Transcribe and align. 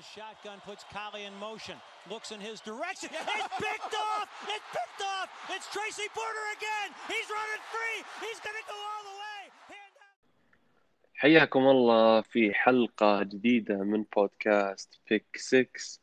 the 0.00 0.20
shotgun, 0.20 0.58
puts 0.64 0.84
Collie 0.96 1.24
in 1.28 1.34
motion, 1.48 1.76
looks 2.12 2.28
in 2.34 2.40
his 2.40 2.58
direction. 2.70 3.10
It's 3.36 3.56
picked 3.66 3.94
off! 4.08 4.28
It's 4.54 4.68
picked 4.76 5.02
off! 5.14 5.28
It's 5.54 5.66
Tracy 5.74 6.08
Porter 6.16 6.46
again! 6.56 6.88
He's 7.12 7.28
running 7.38 7.62
free! 7.74 7.98
He's 8.24 8.40
going 8.46 8.58
to 8.60 8.66
go 8.72 8.78
all 8.90 9.04
the 9.10 9.16
way! 9.24 9.42
حياكم 11.14 11.60
الله 11.60 12.20
في 12.20 12.54
حلقة 12.54 13.22
جديدة 13.22 13.76
من 13.76 14.04
بودكاست 14.16 15.00
بيك 15.10 15.36
6 15.36 16.00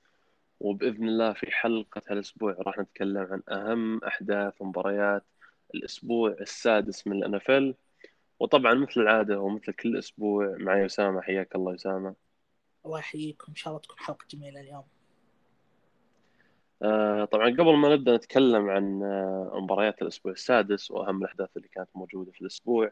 وبإذن 0.59 1.07
الله 1.07 1.33
في 1.33 1.51
حلقة 1.51 2.01
هالأسبوع 2.09 2.55
راح 2.59 2.79
نتكلم 2.79 3.27
عن 3.31 3.41
أهم 3.57 4.03
أحداث 4.03 4.53
ومباريات 4.61 5.23
الأسبوع 5.75 6.35
السادس 6.41 7.07
من 7.07 7.17
الأنفل 7.17 7.75
وطبعا 8.39 8.73
مثل 8.73 9.01
العادة 9.01 9.39
ومثل 9.39 9.73
كل 9.73 9.97
أسبوع 9.97 10.55
معي 10.59 10.85
أسامة 10.85 11.21
حياك 11.21 11.55
الله 11.55 11.75
أسامة 11.75 12.26
الله 12.87 12.99
يحييكم. 12.99 13.45
إن 13.49 13.55
شاء 13.55 13.71
الله 13.71 13.81
تكون 13.81 13.97
حلقة 13.99 14.25
جميلة 14.29 14.59
اليوم. 14.59 14.83
آه، 16.81 17.25
طبعا 17.25 17.49
قبل 17.49 17.75
ما 17.75 17.89
نبدأ 17.95 18.15
نتكلم 18.15 18.69
عن 18.69 19.03
آه، 19.03 19.59
مباريات 19.61 20.01
الأسبوع 20.01 20.31
السادس 20.31 20.91
وأهم 20.91 21.21
الأحداث 21.21 21.49
اللي 21.57 21.67
كانت 21.67 21.89
موجودة 21.95 22.31
في 22.31 22.41
الأسبوع. 22.41 22.91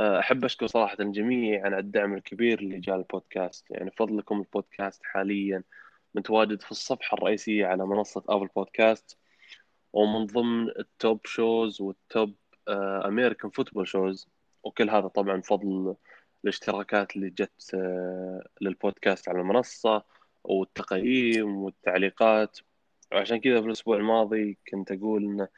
آه، 0.00 0.18
أحب 0.18 0.44
أشكر 0.44 0.66
صراحة 0.66 0.96
الجميع 1.00 1.64
على 1.64 1.78
الدعم 1.78 2.14
الكبير 2.14 2.58
اللي 2.58 2.80
جاء 2.80 2.96
البودكاست. 2.96 3.70
يعني 3.70 3.90
فضلكم 3.90 4.40
البودكاست 4.40 5.00
حاليا 5.04 5.62
متواجد 6.14 6.62
في 6.62 6.70
الصفحة 6.70 7.14
الرئيسية 7.14 7.66
على 7.66 7.86
منصة 7.86 8.22
Apple 8.28 8.48
Podcasts 8.56 9.18
ومن 9.92 10.26
ضمن 10.26 10.68
ال 10.68 10.83
top 10.83 11.26
shows 11.26 11.80
وال 11.80 12.02
top 12.02 12.34
American 12.68 13.50
football 13.50 13.88
shows 13.88 14.28
وكل 14.64 14.90
هذا 14.90 15.08
طبعا 15.08 15.40
فضل 15.40 15.96
الاشتراكات 16.44 17.16
اللي 17.16 17.30
جت 17.30 17.74
آه، 17.74 18.46
للبودكاست 18.60 19.28
على 19.28 19.40
المنصة 19.40 20.02
والتقييم 20.44 21.56
والتعليقات. 21.56 22.58
وعشان 23.12 23.40
كذا 23.40 23.60
في 23.60 23.66
الأسبوع 23.66 23.96
الماضي 23.96 24.58
كنت 24.70 24.92
أقول 24.92 25.24
إنه 25.24 25.48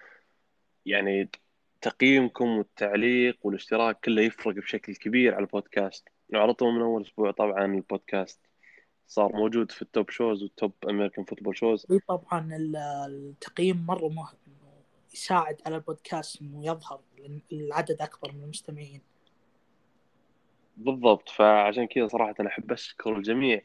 يعني 0.86 1.30
تقييمكم 1.80 2.48
والتعليق 2.48 3.38
والاشتراك 3.42 4.00
كله 4.00 4.22
يفرق 4.22 4.54
بشكل 4.54 4.94
كبير 4.94 5.34
على 5.34 5.42
البودكاست. 5.44 6.08
وعلى 6.34 6.54
طول 6.54 6.74
من 6.74 6.80
أول 6.80 7.02
أسبوع 7.02 7.30
طبعا 7.30 7.64
البودكاست 7.64 8.40
صار 9.06 9.32
موجود 9.36 9.72
في 9.72 9.82
ال 9.82 9.89
top 9.89 10.10
shows 10.10 10.42
وال 10.42 10.54
top 10.54 10.72
American 10.90 11.24
football 11.24 11.56
shows 11.58 11.86
إي 11.90 11.98
طبعا 12.08 12.56
ال- 12.56 12.76
التقييم 13.06 13.86
مرة 13.86 14.08
مهم 14.08 14.36
إنه 14.46 14.72
يساعد 15.14 15.56
على 15.66 15.76
البودكاست 15.76 16.40
إنه 16.42 16.66
يظهر 16.66 17.00
العدد 17.52 17.96
أكبر 18.00 18.32
من 18.32 18.42
المستمعين. 18.42 19.00
بالضبط. 20.76 21.28
فعشان 21.28 21.86
كذا 21.86 22.06
صراحة 22.06 22.34
أنا 22.40 22.48
أحب 22.48 22.72
أشكر 22.72 23.16
الجميع 23.16 23.62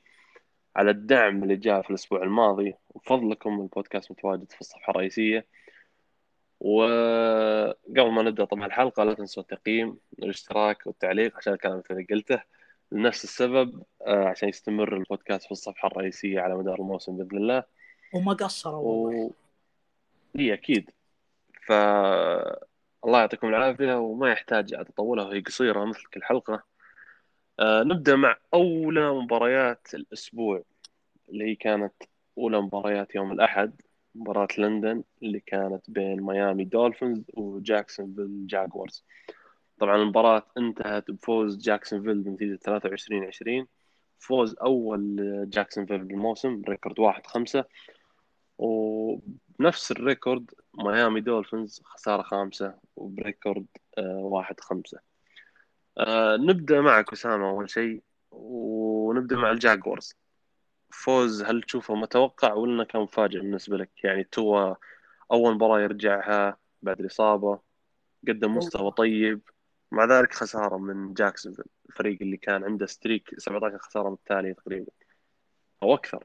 على 0.75 0.91
الدعم 0.91 1.43
اللي 1.43 1.55
جاء 1.55 1.81
في 1.81 1.89
الأسبوع 1.89 2.23
الماضي 2.23 2.73
وفضلكم 2.89 3.61
البودكاست 3.61 4.11
متواجد 4.11 4.51
في 4.51 4.61
الصفحة 4.61 4.91
الرئيسية. 4.91 5.45
وقبل 6.59 8.11
ما 8.11 8.21
نبدأ 8.21 8.45
طبعا 8.45 8.65
الحلقة 8.65 9.03
لا 9.03 9.13
تنسوا 9.13 9.43
التقييم 9.43 9.97
والاشتراك 10.19 10.87
والتعليق 10.87 11.37
عشان 11.37 11.53
الكلام 11.53 11.83
اللي 11.91 12.07
قلته 12.09 12.41
لنفس 12.91 13.23
السبب 13.23 13.83
آه، 14.01 14.25
عشان 14.25 14.49
يستمر 14.49 14.97
البودكاست 14.97 15.45
في 15.45 15.51
الصفحة 15.51 15.87
الرئيسية 15.87 16.39
على 16.41 16.55
مدار 16.55 16.75
الموسم 16.75 17.17
بإذن 17.17 17.37
الله. 17.37 17.63
وما 18.13 18.33
قصروا 18.33 18.75
والله. 18.75 19.25
و... 19.25 19.31
إي 20.39 20.53
أكيد. 20.53 20.91
ف 21.65 21.71
الله 23.05 23.19
يعطيكم 23.19 23.47
العافية 23.47 23.99
وما 23.99 24.31
يحتاج 24.31 24.73
أطولها 24.73 25.25
وهي 25.25 25.39
قصيرة 25.39 25.85
مثل 25.85 26.05
كل 26.13 26.23
حلقة. 26.23 26.68
آه 27.59 27.83
نبدأ 27.83 28.15
مع 28.15 28.37
أولى 28.53 29.11
مباريات 29.13 29.87
الأسبوع 29.93 30.63
اللي 31.29 31.45
هي 31.45 31.55
كانت 31.55 31.93
أولى 32.37 32.61
مباريات 32.61 33.15
يوم 33.15 33.31
الأحد 33.31 33.81
مباراة 34.15 34.47
لندن 34.57 35.03
اللي 35.23 35.39
كانت 35.39 35.89
بين 35.91 36.21
Miami 36.21 36.65
Dolphins 36.65 37.23
و 37.33 37.42
Jacksonville 37.42 38.47
Jaguars. 38.47 39.05
طبعا 39.79 39.95
المباراة 39.95 40.47
انتهت 40.57 41.11
بفوز 41.11 41.57
Jacksonville 41.57 42.21
بنتيجة 42.21 42.55
23 42.55 43.23
20 43.23 43.67
فوز 44.19 44.55
أول 44.61 45.15
جاكسونفيل 45.49 45.97
بالموسم 46.05 46.61
ب 46.61 46.67
record 46.67 46.99
1 46.99 47.25
5 47.27 47.65
وبنفس 48.57 49.91
ال 49.91 50.00
record 50.00 50.51
ميامي 50.73 51.21
دولفينز 51.21 51.81
خسارة 51.85 52.21
خامسة 52.21 52.73
وب 52.95 53.13
record 53.13 53.65
1 53.97 54.59
5 54.59 55.08
آه 55.99 56.37
نبدأ 56.37 56.81
معك 56.81 57.13
أسامة 57.13 57.49
أول 57.49 57.69
شيء 57.69 58.03
ونبدأ 58.31 59.35
مع 59.35 59.51
الجاكوارز. 59.51 60.15
فوز 60.91 61.43
هل 61.43 61.61
تشوفه 61.61 61.95
متوقع 61.95 62.53
ولا 62.53 62.83
كان 62.83 63.01
مفاجئ 63.01 63.39
بالنسبة 63.39 63.77
لك؟ 63.77 63.91
يعني 64.03 64.23
توا 64.23 64.75
أول 65.31 65.53
مباراة 65.53 65.79
يرجعها 65.81 66.57
بعد 66.81 66.99
الإصابة 66.99 67.59
قدم 68.27 68.57
مستوى 68.57 68.91
طيب 68.91 69.41
مع 69.91 70.05
ذلك 70.05 70.33
خسارة 70.33 70.77
من 70.77 71.13
جاكسونفيل 71.13 71.65
الفريق 71.89 72.17
اللي 72.21 72.37
كان 72.37 72.63
عنده 72.63 72.85
streak 72.85 73.29
17 73.37 73.77
خسارة 73.77 74.09
متتالية 74.09 74.53
تقريبا 74.53 74.91
أو 75.83 75.93
أكثر. 75.93 76.23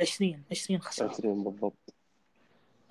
20 0.00 0.42
20 0.50 0.80
خسارة. 0.80 1.08
20 1.10 1.44
بالضبط. 1.44 1.94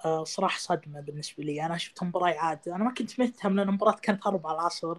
آه 0.06 0.24
صراحة 0.24 0.60
صدمة 0.60 1.00
بالنسبة 1.00 1.44
لي. 1.44 1.66
أنا 1.66 1.78
شفت 1.78 2.04
مباراة 2.04 2.34
عادة. 2.40 2.76
أنا 2.76 2.84
ما 2.84 2.94
كنت 2.94 3.20
مهتم 3.20 3.56
لأن 3.56 3.70
المباراة 3.70 3.96
كانت 4.02 4.28
4 4.28 4.54
العصر 4.54 4.98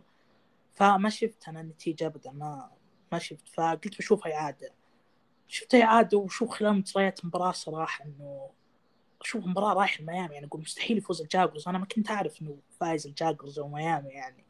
فما 0.74 1.08
شفت 1.08 1.48
أنا 1.48 1.60
النتيجة 1.60 2.06
ابدا 2.06 2.30
ما 2.30 2.70
ما 3.12 3.18
شفت. 3.18 3.48
فقلت 3.48 3.98
بشوفها 3.98 4.32
إعادة. 4.34 4.72
شفتها 5.48 5.84
إعادة 5.84 6.18
وشوف 6.18 6.50
خلال 6.50 6.74
مجريات 6.74 7.20
المباراه 7.20 7.52
صراحة 7.52 8.04
إنه 8.04 8.50
أشوف 9.20 9.44
المباراه 9.44 9.74
رايح 9.74 10.00
لميامي. 10.00 10.34
يعني 10.34 10.46
أقول 10.46 10.60
مستحيل 10.60 10.98
يفوز 10.98 11.20
الجاكوارز 11.20 11.68
أنا 11.68 11.78
ما 11.78 11.86
كنت 11.86 12.10
أعرف 12.10 12.42
إنه 12.42 12.56
فايز 12.80 13.06
الجاكوارز 13.06 13.58
أو 13.58 13.68
ميامي 13.68 14.08
يعني. 14.08 14.44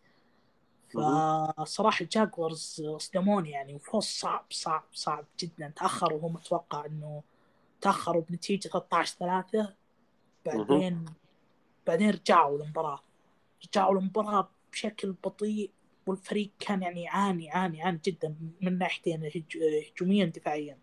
فصراحه 0.95 2.03
الجاكورز 2.03 2.83
صدموني 2.99 3.51
يعني 3.51 3.75
وفوز 3.75 4.05
صعب 4.05 4.45
صعب 4.51 4.85
صعب 4.93 5.25
جدا. 5.41 5.73
تأخروا 5.77 6.19
وهم 6.19 6.33
متوقع 6.33 6.87
إنه 6.87 7.23
تأخروا 7.81 8.23
بنتيجة 8.23 8.69
13 8.69 9.17
3 9.19 9.75
بعدين 10.47 11.05
بعدين 11.87 12.11
رجعوا 12.11 12.59
المباراه 12.59 13.01
رجعوا 13.67 13.99
المباراه 13.99 14.49
بشكل 14.73 15.13
بطيء. 15.13 15.71
والفريق 16.07 16.51
كان 16.59 16.83
يعني 16.83 17.03
يعاني 17.03 17.45
يعاني 17.45 17.79
يعاني 17.79 18.01
جدا 18.05 18.35
من 18.61 18.79
ناحيتين 18.79 19.25
هج- 19.25 19.59
هجوميا 19.97 20.25
دفاعيا. 20.25 20.79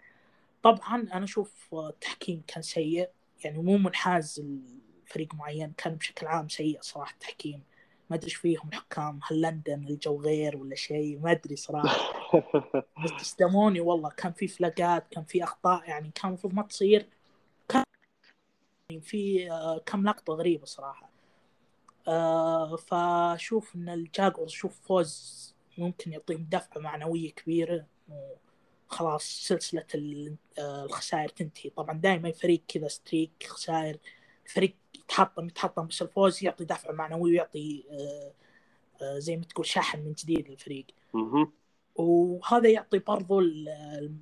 طبعا 0.63 1.07
أنا 1.13 1.23
أشوف 1.23 1.75
التحكيم 1.75 2.43
كان 2.47 2.61
سيء 2.61 3.09
يعني 3.43 3.57
مو 3.57 3.77
منحاز 3.77 4.43
لفريق 5.05 5.35
معين 5.35 5.73
كان 5.77 5.95
بشكل 5.95 6.27
عام 6.27 6.49
سيء 6.49 6.77
صراحة 6.81 7.13
التحكيم. 7.13 7.63
ما 8.09 8.15
أدري 8.15 8.25
إيش 8.27 8.35
فيهم 8.35 8.67
الحكام 8.69 9.19
هل 9.23 9.41
لندن 9.41 9.87
الجو 9.87 10.21
غير 10.21 10.57
ولا 10.57 10.75
شيء؟ 10.75 11.19
ما 11.19 11.31
أدري 11.31 11.55
صراحة. 11.55 12.13
بس 13.03 13.11
تصدموني 13.17 13.79
والله 13.79 14.09
كان 14.09 14.31
في 14.33 14.47
فلاقات 14.47 15.07
كان 15.11 15.23
في 15.23 15.43
أخطاء 15.43 15.89
يعني 15.89 16.11
كان 16.15 16.27
المفروض 16.27 16.53
ما 16.53 16.61
تصير. 16.63 17.09
كان 17.69 17.83
في 19.01 19.51
آه، 19.51 19.77
كم 19.85 20.03
لقطة 20.07 20.33
غريبة 20.33 20.65
صراحة. 20.65 21.08
آه، 22.09 22.75
فأشوف 22.75 23.75
إن 23.75 23.89
الجاكوارز 23.89 24.51
شوف 24.51 24.79
فوز 24.87 25.39
ممكن 25.77 26.11
يعطيهم 26.13 26.47
دفعة 26.51 26.79
معنوية 26.81 27.31
كبيرة 27.31 27.85
إنه 28.09 28.29
خلاص 28.87 29.23
سلسلة 29.23 29.85
ال- 29.95 30.35
آه، 30.59 30.85
الخسائر 30.85 31.29
تنتهي 31.29 31.69
طبعا 31.69 31.97
دائما 31.97 32.31
فريق 32.31 32.61
كذا 32.67 32.87
streak 32.87 33.31
خسائر 33.47 33.97
الفريق 34.45 34.75
يتحطم 34.95 35.47
يتحطم 35.47 35.87
بس 35.87 36.01
الفوز 36.01 36.43
يعطي 36.43 36.65
دفعة 36.65 36.91
معنوية 36.91 37.31
ويعطي 37.31 37.83
آه، 37.91 38.31
آه، 39.01 39.19
زي 39.19 39.37
ما 39.37 39.43
تقول 39.43 39.65
شحن 39.65 39.99
من 39.99 40.13
جديد 40.13 40.49
للفريق. 40.49 40.85
وهذا 41.95 42.69
يعطي 42.69 42.99
برضو 42.99 43.39
ال- 43.39 43.69
الم- 43.69 44.21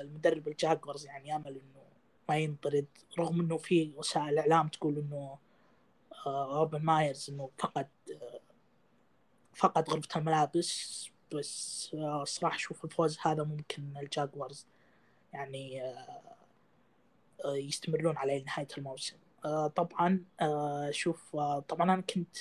المدرب 0.00 0.48
الجاكوارز 0.48 1.06
يعني 1.06 1.36
أمل 1.36 1.46
إنه 1.48 1.82
ما 2.28 2.36
ينطرد 2.38 2.86
رغم 3.18 3.40
إنه 3.40 3.56
في 3.56 3.92
وسائل 3.96 4.28
الاعلام 4.28 4.68
تقول 4.68 4.98
إنه 4.98 5.38
أوربن 6.26 6.82
ماير 6.82 7.30
إنه 7.30 7.50
فقد 7.58 7.88
فقد 9.54 9.90
غرفة 9.90 10.20
الملابس 10.20 11.12
بس 11.34 11.90
آه، 11.94 12.24
صراحة 12.24 12.56
أشوف 12.56 12.84
الفوز 12.84 13.18
هذا 13.22 13.42
ممكن 13.44 13.96
الجاكوارز. 13.96 14.66
يعني 15.32 15.82
آه، 15.82 16.22
آه، 17.44 17.56
يستمرون 17.56 18.16
عليه 18.16 18.42
لنهاية 18.42 18.68
الموسم. 18.78 19.16
طبعا 19.76 20.24
شوف 20.90 21.36
طبعا 21.68 21.94
أنا 21.94 22.00
كنت 22.00 22.36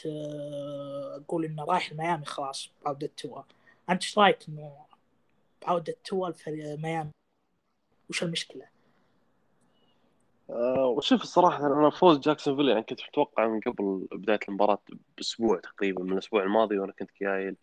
أقول 1.15 1.45
إنه 1.45 1.63
رايح 1.63 1.91
الميامي 1.91 2.25
خلاص 2.25 2.69
بعودة 2.85 3.09
توأ. 3.17 3.43
أنت 3.89 4.03
إيش 4.03 4.17
رأيك 4.17 4.49
إنه 4.49 4.85
بعودة 5.61 5.95
توأ 6.03 6.31
ميامي؟ 6.47 7.11
وش 8.09 8.23
المشكلة؟ 8.23 8.70
آه، 10.51 10.85
وشوف 10.85 11.21
الصراحة 11.21 11.67
أنا 11.67 11.89
فوز 11.89 12.19
جاكسونفيل 12.19 12.69
يعني 12.69 12.83
كنت 12.83 12.99
متوقع 13.09 13.47
من 13.47 13.59
قبل 13.59 14.07
بداية 14.11 14.39
المباراة 14.49 14.81
بأسبوع 15.17 15.59
تقريبا 15.59 16.03
من 16.03 16.13
الأسبوع 16.13 16.43
الماضي 16.43 16.79
وأنا 16.79 16.91
كنت 16.91 17.09
قايل 17.23 17.55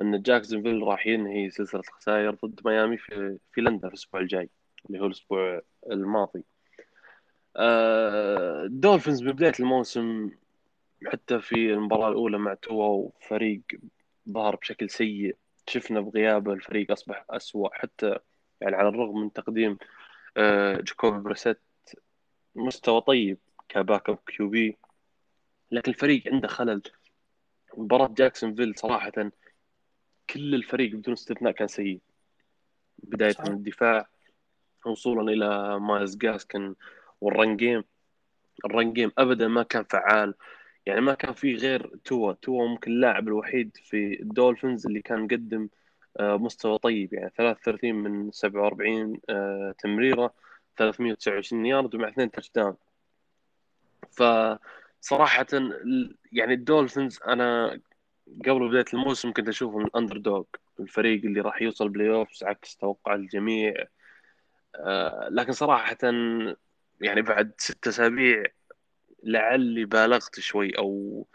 أن 0.00 0.22
جاكسونفيل 0.22 0.82
راح 0.82 1.06
ينهي 1.06 1.50
سلسلة 1.50 1.80
الخسائر 1.80 2.36
ضد 2.44 2.60
ميامي 2.64 2.96
في 2.98 3.38
في 3.52 3.60
لندن 3.60 3.88
في 3.88 3.94
الأسبوع 3.94 4.20
الجاي 4.20 4.50
اللي 4.86 5.00
هو 5.00 5.06
الأسبوع 5.06 5.62
الماضي. 5.92 6.44
آه، 7.56 8.62
الدولفينز 8.64 9.22
ببداية 9.22 9.52
الموسم 9.60 10.30
حتى 11.06 11.40
في 11.40 11.72
المباراة 11.72 12.08
الأولى 12.08 12.38
مع 12.38 12.54
توا 12.54 12.86
وفريق 12.86 13.62
ظهر 14.30 14.56
بشكل 14.56 14.90
سيء 14.90 15.36
شفنا 15.68 16.00
بغيابه 16.00 16.52
الفريق 16.52 16.90
أصبح 16.92 17.24
اسوء 17.30 17.70
حتى 17.72 18.18
يعني 18.60 18.76
على 18.76 18.88
الرغم 18.88 19.20
من 19.20 19.32
تقديم 19.32 19.78
آه، 20.36 20.76
جاكوبي 20.76 21.18
بريسيت 21.18 21.60
مستوى 22.58 23.00
طيب 23.00 23.38
ك 23.68 23.74
backup 23.74 24.10
QB. 24.10 24.78
لكن 25.70 25.92
الفريق 25.92 26.22
عنده 26.32 26.48
خلل. 26.48 26.82
مباراة 27.76 28.14
جاكسون 28.18 28.72
صراحة 28.76 29.12
كل 30.30 30.54
الفريق 30.54 30.92
بدون 30.96 31.12
استثناء 31.12 31.52
كان 31.52 31.68
سيء. 31.68 32.00
بداية 32.98 33.34
من 33.46 33.52
الدفاع 33.52 34.08
وصولا 34.86 35.32
إلى 35.32 35.80
مايلز 35.80 36.16
جاسكن 36.16 36.74
وال 37.20 37.34
run 37.34 37.56
game 37.56 37.84
ال 38.64 38.71
run 38.71 38.92
game 38.92 39.12
أبدا 39.18 39.48
ما 39.48 39.62
كان 39.62 39.84
فعال. 39.84 40.34
يعني 40.86 41.00
ما 41.00 41.14
كان 41.14 41.32
في 41.34 41.54
غير 41.54 41.96
توا. 42.04 42.32
توا 42.32 42.68
ممكن 42.68 42.90
اللاعب 42.90 43.28
الوحيد 43.28 43.76
في 43.76 44.22
الدولفينز 44.22 44.86
اللي 44.86 45.02
كان 45.02 45.20
مقدم 45.20 45.68
آه، 46.20 46.36
مستوى 46.36 46.78
طيب. 46.78 47.14
يعني 47.14 47.30
33 47.36 47.94
من 47.94 48.30
47 48.32 49.20
آه، 49.28 49.74
تمريرة. 49.78 50.34
329 50.78 51.66
يارد 51.66 51.94
ومع 51.94 52.08
اثنين 52.08 52.30
touchdown 52.30 52.76
فصراحة 54.10 55.46
يعني 56.32 56.54
الدولفينز 56.54 57.20
أنا 57.26 57.80
قبل 58.46 58.68
بداية 58.68 58.84
الموسم 58.94 59.32
كنت 59.32 59.48
أشوفهم 59.48 59.86
ال 59.86 60.16
underdog 60.18 60.44
الفريق 60.80 61.24
اللي 61.24 61.40
راح 61.40 61.62
يوصل 61.62 61.88
playoffs 61.88 62.44
عكس 62.44 62.76
توقع 62.76 63.14
الجميع. 63.14 63.74
آه، 64.76 65.28
لكن 65.30 65.52
صراحة 65.52 65.96
يعني 67.00 67.22
بعد 67.22 67.52
ستة 67.58 67.88
أسابيع 67.88 68.44
لعلي 69.22 69.84
بالغت 69.84 70.40
شوي 70.40 70.78
أو 70.78 71.26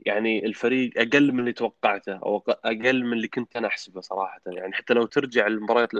يعني 0.00 0.46
الفريق 0.46 0.92
أقل 0.96 1.32
من 1.32 1.40
اللي 1.40 1.52
توقعته 1.52 2.16
أو 2.16 2.44
أقل 2.48 3.04
من 3.04 3.12
اللي 3.12 3.28
كنت 3.28 3.56
أنا 3.56 3.68
أحسبه 3.68 4.00
صراحة. 4.00 4.40
يعني 4.46 4.72
حتى 4.72 4.94
لو 4.94 5.06
ترجع 5.06 5.48
لمباريات 5.48 5.90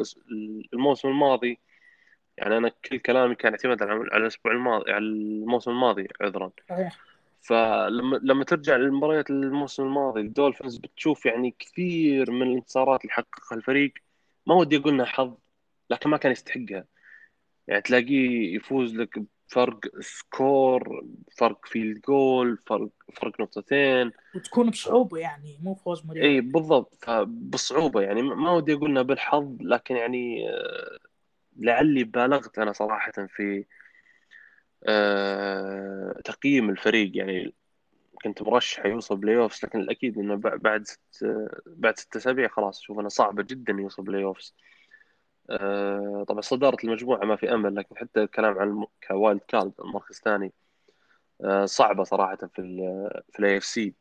الموسم 0.75 1.09
الماضي 1.09 1.59
يعني 2.39 2.57
أنا 2.57 2.69
كل 2.69 2.99
كلامي 2.99 3.35
كان 3.35 3.53
اعتماد 3.53 3.83
على 3.83 4.01
الأسبوع 4.03 4.53
الماضي 4.53 4.93
على 4.93 5.05
الموسم 5.05 5.71
الماضي 5.71 6.09
عذرا. 6.21 6.51
فلما 7.41 8.21
لما 8.23 8.45
ترجع 8.45 8.77
لمباريات 8.77 9.31
الموسم 9.31 9.83
الماضي 9.83 10.21
الدولفينز 10.21 10.77
بتشوف 10.77 11.27
يعني 11.27 11.55
كثير 11.59 12.31
من 12.31 12.43
الانتصارات 12.43 13.01
اللي 13.01 13.13
حققها 13.13 13.57
الفريق. 13.57 13.93
ما 14.47 14.55
ودي 14.55 14.77
أقول 14.77 14.93
إنها 14.93 15.07
حظ 15.07 15.35
لكن 15.91 16.11
ما 16.11 16.17
كان 16.17 16.33
يستحقها. 16.33 16.85
يعني 17.69 17.83
تلاقيه 17.83 18.57
يفوز 18.57 18.95
لك 18.95 19.23
فرق 19.49 19.81
score 20.01 21.05
فرق 21.39 21.67
field 21.67 22.01
goal 22.01 22.59
فرق 22.67 22.89
فرق 23.15 23.41
نقطتين. 23.41 24.13
وتكون 24.35 24.71
بصعوبة 24.71 25.19
يعني 25.19 25.59
مو 25.63 25.75
فوز 25.75 26.07
مريح. 26.07 26.23
اي 26.25 26.41
بالضبط. 26.41 26.95
فبصعوبة 27.03 28.01
يعني. 28.01 28.23
ما 28.23 28.53
ودي 28.53 28.75
أقول 28.75 28.91
إنها 28.91 29.03
بالحظ 29.03 29.57
لكن 29.61 29.97
يعني 29.97 30.51
آه، 30.51 30.99
لعلي 31.57 32.05
بالغت 32.05 32.59
أنا 32.59 32.73
صراحة 32.73 33.13
في 33.13 33.65
آه، 34.89 36.21
تقييم 36.25 36.71
الفريق. 36.71 37.17
يعني 37.17 37.55
كنت 38.25 38.43
مرشح 38.43 38.87
يوصل 38.87 39.17
playoffs 39.17 39.65
لكن 39.65 39.81
الأكيد 39.81 40.19
إنه 40.19 40.37
بعد 40.37 40.87
ست 40.87 41.27
بعد 41.67 41.99
ست 41.99 42.17
أسابيع 42.17 42.49
خلاص. 42.49 42.81
أشوف 42.81 42.99
انه 42.99 43.09
صعبه 43.09 43.43
جدا 43.43 43.73
يوصل 43.73 44.03
playoffs 44.03 44.55
آه، 45.51 46.25
طبعا 46.29 46.41
صدارة 46.41 46.77
المجموعة 46.85 47.25
ما 47.25 47.37
في 47.37 47.55
أمل 47.55 47.75
لكن 47.77 47.97
حتى 47.97 48.23
الكلام 48.23 48.59
عن 48.59 48.87
ك 49.09 49.15
wild 49.15 49.41
card 49.49 49.73
مركز 49.79 50.21
ثاني 50.25 50.53
آه، 51.45 51.65
صعبة 51.65 52.05
صراحة 52.05 52.37
في 52.37 52.59
ال 52.59 52.79
في 53.33 53.39
ال 53.39 53.57
AFC 53.57 53.95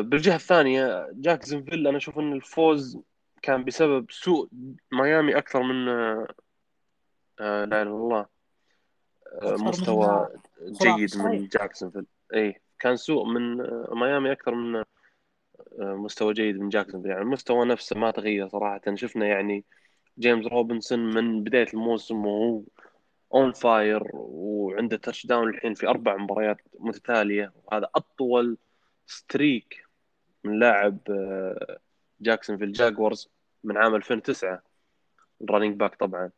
بالجهة 0.00 0.34
الثانية 0.34 1.08
جاكسونفيل 1.12 1.86
أنا 1.86 1.96
أشوف 1.96 2.18
أن 2.18 2.32
الفوز 2.32 2.98
كان 3.42 3.64
بسبب 3.64 4.10
سوء 4.10 4.48
ميامي 4.92 5.38
أكثر 5.38 5.62
من 5.62 5.88
آه، 5.88 6.26
لا 7.40 7.64
إله 7.64 7.82
إلا 7.82 7.90
الله. 7.90 8.26
مستوى 9.42 10.28
جيد 10.82 11.16
من 11.16 11.48
جاكسونفيل 11.48 12.06
اي 12.34 12.60
كان 12.78 12.96
سوء 12.96 13.24
من 13.24 13.56
ميامي 13.90 14.32
أكثر 14.32 14.54
من 14.54 14.84
مستوى 15.78 16.32
جيد 16.32 16.56
من 16.56 16.68
جاكسونفيل 16.68 17.10
يعني 17.10 17.22
المستوى 17.22 17.66
نفسه 17.66 17.98
ما 17.98 18.10
تغير 18.10 18.48
صراحة. 18.48 18.94
شفنا 18.94 19.26
يعني 19.26 19.64
جيمس 20.18 20.46
روبنسون 20.46 21.14
من 21.14 21.44
بداية 21.44 21.66
الموسم 21.74 22.26
وهو 22.26 22.62
on 23.34 23.52
fire 23.52 24.02
وعنده 24.12 24.96
touchdown 24.96 25.48
الحين 25.48 25.74
في 25.74 25.88
أربع 25.88 26.16
مباريات 26.16 26.60
متتالية. 26.78 27.52
وهذا 27.64 27.90
أطول 27.94 28.58
streak 29.06 29.84
من 30.44 30.58
لاعب 30.58 30.98
جاكسون 32.22 32.56
في 32.58 32.64
الجاكوارز 32.64 33.28
من 33.64 33.76
عام 33.76 33.94
2009 33.94 34.62
ال 35.42 35.46
running 35.46 35.76
back 35.76 35.94
طبعا. 35.94 36.30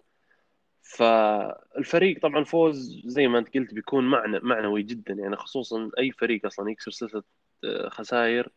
فالفريق 0.82 2.20
طبعا 2.22 2.44
فوز 2.44 3.02
زي 3.06 3.28
ما 3.28 3.38
أنت 3.38 3.54
قلت 3.54 3.74
بيكون 3.74 4.10
معنى 4.10 4.40
معنوي 4.40 4.82
جدا. 4.82 5.14
يعني 5.14 5.36
خصوصا 5.36 5.90
أي 5.98 6.10
فريق 6.10 6.46
أصلا 6.46 6.70
يكسر 6.70 6.90
سلسله 6.90 7.22
آه، 7.64 7.88
خسائر 7.88 8.48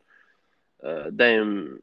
آه، 0.84 1.10
دايم 1.10 1.80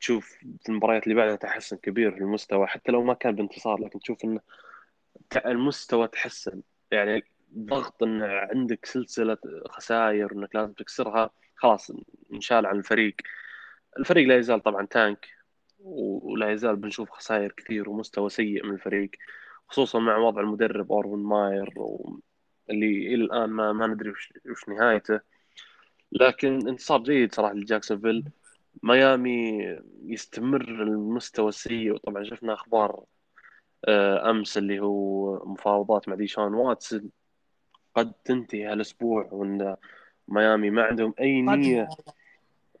تشوف 0.00 0.28
في 0.62 0.68
المباريات 0.68 1.04
اللي 1.04 1.14
بعدها 1.14 1.36
تحسن 1.36 1.76
كبير 1.76 2.10
في 2.10 2.18
المستوى 2.18 2.66
حتى 2.66 2.92
لو 2.92 3.02
ما 3.02 3.14
كان 3.14 3.34
بانتصار 3.34 3.80
لكن 3.80 4.00
تشوف 4.00 4.24
إن 4.24 4.40
المستوى 5.46 6.08
تحسن. 6.08 6.62
يعني 6.90 7.24
ضغط 7.58 8.02
إن 8.02 8.22
عندك 8.22 8.86
سلسلة 8.86 9.38
خسائر 9.70 10.32
إنك 10.32 10.54
لازم 10.54 10.72
تكسرها 10.72 11.30
خلاص 11.56 11.92
انشال 12.32 12.66
عن 12.66 12.76
الفريق. 12.78 13.14
الفريق 13.98 14.28
لا 14.28 14.38
يزال 14.38 14.62
طبعا 14.62 14.86
tank 14.86 15.26
ولا 15.78 16.52
يزال 16.52 16.76
بنشوف 16.76 17.10
خسائر 17.10 17.52
كثير 17.52 17.90
ومستوى 17.90 18.30
سيء 18.30 18.66
من 18.66 18.74
الفريق 18.74 19.10
خصوصا 19.68 19.98
مع 19.98 20.16
وضع 20.16 20.40
المدرب 20.40 20.92
أوربن 20.92 21.18
ماير 21.18 21.74
اللي 22.70 23.14
إلى 23.14 23.24
الآن 23.24 23.50
ما 23.50 23.72
ما 23.72 23.86
ندري 23.86 24.10
وش 24.50 24.68
نهايته. 24.68 25.20
لكن 26.12 26.68
انتصار 26.68 27.02
جيد 27.02 27.34
صراحة 27.34 27.54
لجاكسونفيل. 27.54 28.24
ميامي 28.82 29.62
يستمر 30.04 30.60
المستوى 30.60 31.48
السيء 31.48 31.92
وطبعا 31.92 32.24
شفنا 32.24 32.54
أخبار 32.54 33.04
آه، 33.88 34.30
أمس 34.30 34.58
اللي 34.58 34.80
هو 34.80 35.34
مفاوضات 35.44 36.08
مع 36.08 36.14
ديشان 36.14 36.54
واتسون. 36.54 37.10
قد 37.94 38.12
تنتهي 38.24 38.64
هالأسبوع 38.64 39.28
وإن 39.32 39.76
ميامي 40.28 40.70
ما 40.70 40.82
عندهم 40.82 41.14
أي 41.20 41.42
نية. 41.42 41.88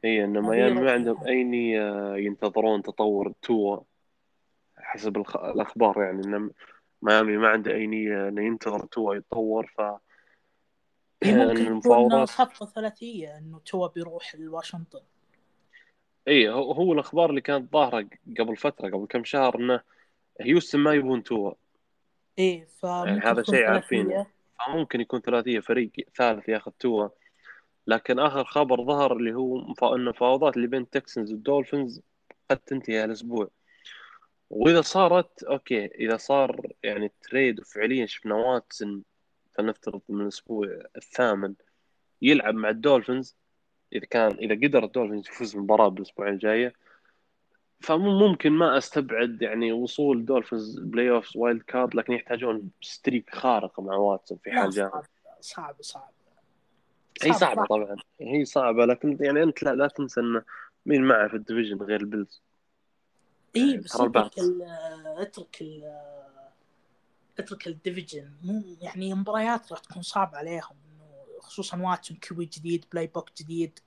إي 0.04 0.24
ان 0.24 0.40
ميامي 0.42 0.80
ما 0.80 0.92
عندهم 0.92 1.26
أي 1.26 1.44
نية 1.44 2.16
ينتظرون 2.16 2.82
تطور 2.82 3.32
توا 3.42 3.80
حسب 4.76 5.16
الأخبار 5.16 6.02
يعني. 6.02 6.26
ان 6.26 6.50
ميامي 7.02 7.36
ما 7.36 7.48
عنده 7.48 7.74
أي 7.74 7.86
نية 7.86 8.28
إنه 8.28 8.42
ينتظر 8.42 8.86
توا 8.86 9.14
يتطور 9.14 9.66
ف 9.66 9.80
ممكن 11.24 11.66
المفاوضات 11.66 12.30
خطوه 12.30 12.68
ثلاثية 12.68 13.38
إنه 13.38 13.58
توا 13.58 13.88
بيروح 13.88 14.34
لواشنطن 14.34 15.00
إي 16.28 16.48
هو 16.48 16.92
الأخبار 16.92 17.30
اللي 17.30 17.40
كانت 17.40 17.72
ظاهرة 17.72 18.08
قبل 18.38 18.56
فترة 18.56 18.88
قبل 18.88 19.06
كم 19.06 19.24
شهر 19.24 19.58
إنه 19.58 19.80
هيوستن 20.40 20.78
ما 20.78 20.94
يبون 20.94 21.22
توا. 21.22 21.52
إيه 22.38 22.64
ف 22.64 22.82
يعني 22.82 23.20
هذا 23.20 23.42
شيء 23.42 23.64
عارفينه. 23.64 24.26
فممكن 24.58 25.00
يكون 25.00 25.20
ثلاثية 25.20 25.60
فريق 25.60 25.90
ثالث 26.16 26.48
ياخذ 26.48 26.70
توا. 26.70 27.08
لكن 27.86 28.18
آخر 28.18 28.44
خبر 28.44 28.84
ظهر 28.84 29.16
اللي 29.16 29.34
هو 29.34 29.58
انه 29.58 29.94
المفاوضات 29.94 30.56
اللي 30.56 30.66
بين 30.66 30.82
ال 30.82 30.89
Texans 30.89 31.32
وال 31.32 31.46
Dolphins 31.46 32.00
قد 32.50 32.56
تنتهي 32.56 33.02
هالأسبوع. 33.02 33.48
وإذا 34.50 34.80
صارت 34.80 35.42
أوكي 35.42 35.86
إذا 35.86 36.16
صار 36.16 36.72
يعني 36.82 37.12
trade 37.22 37.60
وفعليا 37.60 38.06
شفنا 38.06 38.34
واتسون 38.34 39.04
فلنفترض 39.52 40.00
من 40.08 40.20
الأسبوع 40.20 40.78
الثامن 40.96 41.54
يلعب 42.22 42.54
مع 42.54 42.68
ال 42.68 42.75
Dolphins. 42.75 43.36
إذا 43.92 44.06
كان 44.06 44.32
إذا 44.32 44.54
قدر 44.54 44.84
ال 44.84 44.89
Dolphins 44.89 45.28
يفوز 45.28 45.52
بالمباراه 45.52 45.88
بالأسبوع 45.88 46.28
الجايه 46.28 46.74
فممكن 47.80 48.52
ما 48.52 48.78
أستبعد 48.78 49.42
يعني 49.42 49.72
وصول 49.72 50.24
Dolphins 50.24 50.78
playoff 50.78 51.36
wild 51.36 51.62
card 51.62 51.94
لكن 51.94 52.12
يحتاجون 52.12 52.70
streak 52.80 53.34
خارق 53.34 53.80
مع 53.80 53.96
واتسون 53.96 54.38
في 54.38 54.50
حال 54.50 54.70
جاء 54.70 55.02
صعب 55.40 55.82
صعب. 55.82 56.15
هي 57.22 57.32
صعبة. 57.32 57.66
طبعا. 57.66 57.96
هي 58.20 58.44
صعبة 58.44 58.84
لكن 58.84 59.18
يعني 59.20 59.42
أنت 59.42 59.62
لا, 59.62 59.74
لا 59.74 59.86
تنسى 59.86 60.20
انه 60.20 60.42
مين 60.86 61.02
معه 61.02 61.28
في 61.28 61.36
ال 61.36 61.41
division 61.41 61.82
غير 61.82 62.00
ال 62.00 62.06
Bills. 62.06 62.42
إي 63.56 63.76
بس 63.76 63.96
اترك 63.96 64.38
ال 64.38 64.62
اترك 65.18 65.60
ال 65.60 65.96
اترك 67.38 67.66
ال 67.66 67.72
division. 67.72 68.30
مو 68.42 68.64
يعني 68.80 69.14
مباريات 69.14 69.72
راح 69.72 69.80
تكون 69.80 70.02
صعبة 70.02 70.38
عليهم 70.38 70.76
خصوصا 71.40 71.76
واتسون 71.76 72.18
coach 72.28 72.44
جديد 72.44 72.84
playbook 72.92 73.30
جديد. 73.38 73.78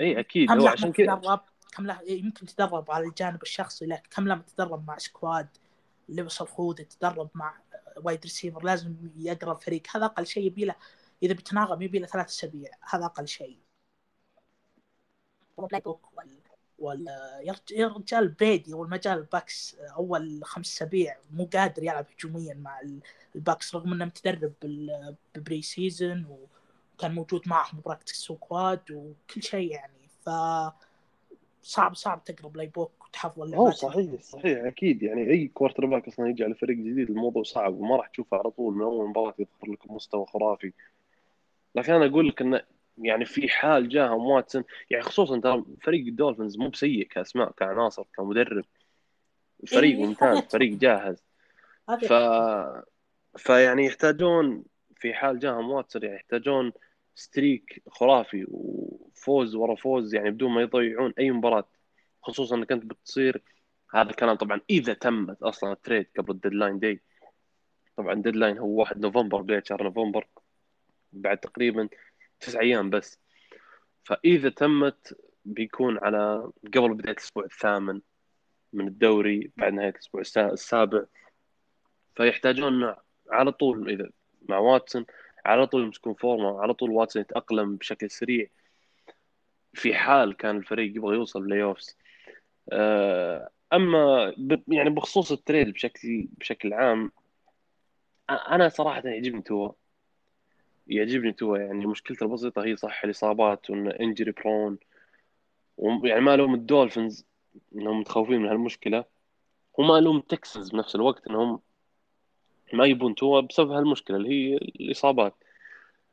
إي 0.00 0.20
أكيد. 0.20 0.50
هو 0.50 0.66
عشان 0.66 0.92
كذا 0.92 1.40
كم 1.76 1.86
له 1.86 2.00
يمكن 2.08 2.46
تدرب 2.46 2.90
على 2.90 3.06
الجانب 3.06 3.42
الشخصي 3.42 3.86
لكن 3.86 4.08
كم 4.10 4.28
لما 4.28 4.42
تدرب 4.56 4.86
مع 4.86 4.98
squad؟ 4.98 5.48
لبس 6.08 6.40
الخوذ 6.40 6.80
يتدرب 6.80 7.28
مع 7.34 7.54
wide 7.96 8.20
receiver 8.22 8.64
لازم 8.64 8.94
يقرأ 9.16 9.52
الفريق. 9.52 9.82
هذا 9.96 10.04
أقل 10.04 10.26
شيء 10.26 10.46
يبي 10.46 10.64
له 10.64 10.74
إذا 11.22 11.34
بتناغم 11.34 11.82
يبي 11.82 11.98
له 11.98 12.06
ثلاث 12.06 12.26
أسابيع 12.26 12.70
هذا 12.90 13.04
أقل 13.04 13.28
شيء. 13.28 13.58
playbook 15.58 16.08
وال 16.16 16.38
وال 16.78 17.06
يا 17.70 17.88
رجال 17.88 18.28
بيدي 18.28 18.74
وال 18.74 18.93
مجال 18.93 19.22
Bucs 19.22 19.74
أول 19.74 20.40
خمس 20.44 20.74
أسابيع 20.74 21.16
مو 21.30 21.48
قادر 21.52 21.82
يلعب 21.82 22.06
هجوميا 22.18 22.54
مع 22.54 22.80
ال 23.34 23.42
Bucs 23.42 23.74
رغم 23.74 23.92
إنه 23.92 24.04
متدرب 24.04 24.52
بال 24.62 25.62
preseason 25.62 26.26
وكان 26.94 27.14
موجود 27.14 27.42
معهم 27.46 27.80
practice 27.84 28.12
squad 28.12 28.90
وكل 28.90 29.42
شيء 29.42 29.70
يعني. 29.70 30.08
ف 30.24 30.30
صعب 31.62 31.94
صعب 31.94 32.24
تقرا 32.24 32.48
playbook 32.48 33.06
وتحفظ 33.06 33.42
اللعبات 33.42 33.66
هو 33.66 33.70
صحيح 33.70 34.22
صحيح 34.22 34.64
أكيد. 34.64 35.02
يعني 35.02 35.30
أي 35.30 35.48
quarterback 35.48 36.08
أصلا 36.08 36.28
يجي 36.28 36.44
على 36.44 36.54
فريق 36.54 36.76
جديد 36.76 37.10
الموضوع 37.10 37.42
صعب 37.42 37.74
وما 37.74 37.96
راح 37.96 38.06
تشوفه 38.06 38.36
على 38.36 38.50
طول 38.50 38.74
من 38.74 38.82
أول 38.82 39.08
مباراة 39.08 39.34
يظهر 39.38 39.72
لكم 39.72 39.94
مستوى 39.94 40.26
خرافي. 40.26 40.72
لكن 41.74 41.92
أنا 41.92 42.06
أقول 42.06 42.28
لك 42.28 42.42
انه 42.42 42.62
يعني 42.98 43.24
في 43.24 43.48
حال 43.48 43.88
جاهم 43.88 44.26
واتسون 44.26 44.64
يعني 44.90 45.02
خصوصا 45.02 45.40
ترى 45.40 45.64
فريق 45.82 46.06
ال 46.06 46.12
Dolphins 46.12 46.58
مو 46.58 46.68
بسيء 46.68 47.06
كأسماء 47.06 47.50
كعناصر 47.50 48.04
كمدرب. 48.16 48.64
فريق 49.66 49.98
إيه. 49.98 50.06
ممتاز 50.06 50.38
فريق 50.38 50.72
جاهز. 50.72 51.24
ف 52.08 52.12
فيعني 53.36 53.86
يحتاجون 53.86 54.64
في 54.96 55.14
حال 55.14 55.38
جاهم 55.38 55.70
واتسون 55.70 56.02
يعني 56.02 56.16
يحتاجون 56.16 56.72
streak 57.14 57.82
خرافي 57.88 58.46
وفوز 58.48 59.54
ورا 59.54 59.74
فوز 59.74 60.14
يعني 60.14 60.30
بدون 60.30 60.50
ما 60.50 60.62
يضيعون 60.62 61.12
أي 61.18 61.30
مباراة. 61.30 61.68
خصوصا 62.22 62.56
إنك 62.56 62.72
أنت 62.72 62.84
بتصير 62.84 63.42
هذا 63.94 64.10
الكلام 64.10 64.36
طبعا 64.36 64.60
إذا 64.70 64.92
تمت 64.94 65.42
أصلا 65.42 65.72
ال 65.72 65.78
trade 65.78 66.06
قبل 66.18 66.30
ال 66.30 66.35
deadline 66.35 66.78
day 66.78 67.02
طبعا 67.96 68.12
ال 68.12 68.17
deadline 68.17 68.58
هو 68.58 68.80
1 68.80 69.00
نوفمبر 69.00 69.42
بدايه 69.42 69.62
شهر 69.66 69.82
نوفمبر. 69.82 70.26
بعد 71.12 71.38
تقريبا 71.38 71.88
تسع 72.40 72.60
أيام 72.60 72.90
بس. 72.90 73.20
فإذا 74.04 74.48
تمت 74.48 75.16
بيكون 75.44 75.98
على 75.98 76.50
قبل 76.74 76.94
بداية 76.94 77.12
الأسبوع 77.12 77.44
الثامن 77.44 78.00
من 78.72 78.88
الدوري 78.88 79.50
بعد 79.56 79.72
نهاية 79.72 79.90
الأسبوع 79.90 80.22
السابع. 80.52 81.04
فيحتاجون 82.16 82.94
على 83.30 83.52
طول 83.52 83.90
إذا 83.90 84.10
مع 84.48 84.58
واتسون 84.58 85.06
على 85.46 85.66
طول 85.66 85.82
يمسكون 85.84 86.14
فورمة 86.14 86.60
على 86.60 86.74
طول 86.74 86.90
واتسون 86.90 87.22
يتأقلم 87.22 87.76
بشكل 87.76 88.10
سريع. 88.10 88.48
في 89.74 89.94
حال 89.94 90.36
كان 90.36 90.56
الفريق 90.56 90.96
يبغى 90.96 91.16
يوصل 91.16 91.42
playoffs 91.42 91.96
آه، 92.72 93.50
أما 93.72 94.34
يعني 94.68 94.90
بخصوص 94.90 95.32
ال 95.32 95.39
trade 95.39 95.72
بشكل 95.72 96.28
بشكل 96.38 96.72
عام 96.72 97.12
أنا 98.30 98.68
صراحة 98.68 99.02
يعجبني 99.04 99.42
تو 99.42 99.72
يعجبني 100.88 101.32
تو 101.32 101.56
يعني 101.56 101.86
مشكلته 101.86 102.24
البسيطه 102.24 102.64
هي 102.64 102.76
صح 102.76 103.04
الإصابات 103.04 103.70
وانه 103.70 103.90
injury 103.90 104.32
prone 104.32 104.78
يعني 106.04 106.20
ما 106.20 106.36
لوم 106.36 106.54
ال 106.54 106.62
Dolphins 106.62 107.26
إنهم 107.74 108.00
متخوفين 108.00 108.40
من 108.40 108.48
هالمشكلة. 108.48 109.04
وما 109.74 110.00
لوم 110.00 110.20
Texans 110.20 110.70
بنفس 110.70 110.94
الوقت 110.94 111.26
إنهم 111.26 111.60
ما 112.72 112.86
يبون 112.86 113.14
تو 113.14 113.42
بسبب 113.42 113.70
هالمشكلة 113.70 114.16
اللي 114.16 114.28
هي 114.28 114.56
الإصابات. 114.56 115.34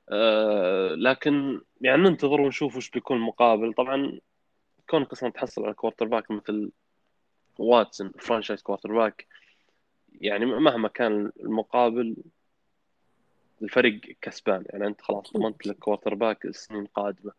آه 0.09 0.95
لكن 0.95 1.61
يعني 1.81 2.01
ننتظر 2.01 2.41
ونشوف 2.41 2.77
وش 2.77 2.89
بيكون 2.89 3.17
المقابل 3.17 3.73
طبعا 3.73 4.19
كونك 4.89 5.11
أصلا 5.11 5.29
تحصل 5.29 5.65
على 5.65 5.73
quarterback 5.73 6.31
مثل 6.31 6.71
واتسون 7.59 8.11
franchise 8.19 8.61
quarterback 8.61 9.27
يعني 10.21 10.45
مهما 10.45 10.87
كان 10.87 11.31
المقابل 11.39 12.15
الفريق 13.61 14.17
كسبان. 14.21 14.65
يعني 14.69 14.87
أنت 14.87 15.01
خلاص 15.01 15.33
ضمنت 15.33 15.67
لك 15.67 15.79
quarterback 15.79 16.45
السنين 16.45 16.81
القادمة. 16.81 17.31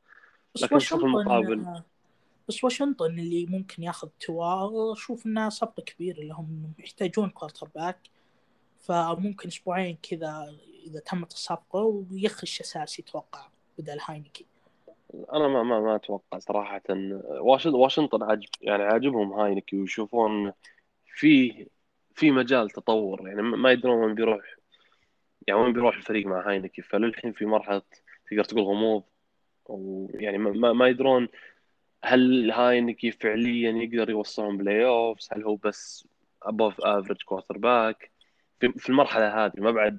لكن 0.62 0.78
شوف 0.78 1.04
المقابل. 1.04 1.82
بس 2.48 2.64
واشنطن 2.64 3.18
اللي 3.18 3.46
ممكن 3.46 3.82
ياخذ 3.82 4.08
توا 4.20 4.92
أشوف 4.92 5.26
إنه 5.26 5.48
صفقة 5.48 5.82
كبيرة 5.82 6.20
لهم 6.20 6.72
يحتاجون 6.78 7.30
quarterback 7.30 7.98
فممكن 8.78 9.48
أسبوعين 9.48 9.98
كذا 10.02 10.56
إذا 10.86 11.00
تمت 11.00 11.32
الصفقة 11.32 12.04
ويخش 12.12 12.60
اساسي 12.60 13.02
أتوقع 13.02 13.48
بدل 13.78 13.98
هاينكي 14.08 14.46
أنا 15.32 15.48
ما 15.48 15.62
ما 15.62 15.80
ما 15.80 15.96
أتوقع 15.96 16.38
صراحة. 16.38 16.82
واشنطن 17.66 18.22
عاجب 18.22 18.48
يعني 18.60 18.82
عاجبهم 18.82 19.32
هاينكي 19.32 19.76
ويشوفون 19.76 20.52
في 21.06 21.66
في 22.14 22.30
مجال 22.30 22.70
تطور. 22.70 23.28
يعني 23.28 23.42
ما 23.42 23.70
يدرون 23.70 24.04
وين 24.04 24.14
بيروح. 24.14 24.55
يعني 25.46 25.60
وين 25.60 25.72
بيروح 25.72 25.96
الفريق 25.96 26.26
مع 26.26 26.48
هاينكي 26.48 26.82
فللحين 26.82 27.32
في 27.32 27.46
مرحلة 27.46 27.82
تقدر 28.30 28.44
تقول 28.44 28.62
غموض 28.62 29.02
ويعني 29.66 30.38
ما, 30.38 30.72
ما 30.72 30.88
يدرون 30.88 31.28
هل 32.04 32.50
هاينكي 32.50 33.10
فعليا 33.10 33.70
يقدر 33.70 34.10
يوصلهم 34.10 34.56
playoffs 34.56 35.28
هل 35.32 35.44
هو 35.44 35.56
بس 35.56 36.08
above 36.42 36.80
average 36.80 37.22
quarterback 37.22 38.10
في 38.60 38.88
المرحلة 38.88 39.44
هذه 39.46 39.52
ما 39.56 39.70
بعد 39.70 39.98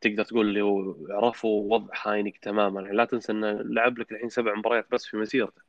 تقدر 0.00 0.24
تقول 0.24 0.48
اللي 0.48 0.62
هو 0.62 0.96
عرفوا 1.10 1.74
وضع 1.74 1.94
هاينكي 2.04 2.38
تماما. 2.38 2.80
يعني 2.80 2.96
لا 2.96 3.04
تنسى 3.04 3.32
إنه 3.32 3.52
لعب 3.52 3.98
لك 3.98 4.12
الحين 4.12 4.28
سبع 4.28 4.54
مباريات 4.54 4.86
بس 4.92 5.06
في 5.06 5.16
مسيرته. 5.16 5.62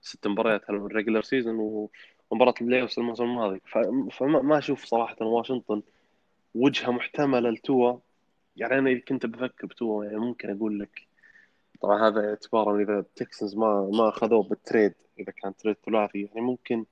ست 0.00 0.26
مباريات 0.26 0.70
ال 0.70 0.76
regular 0.76 1.22
season 1.22 1.88
ومباراة 2.30 2.54
ال 2.60 2.82
playoff 2.82 2.98
الموسم 2.98 3.24
الماضي. 3.24 3.60
فما 4.12 4.58
أشوف 4.58 4.84
صراحة 4.84 5.16
واشنطن 5.20 5.82
وجهة 6.56 6.90
محتملة 6.90 7.50
لتوا. 7.50 7.98
يعني 8.56 8.78
أنا 8.78 8.90
إذا 8.90 9.00
كنت 9.00 9.26
بفكر 9.26 9.66
بتوا 9.66 10.04
يعني 10.04 10.16
ممكن 10.16 10.56
أقول 10.56 10.80
لك 10.80 11.06
طبعا 11.80 12.08
هذا 12.08 12.28
اعتبارا 12.28 12.82
إذا 12.82 12.98
ال 12.98 13.06
Texans 13.06 13.56
ما 13.56 13.90
ما 13.92 14.08
أخذوه 14.08 14.42
بال 14.42 14.57
trade 14.57 14.94
إذا 15.18 15.32
كان 15.32 15.56
trade 15.56 15.76
ثلاثي. 15.86 16.22
يعني 16.22 16.40
ممكن 16.40 16.84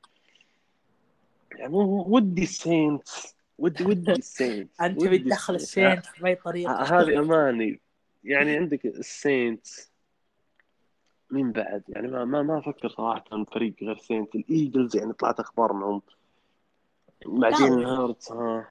يعني 1.53 1.75
ودي 1.75 2.43
ال 2.43 2.56
Saints 2.56 3.37
ودي 3.59 3.85
ودي 3.85 4.13
ال 4.23 4.31
Saints 4.31 4.81
أنت 4.81 5.05
بتدخل 5.05 5.55
ال 5.55 5.64
Saints 5.64 6.21
باي 6.21 6.35
طريقة. 6.35 6.83
هذه 6.83 7.19
أماني. 7.19 7.81
يعني 8.25 8.57
عندك 8.57 8.87
ال 8.87 9.02
Saints 9.02 9.93
مين 11.31 11.53
بعد؟ 11.53 11.83
يعني 11.89 12.09
ما 12.09 12.25
ما 12.25 12.43
ما 12.43 12.59
أفكر 12.59 12.89
صراحة 12.89 13.25
عن 13.33 13.45
فريق 13.45 13.75
غير 13.83 13.97
Saints 13.97 14.35
ال 14.35 14.43
Eagles 14.43 14.97
يعني 14.97 15.13
طلعت 15.13 15.41
أخبار 15.41 15.73
انهم 15.73 16.03
مع 17.27 17.51
جيلن 17.51 17.85
هيرتس 17.85 18.33
ها. 18.33 18.69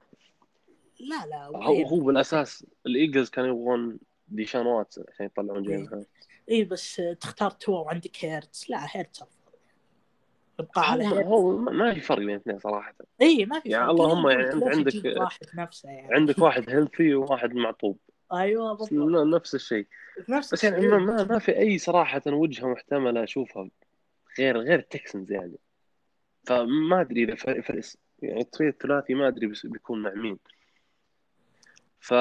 لا 1.00 1.26
لا 1.26 1.44
هو 1.46 1.82
هو 1.82 2.00
بالاساس 2.00 2.66
ال 2.86 2.92
Eagles 2.92 3.30
كانوا 3.30 3.48
يبغون 3.48 3.98
ديشان 4.28 4.66
واتسون 4.66 5.04
عشان 5.12 5.26
يطلعون 5.26 5.62
جيلن 5.62 5.88
هيرتس 5.92 6.08
اي 6.50 6.64
بس 6.64 7.02
تختار 7.20 7.50
تو 7.50 7.72
وعندك 7.72 8.24
هيرتس 8.24 8.70
لا 8.70 8.86
هيرتس 8.90 9.22
أفضل. 9.22 9.34
يبقى 10.60 10.90
على 10.90 11.24
هو 11.24 11.56
ما 11.56 11.94
في 11.94 12.00
فرق 12.00 12.18
بين 12.18 12.30
الاثنين 12.30 12.58
صراحة. 12.58 12.94
اي 13.22 13.44
ما 13.46 13.60
في 13.60 13.68
يعني 13.68 13.90
اللهم 13.90 14.28
يعني 14.28 14.52
انت 14.52 14.64
عندك 14.64 15.20
واحد 15.20 15.46
نفسه 15.54 15.88
يعني. 15.90 16.14
عندك 16.14 16.38
واحد 16.38 16.70
healthy 16.70 17.14
وواحد 17.14 17.54
معطوب. 17.54 17.98
أيوه 18.32 18.72
بالضبط. 18.72 19.26
نفس 19.34 19.54
الشيء. 19.54 19.86
نفس 20.28 20.52
بس 20.52 20.64
يعني 20.64 20.88
ما, 20.88 20.98
ما, 20.98 21.24
ما 21.24 21.38
في 21.38 21.58
أي 21.58 21.78
صراحة 21.78 22.22
وجهة 22.26 22.66
محتملة 22.66 23.24
أشوفها 23.24 23.68
غير 24.38 24.58
غير 24.58 24.78
ال 24.78 24.86
Texans 24.86 25.32
يعني. 25.32 25.58
فما 26.46 27.00
أدري 27.00 27.24
إذا 27.24 27.74
يعني 28.22 28.40
ال 28.40 28.45
trade 28.45 28.68
الثلاثي 28.68 29.14
ما 29.14 29.28
أدري 29.28 29.52
بيكون 29.64 30.02
مع 30.02 30.14
مين. 30.14 30.38
ف 32.04 32.14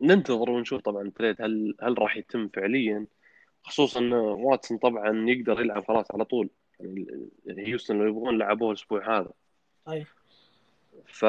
ننتظر 0.00 0.50
ونشوف 0.50 0.80
طبعا 0.80 1.02
ال 1.02 1.09
trade 1.09 1.42
هل 1.42 1.74
هل 1.82 1.98
راح 1.98 2.16
يتم 2.16 2.48
فعليا 2.48 3.06
خصوصا 3.62 4.00
إن 4.00 4.12
واتسون 4.12 4.78
طبعا 4.78 5.30
يقدر 5.30 5.60
يلعب 5.60 5.84
خلاص 5.84 6.06
على 6.14 6.24
طول. 6.24 6.50
يعني 6.80 7.66
هيوستن 7.66 7.98
لو 7.98 8.06
يبغون 8.06 8.38
لعبوه 8.38 8.70
الأسبوع 8.70 9.18
هذا. 9.18 9.30
اي 9.88 10.06
ف 11.06 11.24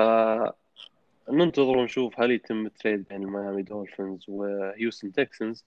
ننتظر 1.30 1.78
ونشوف 1.78 2.20
هل 2.20 2.32
يتم 2.32 2.66
ال 2.66 2.72
trade 2.72 3.06
بين 3.10 3.24
الميامي 3.24 3.62
دولفينز 3.62 4.26
وهيوستن 4.28 5.12
تكسنز. 5.12 5.66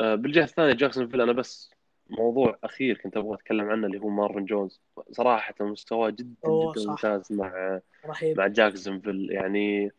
آه، 0.00 0.14
بالجهة 0.14 0.44
الثانية 0.44 0.72
جاكسون 0.72 1.08
فيل 1.08 1.20
أنا 1.20 1.32
بس 1.32 1.70
موضوع 2.10 2.58
أخير 2.64 2.98
كنت 2.98 3.16
أبغى 3.16 3.34
أتكلم 3.34 3.70
عنه 3.70 3.86
اللي 3.86 3.98
هو 3.98 4.08
مارفن 4.08 4.44
جونز. 4.44 4.80
صراحة 5.10 5.54
مستواه 5.60 6.10
جدا 6.10 6.34
جدا 6.44 6.90
ممتاز 6.90 7.32
مع 7.32 7.80
رهيب. 8.06 8.38
مع 8.38 8.46
جاكسون 8.46 9.00
يعني 9.30 9.92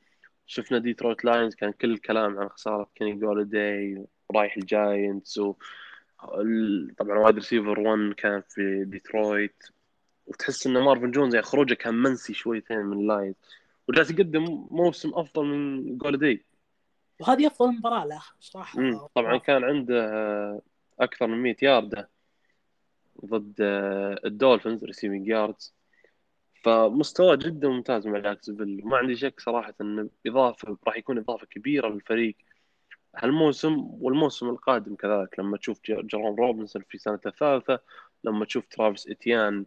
شفنا 0.48 0.78
ديترويت 0.78 1.26
لاينز 1.26 1.56
كان 1.56 1.72
كل 1.72 1.92
الكلام 1.92 2.40
عن 2.40 2.50
خسارة 2.50 2.90
كيني 2.96 3.14
جولداي 3.14 4.06
ورايح 4.30 4.58
الجاينتس 4.58 5.38
و 5.38 5.56
طبعا 6.98 7.20
wide 7.20 7.36
receiver 7.36 7.80
1 7.80 8.14
كان 8.14 8.42
في 8.50 8.86
ديترويت 8.86 9.64
وتحس 10.28 10.68
إن 10.68 10.74
مارفن 10.74 11.12
جونز 11.12 11.36
يعني 11.36 11.46
خروجه 11.46 11.74
كان 11.74 11.94
منسي 11.94 12.34
شويتين 12.34 12.78
من 12.78 13.00
اللاينز 13.00 13.36
وجالس 13.88 14.12
يقدم 14.12 14.68
موسم 14.72 15.12
أفضل 15.14 15.46
من 15.46 15.98
جولداي 15.98 16.46
وهذه 17.20 17.48
أفضل 17.48 17.72
مباراة 17.72 18.06
له 18.06 18.22
صراحة. 18.40 19.08
طبعا 19.16 19.38
كان 19.38 19.64
عنده 19.64 20.62
أكثر 21.00 21.28
من 21.28 21.38
100 21.38 21.56
ياردة 21.62 22.10
ضد 23.26 23.56
الدولفينز 24.26 24.84
receiving 24.84 25.28
yards 25.28 25.77
فمستواه 26.68 27.36
جدا 27.36 27.70
ممتاز 27.70 28.08
مع 28.08 28.20
جاكسونفيل 28.20 28.82
ما 28.84 28.98
عندي 28.98 29.16
شك 29.16 29.40
صراحة 29.40 29.74
انه 29.82 30.10
إضافة 30.28 30.78
راح 30.88 30.98
يكون 30.98 31.18
إضافة 31.18 31.48
كبيرة 31.48 31.88
للفريق. 31.90 32.36
هالموسم 33.16 33.78
والموسم 33.80 34.50
القادم 34.50 34.96
كذلك 34.96 35.40
لما 35.40 35.58
تشوف 35.58 35.82
جيمس 35.82 36.36
روبنسون 36.36 36.84
في 36.90 36.98
سنته 36.98 37.28
الثالثة 37.28 37.80
لما 38.24 38.46
تشوف 38.46 38.66
ترافيس 38.66 39.08
إتيان 39.08 39.66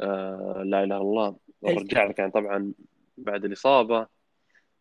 آه 0.00 0.62
لا 0.66 0.84
إله 0.84 0.96
إلا 0.96 0.96
الله. 0.96 1.36
رجع 1.64 2.04
لك 2.04 2.18
يعني 2.18 2.30
طبعا 2.30 2.72
بعد 3.18 3.44
الإصابة. 3.44 4.06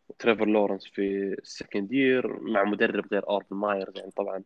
وتريفر 0.09 0.45
لورنس 0.45 0.85
في 0.85 1.35
ال 1.41 1.48
second 1.48 1.91
year 1.93 2.39
مع 2.39 2.63
مدرب 2.63 3.05
غير 3.11 3.29
أوربن 3.29 3.57
ماير 3.57 3.97
يعني 3.97 4.11
طبعا. 4.11 4.43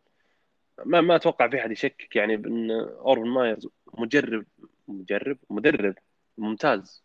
ما 0.84 1.00
ما 1.00 1.16
أتوقع 1.16 1.48
في 1.48 1.60
أحد 1.60 1.70
يشكك 1.70 2.16
يعني 2.16 2.36
بإن 2.36 2.70
أوربن 2.70 3.28
ماير 3.28 3.68
مجرب 3.94 4.44
مجرب 4.88 5.38
مدرب 5.50 5.94
ممتاز. 6.38 7.02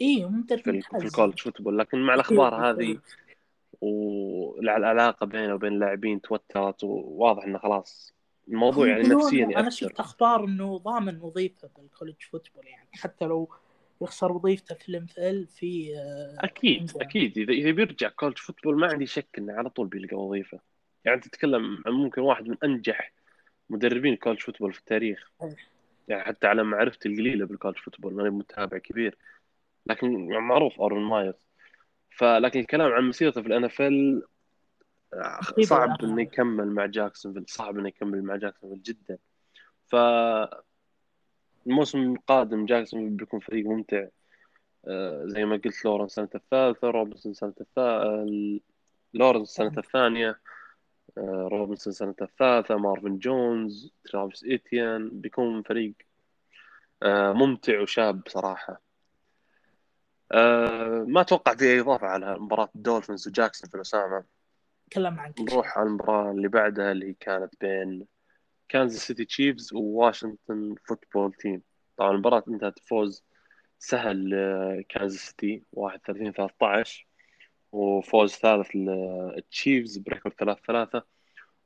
اي 0.00 0.24
مدرب 0.24 0.58
في, 0.58 0.80
في 0.80 0.96
الكولج 0.96 1.38
فوتبول 1.40 1.78
لكن 1.78 1.98
مع 1.98 2.14
الأخبار 2.14 2.70
هذه 2.70 2.98
والعلاقه 3.80 5.26
بينه 5.26 5.54
وبين 5.54 5.72
اللاعبين 5.72 6.20
توترت 6.20 6.84
وواضح 6.84 7.44
إنه 7.44 7.58
خلاص 7.58 8.14
الموضوع 8.48 8.88
يعني 8.88 9.08
نفسيا 9.08 9.44
أنا 9.44 9.70
شفت 9.70 10.00
أخبار 10.00 10.44
إنه 10.44 10.78
ضامن 10.78 11.20
وظيفة 11.20 11.70
بال 11.78 11.88
college 11.88 12.22
football 12.30 12.66
يعني 12.66 12.88
حتى 12.92 13.24
لو 13.24 13.48
يخسر 14.02 14.32
وظيفته 14.32 14.74
في 14.74 14.88
الان 14.88 15.06
اف 15.46 15.70
ال 15.70 15.94
أكيد 16.38 16.80
إنجا. 16.80 16.94
أكيد. 17.00 17.38
إذا 17.38 17.52
إذا 17.52 17.70
بيرجع 17.70 18.08
college 18.08 18.38
football 18.38 18.78
ما 18.78 18.86
عندي 18.86 19.06
شك 19.06 19.28
إنه 19.38 19.52
على 19.52 19.70
طول 19.70 19.86
بيلقى 19.86 20.16
وظيفة. 20.16 20.60
يعني 21.04 21.20
تتكلم 21.20 21.82
عن 21.86 21.92
ممكن 21.92 22.20
واحد 22.20 22.48
من 22.48 22.56
أنجح 22.64 23.12
مدربين 23.70 24.16
college 24.16 24.38
football 24.38 24.72
في 24.72 24.78
التاريخ. 24.78 25.30
يعني 26.10 26.24
حتى 26.24 26.46
على 26.46 26.62
معرفتي 26.62 27.08
القليلة 27.08 27.46
بال 27.46 27.53
college 27.53 27.76
football 27.76 28.14
ماني 28.14 28.30
متابع 28.30 28.78
كبير. 28.78 29.18
لكن 29.86 30.28
معروف 30.28 30.80
اوربن 30.80 31.02
ماير 31.02 31.34
فلكن 32.10 32.60
الكلام 32.60 32.92
عن 32.92 33.04
مسيرته 33.04 33.42
في 33.42 33.48
الان 33.48 33.64
اف 33.64 33.80
ال 33.80 34.22
صعب 35.62 36.04
إنه 36.04 36.22
يكمل 36.22 36.66
مع 36.66 36.86
جاكسونفيل 36.86 37.44
صعب 37.48 37.78
إنه 37.78 37.88
يكمل 37.88 38.22
مع 38.22 38.36
جاكسونفيل 38.36 38.82
جدا. 38.82 39.18
ف 39.86 39.96
الموسم 41.66 42.12
القادم 42.12 42.66
جاكسون 42.66 43.16
بيكون 43.16 43.40
فريق 43.40 43.66
ممتع. 43.66 44.06
آه، 44.88 45.24
زي 45.26 45.44
ما 45.44 45.56
قلت 45.56 45.84
لورنس 45.84 46.12
سنة 46.12 46.28
الثالثة 46.34 46.90
روبنسون 46.90 47.32
سنة 47.34 47.54
الثالثة 47.60 48.60
لورنس 49.14 49.48
سنة 49.48 49.72
الثانية. 49.78 50.40
روبنسون 51.18 51.92
سنة 51.92 52.14
الثالثة 52.22 52.76
مارفن 52.76 53.18
جونز 53.18 53.92
ترافيس 54.04 54.44
إيتيان 54.44 55.10
بيكون 55.12 55.62
فريق 55.62 55.94
آه، 57.02 57.32
ممتع 57.32 57.80
وشاب 57.80 58.22
صراحة 58.28 58.80
ما 61.06 61.20
أتوقع 61.20 61.54
في 61.54 61.64
أي 61.64 61.80
إضافة 61.80 62.06
على 62.06 62.38
مباراة 62.38 62.70
الدولفينز 62.74 63.28
وجاكسون 63.28 63.70
في 63.70 63.80
أسامة 63.80 64.24
تكلم 64.90 65.20
عنك 65.20 65.40
نروح 65.40 65.78
على 65.78 65.86
المباراة 65.86 66.30
اللي 66.30 66.48
بعدها 66.48 66.92
اللي 66.92 67.16
كانت 67.20 67.54
بين 67.60 68.06
كانزاس 68.68 69.06
سيتي 69.06 69.24
تشيفز 69.24 69.74
وواشنطن 69.74 70.74
فوتبول 70.84 71.32
تيم. 71.32 71.62
طبعا 71.96 72.10
المباراة 72.10 72.44
انتهت 72.48 72.78
فوز 72.78 73.24
سهل 73.78 74.30
لكانزاس 74.78 75.20
سيتي 75.20 75.62
31 75.72 76.32
13 76.32 77.06
وفوز 77.72 78.30
ثالث 78.30 78.68
للتشيفز 78.74 79.98
ب 79.98 80.03
record 80.03 80.34
3 80.34 80.60
3 80.66 81.02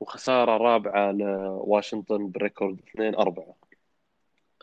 وخسارة 0.01 0.57
رابعة 0.57 1.13
لواشنطن 1.13 2.31
ب 2.31 2.38
record 2.38 2.81
2 2.89 3.15
4 3.15 3.55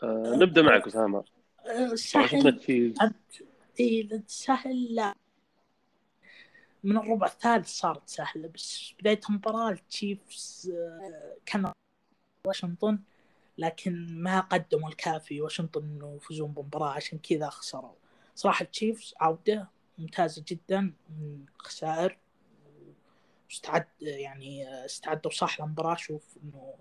أه 0.02 0.36
نبدأ 0.36 0.62
معك 0.62 0.86
أسامة. 0.86 1.24
أه، 1.66 1.94
سهل. 1.94 2.60
سهل 4.26 4.94
لا. 4.94 5.14
من 6.84 6.96
الربع 6.96 7.26
الثالث 7.26 7.68
صارت 7.68 8.08
سهلة 8.08 8.48
بس 8.48 8.94
بداية 9.00 9.20
المباراه 9.30 9.70
التشيفز 9.70 10.72
أه، 10.74 11.36
كان 11.46 11.72
واشنطن 12.46 12.98
لكن 13.58 14.22
ما 14.22 14.40
قدموا 14.40 14.88
الكافي. 14.88 15.40
واشنطن 15.40 15.82
إنه 15.82 16.16
يفوزون 16.16 16.52
بمباراة 16.52 16.90
عشان 16.90 17.18
كذا 17.18 17.48
خسروا. 17.48 17.94
صراحة 18.34 18.62
التشيفز 18.62 19.14
عودة 19.20 19.68
ممتازة 19.98 20.44
جدا 20.48 20.92
من 21.10 21.44
خسائر. 21.58 22.18
استعد 23.50 23.86
يعني 24.00 24.84
استعدوا 24.84 25.30
صح 25.30 25.60
للمباراة. 25.60 25.96
شوف 25.96 26.38
إنه 26.44 26.74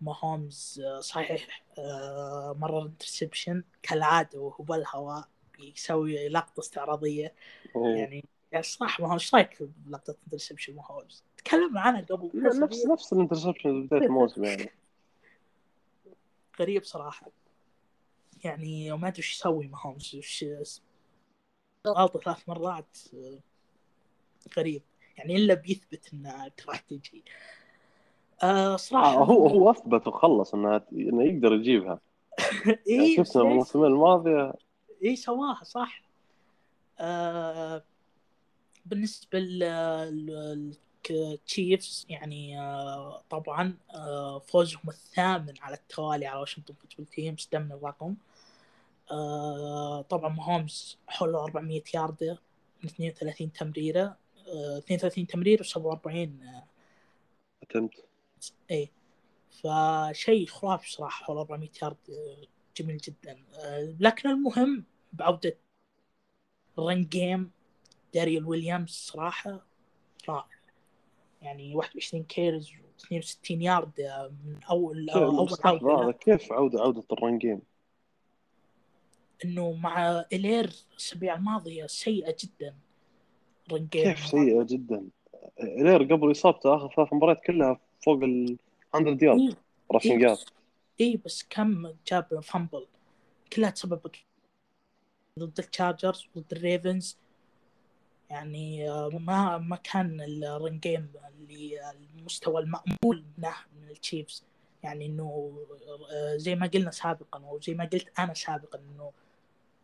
ماهومز 0.00 0.82
صحيح 1.00 1.64
آه، 1.78 2.56
مرر 2.58 2.82
interception 2.82 3.64
كالعادة 3.82 4.40
وهو 4.40 4.64
بالهواء 4.64 5.28
يسوي 5.58 6.28
لقطة 6.28 6.60
استعراضية. 6.60 7.34
يعني 7.74 8.24
يعني 8.52 8.64
صراحة 8.64 9.02
ما 9.02 9.10
هو 9.10 9.14
إيش 9.14 9.34
رأيك 9.34 9.58
بلقطه 9.60 10.16
interception 10.26 10.74
ماهومز؟ 10.74 11.24
تكلمنا 11.36 11.80
عنها 11.80 12.00
قبل 12.00 12.30
نفس 12.34 12.86
نفس 12.86 13.12
ال 13.12 13.18
interception 13.18 13.86
بداية 13.86 14.00
الموسم 14.00 14.44
يعني. 14.44 14.70
غريب 16.60 16.84
صراحة. 16.84 17.30
يعني 18.44 18.92
ما 18.92 19.08
أدري 19.08 19.18
وش 19.18 19.32
يسوي 19.34 19.66
ماهومز 19.66 20.14
وش 20.14 20.44
غلطة 21.86 22.20
ثلاث 22.20 22.48
مرات 22.48 22.98
غريب. 24.58 24.82
يعني 25.16 25.36
إلا 25.36 25.54
بيثبت 25.54 26.10
إنها 26.12 26.50
راح 26.68 26.80
تجي. 26.80 27.24
آه 28.42 28.76
صراحة 28.76 29.06
آه 29.06 29.24
هو 29.24 29.46
هو 29.46 29.70
أثبت 29.70 30.06
وخلص 30.06 30.54
انه 30.54 30.82
إنه 30.92 31.24
يقدر 31.24 31.52
يجيبها. 31.52 32.00
اي 32.68 32.80
يعني 32.88 33.16
شفنا 33.16 33.42
الموسمين 33.42 33.84
الماضيه 33.84 34.52
اي 35.04 35.16
سواها 35.16 35.64
صح. 35.64 36.02
آه 37.00 37.82
بالنسبة 38.86 39.38
تشيفز 41.46 42.06
يعني 42.08 42.60
آه، 42.60 43.22
طبعا 43.30 43.74
آه، 43.94 44.38
فوزهم 44.38 44.82
الثامن 44.88 45.54
على 45.60 45.74
التوالي 45.74 46.26
على 46.26 46.40
واشنطن 46.40 46.74
فوتبول 46.74 47.06
تيم 47.06 47.34
استمن 47.34 47.72
الرقم 47.72 48.14
آه، 49.10 50.02
طبعا 50.02 50.28
مهومز 50.28 50.98
حول 51.06 51.34
400 51.34 51.82
ياردة 51.94 52.38
من 52.82 52.88
32 52.88 53.52
تمريرة. 53.52 54.16
32 54.78 55.26
تمرير 55.26 55.62
و47 55.62 56.28
أتمت. 57.62 58.04
اي 58.70 58.90
فشيء 59.50 60.46
خرافي 60.46 60.90
صراحة 60.90 61.24
حول 61.24 61.36
400 61.38 61.68
يارد 61.82 61.96
جميل 62.76 62.96
جدا. 62.96 63.38
لكن 64.00 64.28
المهم 64.28 64.84
بعودة 65.12 65.56
run 66.78 67.04
game 67.04 67.50
داريال 68.14 68.44
ويليامز 68.46 68.90
صراحة 68.90 69.66
رائع. 70.28 70.58
يعني 71.42 71.74
21 71.74 72.24
carries 72.24 72.70
و62 72.70 73.50
يارد 73.50 73.92
من 74.44 74.60
اول 74.70 75.10
أول 75.10 76.12
كيف 76.12 76.52
عوده 76.52 76.80
عودة 76.80 77.04
ال 77.12 77.19
run 77.19 77.38
game؟ 77.38 77.67
إنه 79.44 79.72
مع 79.72 80.24
إلير 80.32 80.70
الاسابيع 80.92 81.34
الماضيه 81.34 81.86
سيئة 81.86 82.36
جدا 82.44 82.74
run 83.72 83.88
game 83.92 84.02
كيف 84.04 84.26
سيئة 84.26 84.62
جدا؟ 84.62 85.08
إلير 85.60 86.02
قبل 86.02 86.30
إصابته 86.30 86.76
آخر 86.76 86.92
ثلاث 86.96 87.12
مباريات 87.12 87.40
كلها 87.46 87.80
فوق 88.04 88.22
ال 88.22 88.56
100 88.94 89.18
يارد 89.22 89.40
إيه. 89.40 89.56
rushingات 89.92 90.40
اي 91.00 91.20
بس 91.24 91.46
كم 91.50 91.92
جاب 92.08 92.40
fumble 92.40 92.86
كلها 93.52 93.70
تسببت 93.70 94.16
ضد 95.38 95.58
التشارجرز 95.58 96.26
ضد 96.36 96.52
الريفنز 96.52 97.18
يعني 98.30 98.90
آه، 98.90 99.08
ما 99.08 99.58
ما 99.58 99.76
كان 99.76 100.20
ال 100.20 100.35
run 100.35 100.78
game 100.78 101.12
اللي 101.28 101.92
المستوى 102.18 102.62
المأمول 102.62 103.24
منه 103.38 103.54
من 103.76 103.90
التشيفز 103.90 104.44
يعني 104.82 105.06
إنه 105.06 105.58
آه، 106.12 106.36
زي 106.36 106.54
ما 106.54 106.66
قلنا 106.66 106.90
سابقا 106.90 107.40
وزي 107.46 107.74
ما 107.74 107.84
قلت 107.84 108.18
أنا 108.18 108.34
سابقا 108.34 108.78
إنه 108.78 109.12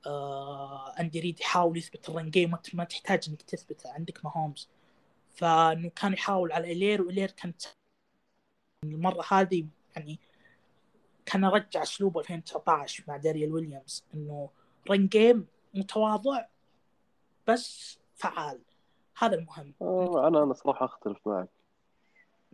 آه 0.07 0.95
اندي 1.01 1.21
ريد 1.21 1.41
يحاول 1.41 1.79
يثبت 1.79 2.09
ال 2.09 2.14
run 2.14 2.31
game 2.31 2.57
ما 2.75 2.85
تحتاج 2.85 3.29
إنك 3.29 3.43
تثبته 3.43 3.93
عندك 3.93 4.25
ماهومز 4.25 4.69
فإنه 5.35 5.89
كان 5.89 6.13
يحاول 6.13 6.53
على 6.53 6.73
إلير 6.73 7.03
وإلير 7.03 7.31
كانت 7.31 7.63
المرة 8.85 9.25
هذه 9.31 9.67
يعني 9.97 10.19
كان 11.27 11.45
رجع 11.45 11.83
أسلوبه 11.83 12.21
2019 12.21 13.05
مع 13.09 13.17
داريال 13.17 13.53
ويليامز 13.53 14.05
إنه 14.15 14.51
run 14.91 15.07
game 15.07 15.47
متواضع 15.75 16.45
بس 17.49 17.99
فعال. 18.15 18.61
هذا 19.19 19.35
المهم. 19.35 19.75
آه 19.83 20.29
أنا 20.29 20.43
أنا 20.43 20.55
صراحة 20.55 20.87
أختلف 20.87 21.19
معك. 21.27 21.49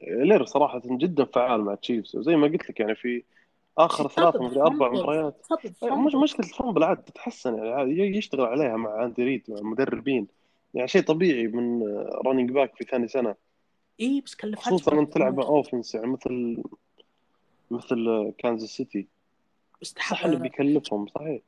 إلير 0.02 0.44
صراحة 0.44 0.80
جدا 0.84 1.24
فعال 1.24 1.60
مع 1.60 1.74
تشيفز 1.74 2.16
وزي 2.16 2.36
ما 2.36 2.46
قلت 2.46 2.70
لك 2.70 2.80
يعني 2.80 2.94
في 2.94 3.24
آخر 3.78 4.08
ثلاث 4.08 4.36
مدري 4.36 4.60
أربع 4.60 4.90
مباريات. 4.92 5.46
مش 5.82 6.14
مشكلة 6.14 6.46
ال 6.46 6.51
fumble 6.51 6.82
عاد 6.84 6.96
تتحسن 6.96 7.58
يعني 7.64 8.16
يشتغل 8.16 8.44
عليها 8.44 8.76
مع 8.76 9.04
أندي 9.04 9.24
ريد 9.24 9.42
مع 9.48 9.58
المدربين 9.58 10.26
يعني 10.74 10.88
شيء 10.88 11.02
طبيعي 11.02 11.46
من 11.46 11.82
running 12.26 12.50
back 12.50 12.76
في 12.76 12.84
ثاني 12.84 13.08
سنة. 13.08 13.34
إي 14.00 14.20
بس 14.26 14.34
كلفت 14.34 14.62
خصوصا 14.62 14.92
ان 14.92 15.10
تلعب 15.10 15.40
offense 15.40 15.94
يعني 15.94 16.06
مثل 16.06 16.62
مثل 17.70 18.32
كانزاس 18.38 18.68
سيتي 18.70 19.06
استحق 19.82 20.24
اللي 20.24 20.36
بيكلفهم 20.38 21.06
صحيح. 21.06 21.40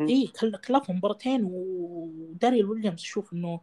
إي 0.00 0.26
كل- 0.40 0.56
كلفهم 0.56 0.96
مباراتين 0.96 1.44
وداريل 1.52 2.64
ويليامز 2.66 3.00
أشوف 3.00 3.32
إنه 3.32 3.60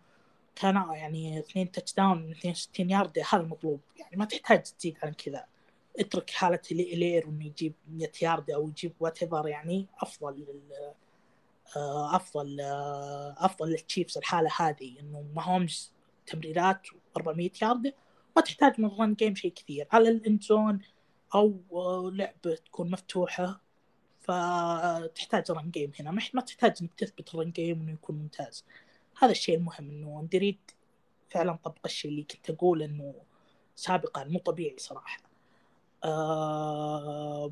كان 0.56 0.76
يعني 0.76 1.40
اثنين 1.40 1.72
touchdown 1.72 2.18
من 2.18 2.32
62 2.32 2.90
يارد 2.90 3.20
هذا 3.32 3.42
المطلوب. 3.44 3.80
يعني 4.00 4.18
ما 4.18 4.26
تحتاج 4.26 4.62
تزيد 4.62 4.98
عن 5.04 5.12
كذا. 5.14 5.46
اترك 6.00 6.30
حالة 6.30 6.60
إلي- 6.66 6.72
إلير 6.72 7.26
انه 7.28 7.46
يجيب 7.46 7.74
100 7.88 8.12
يارد 8.22 8.52
أو 8.52 8.68
يجيب 8.68 8.94
وات 9.00 9.22
يعني 9.46 9.88
أفضل 10.02 10.46
آه، 11.76 12.16
أفضل 12.16 12.62
آه، 12.62 13.36
أفضل 13.38 13.70
للتشيفز 13.70 14.18
الحالة 14.18 14.50
هذه 14.58 15.00
إنه 15.00 15.26
ماهومز 15.36 15.92
تمريرات 16.28 16.88
400 17.18 17.52
يارد 17.62 17.94
ما 18.36 18.42
تحتاج 18.42 18.82
من 18.82 18.88
run 19.00 19.14
game 19.14 19.36
شيء 19.36 19.54
كثير. 19.54 19.88
على 19.92 20.10
ال 20.10 20.18
end 20.18 20.44
zone 20.44 20.80
أو 21.36 21.60
آه، 21.74 22.12
لعبة 22.14 22.56
تكون 22.56 22.92
مفتوحة 22.92 23.62
فتحتاج 24.22 25.52
run 25.52 25.72
game 25.72 25.92
هنا. 26.00 26.12
ما 26.34 26.42
تحتاج 26.42 26.78
إنك 26.82 26.94
تثبت 26.98 27.36
ال 27.36 27.40
run 27.40 27.52
game 27.52 27.82
إنه 27.82 27.92
يكون 27.92 28.16
ممتاز. 28.16 28.66
هذا 29.20 29.32
الشيء 29.32 29.56
المهم 29.58 29.90
إنه 29.90 30.20
أندي 30.20 30.41
ريد 30.41 30.58
فعلا 31.30 31.60
طبق 31.64 31.78
الشيء 31.86 32.12
اللي 32.12 32.24
كنت 32.24 32.50
أقول 32.50 32.82
إنه 32.84 33.14
سابقا 33.76 34.24
مو 34.24 34.40
طبيعي 34.40 34.76
صراحة. 34.78 35.27
آه 36.04 37.52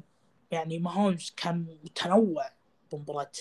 يعني 0.52 0.80
ماهومز 0.80 1.34
كان 1.38 1.78
متنوع 1.84 2.50
بمباراة 2.92 3.32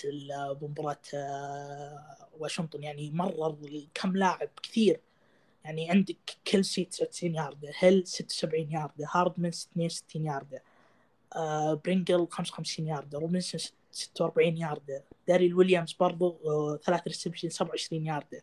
بمباراة 0.61 0.97
آه 1.13 2.27
واشنطن. 2.39 2.83
يعني 2.83 3.11
مرر 3.11 3.87
كم 3.93 4.17
لاعب 4.17 4.49
كثير. 4.63 5.01
يعني 5.65 5.91
عندك 5.91 6.17
كيلسي 6.45 6.85
99 6.85 7.35
ياردة 7.35 7.71
هيل 7.79 8.07
76 8.07 8.71
ياردة 8.71 9.07
هاردمان 9.11 9.51
62 9.51 10.25
ياردة 10.25 10.63
آه 11.35 11.73
برينجل 11.73 12.27
55 12.31 12.87
ياردة 12.87 13.19
روبنسون 13.19 13.61
46 13.91 14.57
ياردة 14.57 15.03
داريل 15.27 15.53
ويليامز 15.55 15.93
برضو 15.93 16.37
ثلاث 16.77 17.01
reception 17.07 17.49
27 17.49 18.05
ياردة 18.05 18.41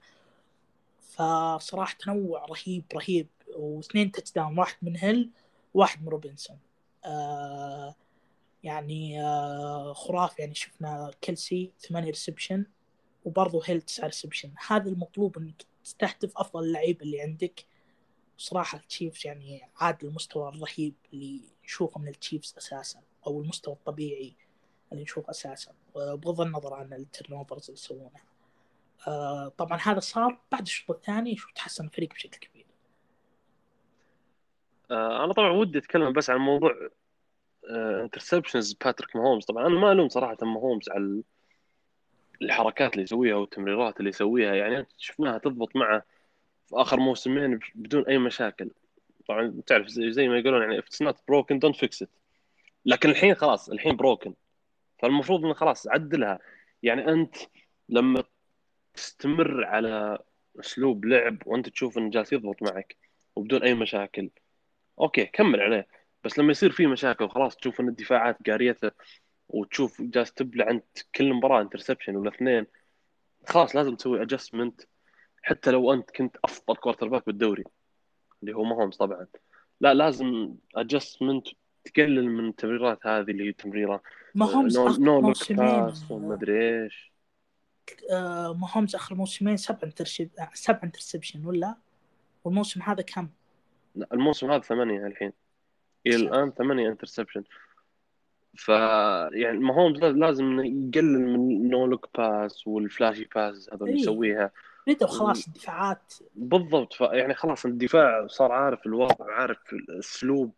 فصراحة 1.00 1.96
تنوع 2.00 2.44
رهيب 2.46 2.84
رهيب. 2.94 3.28
واثنين 3.56 4.12
touchdown 4.12 4.58
واحد 4.58 4.76
من 4.82 4.96
هيل. 4.96 5.30
واحد 5.74 6.02
من 6.02 6.08
روبنسون. 6.08 6.58
آه 7.04 7.94
يعني 8.64 9.22
آه 9.22 9.92
خرافي. 9.92 10.42
يعني 10.42 10.54
شفنا 10.54 11.10
كيلسي 11.20 11.72
ثمانية 11.80 12.10
reception 12.10 12.66
وبرضه 13.24 13.62
هيل 13.64 13.82
تسعة 13.82 14.06
reception. 14.06 14.52
هذا 14.66 14.88
المطلوب 14.88 15.38
إنك 15.38 15.62
تستهدف 15.84 16.38
أفضل 16.38 16.64
اللعيبه 16.64 17.02
اللي 17.02 17.20
عندك. 17.20 17.66
صراحة 18.38 18.78
التشيفز 18.78 19.26
يعني 19.26 19.62
عاد 19.76 20.04
المستوى 20.04 20.48
الرهيب 20.48 20.94
اللي 21.12 21.40
نشوفه 21.64 22.00
من 22.00 22.08
التشيفز 22.08 22.54
أساسا 22.58 23.00
أو 23.26 23.40
المستوى 23.40 23.74
الطبيعي 23.74 24.36
اللي 24.92 25.02
نشوفه 25.02 25.30
أساسا 25.30 25.72
بغض 25.94 26.40
النظر 26.40 26.74
عن 26.74 26.92
ال 26.92 27.32
turnovers 27.34 27.62
اللي 27.64 27.80
يسوونها 27.80 28.24
آه 29.08 29.48
طبعا 29.48 29.78
هذا 29.82 30.00
صار 30.00 30.40
بعد 30.52 30.62
الشوط 30.62 30.96
الثاني 30.96 31.36
شو 31.36 31.48
تحسن 31.54 31.84
الفريق 31.84 32.14
بشكل 32.14 32.38
كبير. 32.38 32.51
آه، 32.51 32.51
أنا 34.92 35.32
طبعا 35.32 35.50
ودي 35.50 35.78
أتكلم 35.78 36.12
بس 36.12 36.30
عن 36.30 36.38
موضوع 36.38 36.74
interceptions 37.70 38.72
باتريك 38.72 39.16
ماهومز 39.16 39.44
طبعا 39.44 39.66
أنا 39.66 39.78
ما 39.80 39.92
ألوم 39.92 40.08
صراحة 40.08 40.36
ماهومز 40.42 40.88
على 40.90 40.98
ال- 41.04 41.22
الحركات 42.42 42.92
اللي 42.92 43.02
يسويها 43.02 43.34
والتمريرات 43.36 43.98
اللي 43.98 44.08
يسويها. 44.08 44.54
يعني 44.54 44.86
شفناها 44.98 45.38
تضبط 45.38 45.76
معه 45.76 46.02
في 46.68 46.76
آخر 46.76 47.00
موسمين 47.00 47.58
بدون 47.74 48.06
أي 48.06 48.18
مشاكل. 48.18 48.70
طبعا 49.28 49.60
تعرف 49.66 49.86
زي, 49.86 50.28
ما 50.28 50.38
يقولون 50.38 50.62
يعني 50.62 50.82
it's 50.82 51.06
not 51.08 51.14
broken 51.14 51.58
don't 51.66 51.78
fix 51.78 52.04
it. 52.06 52.08
لكن 52.86 53.10
الحين 53.10 53.34
خلاص 53.34 53.70
الحين 53.70 53.96
broken 53.96 54.34
فالمفروض 54.98 55.44
إنه 55.44 55.54
خلاص 55.54 55.88
عدلها. 55.88 56.38
يعني 56.82 57.08
أنت 57.08 57.36
لما 57.88 58.24
تستمر 58.94 59.64
على 59.64 60.18
أسلوب 60.60 61.04
لعب 61.04 61.36
وأنت 61.46 61.68
تشوف 61.68 61.98
إنه 61.98 62.10
جالس 62.10 62.32
يضبط 62.32 62.62
معك 62.62 62.96
وبدون 63.36 63.62
أي 63.62 63.74
مشاكل 63.74 64.30
okay 65.00 65.24
كمل 65.24 65.60
عليه. 65.60 65.86
بس 66.24 66.38
لما 66.38 66.50
يصير 66.50 66.70
في 66.70 66.86
مشاكل 66.86 67.24
وخلاص 67.24 67.56
تشوف 67.56 67.80
إن 67.80 67.88
الدفاعات 67.88 68.38
قاريته 68.50 68.90
وتشوف 69.48 70.02
جالس 70.02 70.32
تبلع 70.32 70.70
انت 70.70 70.98
كل 71.14 71.34
مباراة 71.34 71.62
interception 71.62 72.16
ولا 72.16 72.30
اثنين 72.30 72.66
خلاص 73.48 73.76
لازم 73.76 73.94
تسوي 73.94 74.22
adjustment 74.22 74.80
حتى 75.42 75.70
لو 75.70 75.92
أنت 75.92 76.10
كنت 76.10 76.36
أفضل 76.44 76.76
quarterback 76.76 77.26
بالدوري 77.26 77.64
اللي 78.42 78.52
هو 78.52 78.64
ماهومز 78.64 78.96
طبعا. 78.96 79.26
لا 79.80 79.94
لازم 79.94 80.54
adjustment 80.76 81.46
تقلل 81.84 82.28
من 82.28 82.48
التمريرات 82.48 83.06
هذه 83.06 83.30
اللي 83.30 83.48
هي 83.48 83.52
تمريرة. 83.52 84.02
ماهومز 84.34 84.78
no 84.78 84.86
آخر 84.86 85.00
no 85.00 85.14
look 85.14 85.24
موسمين. 85.24 85.58
pass 85.58 86.10
وما 86.10 86.34
ادري 86.34 86.84
إيش. 86.84 87.12
آه، 88.12 88.54
ماهومز 88.54 88.94
آخر 88.94 89.14
موسمين 89.14 89.56
سبع 89.56 89.78
interception 89.82 90.28
سبع 90.54 90.80
interception 90.84 91.46
ولا؟ 91.46 91.76
والموسم 92.44 92.82
هذا 92.82 93.02
كم؟ 93.02 93.28
لا، 93.94 94.06
الموسم 94.12 94.50
هذا 94.50 94.60
ثمانية 94.62 95.06
الحين. 95.06 95.32
إلى 96.06 96.16
الآن 96.16 96.50
ثمانية 96.52 96.88
interception 96.88 97.44
ف 98.58 98.68
يعني 98.68 99.58
ماهومز 99.58 100.00
لا- 100.00 100.12
لازم 100.26 100.60
يقلل 100.60 101.28
من 101.38 101.68
no 101.70 101.86
look 101.86 102.08
pass 102.18 102.66
وال 102.66 102.82
flashy 102.82 103.28
pass 103.34 103.70
هذول 103.72 103.88
اللي 103.88 103.98
إيه. 103.98 104.02
يسويها. 104.02 104.50
بدأوا 104.86 105.10
خلاص 105.10 105.46
الدفاعات. 105.46 106.14
بالضبط. 106.34 106.92
ف 106.92 107.00
يعني 107.00 107.34
خلاص 107.34 107.66
الدفاع 107.66 108.26
صار 108.26 108.52
عارف 108.52 108.86
الوضع 108.86 109.32
عارف 109.34 109.72
الأسلوب 109.72 110.52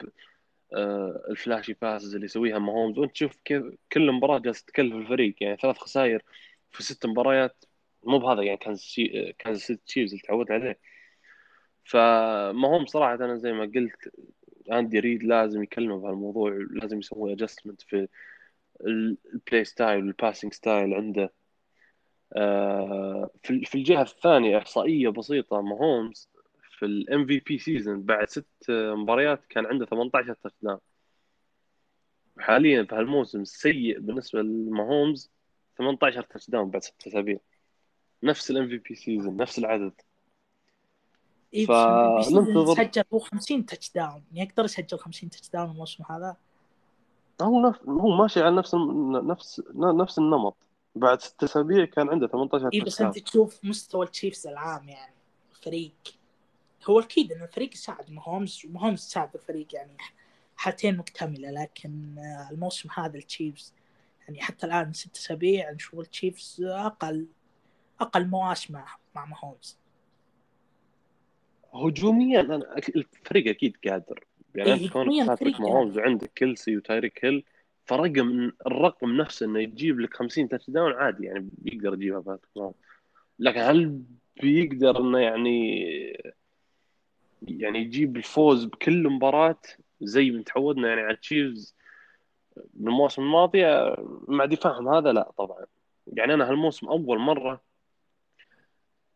آه، 0.75 1.23
ال 1.31 1.37
flashy 1.37 1.77
passes 1.83 2.15
اللي 2.15 2.25
يسويها 2.25 2.59
ماهومز 2.59 2.99
وأنت 2.99 3.13
تشوف 3.13 3.37
كيف 3.45 3.65
كل 3.93 4.13
مباراة 4.13 4.39
جالس 4.39 4.65
تكلف 4.65 4.95
الفريق. 4.95 5.35
يعني 5.41 5.57
ثلاث 5.57 5.79
خسائر 5.79 6.23
في 6.71 6.83
ست 6.83 7.07
مباريات. 7.07 7.65
مو 8.05 8.19
بهذا 8.19 8.43
يعني 8.43 8.59
كان 8.59 8.77
شي... 8.77 9.33
كانساس 9.39 9.55
سيتي 9.55 9.83
تشيفز 9.87 10.11
اللي 10.13 10.23
تعودت 10.23 10.51
عليه. 10.51 10.79
فماهومز 11.85 12.89
صراحة 12.89 13.15
أنا 13.15 13.37
زي 13.37 13.53
ما 13.53 13.65
قلت 13.75 14.13
أندي 14.73 15.01
ريد 15.01 15.23
لازم 15.23 15.63
يكلمه 15.63 15.99
بهالموضوع 16.01 16.67
لازم 16.71 16.99
يسوي 16.99 17.33
adjustment 17.33 17.83
في 17.83 18.09
ال 18.87 19.02
play 19.02 19.65
style 19.65 20.05
وال 20.05 20.15
passing 20.15 20.53
style 20.53 20.95
عنده. 20.95 21.33
آه، 22.37 23.31
في 23.43 23.75
الجهة 23.75 24.03
الثانية 24.03 24.59
إحصائية 24.59 25.09
بسيطة 25.09 25.61
ماهومز 25.63 26.31
في 26.79 26.87
ال 26.87 27.27
MVP 27.27 27.59
season 27.59 28.03
بعد 28.03 28.29
ست 28.29 28.47
مباريات 28.71 29.47
كان 29.47 29.67
عنده 29.67 29.87
18 29.87 30.35
touchdown 30.35 30.81
حاليا 32.39 32.85
في 32.85 32.95
هالموسم 32.95 33.41
السيء 33.41 34.01
بالنسبة 34.01 34.43
لماهومز 34.43 35.31
18 35.79 36.23
touchdown 36.23 36.71
بعد 36.71 36.83
ست 36.83 37.07
أسابيع. 37.07 37.39
نفس 38.23 38.51
ال 38.51 38.69
MVP 38.69 38.95
season 38.95 39.37
نفس 39.37 39.59
العدد. 39.59 40.01
فننتظر- 41.55 42.73
بس 42.73 42.89
سجل 42.93 43.05
هو 43.15 43.19
50 43.19 43.67
touchdown 43.67 44.23
يقدر 44.33 44.65
يسجل 44.65 44.99
50 44.99 45.31
touchdown 45.31 45.71
الموسم 45.71 46.05
هذا؟ 46.11 46.37
هو 47.43 47.61
نفس 47.61 47.79
هو 47.89 48.17
ماشي 48.17 48.41
على 48.43 48.57
نفس 48.57 48.75
نفس 48.75 49.63
نفس 49.75 50.19
النمط. 50.19 50.57
بعد 50.95 51.21
ست 51.23 51.43
أسابيع 51.43 51.85
كان 51.85 52.09
عنده 52.11 52.27
18 52.27 52.71
اي 52.75 52.81
بس 52.81 53.01
أنت 53.01 53.19
تشوف 53.19 53.65
مستوى 53.65 54.07
التشيفز 54.07 54.47
العام 54.47 54.89
يعني 54.89 55.15
الفريق. 55.53 55.93
هو 56.91 57.01
أكيد 57.01 57.33
إن 57.33 57.43
الفريق 57.43 57.73
يساعد 57.75 58.11
ماهومز 58.11 58.63
وماهومز 58.67 59.07
يساعد 59.07 59.31
الفريق 59.35 59.75
يعني 59.75 59.97
حالتين 60.57 60.97
مكتملة 60.97 61.51
لكن 61.51 62.19
آه، 62.19 62.49
الموسم 62.51 62.89
هذا 62.95 63.17
التشيفز 63.19 63.73
يعني 64.29 64.43
حتى 64.43 64.67
الآن 64.67 64.93
ست 64.93 65.17
أسابيع 65.17 65.71
نشوف 65.71 66.01
التشيفز 66.01 66.63
أقل 66.63 67.27
أقل 68.01 68.27
مواسم 68.29 68.75
مع 68.75 68.87
مع 69.15 69.25
ماهومز. 69.25 69.79
هجوميا 71.75 72.43
أك- 72.43 72.97
الفريق 72.97 73.49
أكيد 73.49 73.77
قادر. 73.89 74.25
يعني 74.55 74.71
إيه، 74.71 74.85
أنت 74.85 74.93
كونك 74.93 75.27
باتريك 75.27 75.61
ماهومز 75.61 75.99
وعندك 75.99 76.33
كيلسي 76.35 76.77
وتايريك 76.77 77.25
هيل 77.25 77.45
فرقم 77.85 78.53
الرقم 78.67 79.17
نفسه 79.17 79.47
إنه 79.47 79.61
يجيب 79.61 80.01
لك 80.01 80.15
50 80.15 80.49
touchdown 80.49 80.93
عادي 80.93 81.25
يعني 81.25 81.49
بيقدر 81.59 81.95
يجيبها 81.95 82.21
باتريك 82.21 82.51
ماهومز 82.57 82.75
لكن 83.39 83.61
هل 83.61 84.03
بيقدر 84.43 85.01
إنه 85.01 85.19
يعني 85.19 85.81
يعني 87.43 87.79
يجيب 87.79 88.17
الفوز 88.17 88.65
بكل 88.65 89.09
مباراة 89.09 89.61
زي 90.01 90.31
ما 90.31 90.43
تعودنا 90.43 90.89
يعني 90.89 91.01
على 91.01 91.17
تشيفز 91.17 91.75
بالمواسم 92.75 93.23
الماضية 93.23 93.97
مع 94.29 94.45
دفاعهم 94.45 94.89
هذا 94.89 95.13
لا 95.13 95.31
طبعا. 95.39 95.67
يعني 96.07 96.35
أنا 96.35 96.51
هالموسم 96.51 96.89
أول 96.89 97.19
مرة 97.19 97.61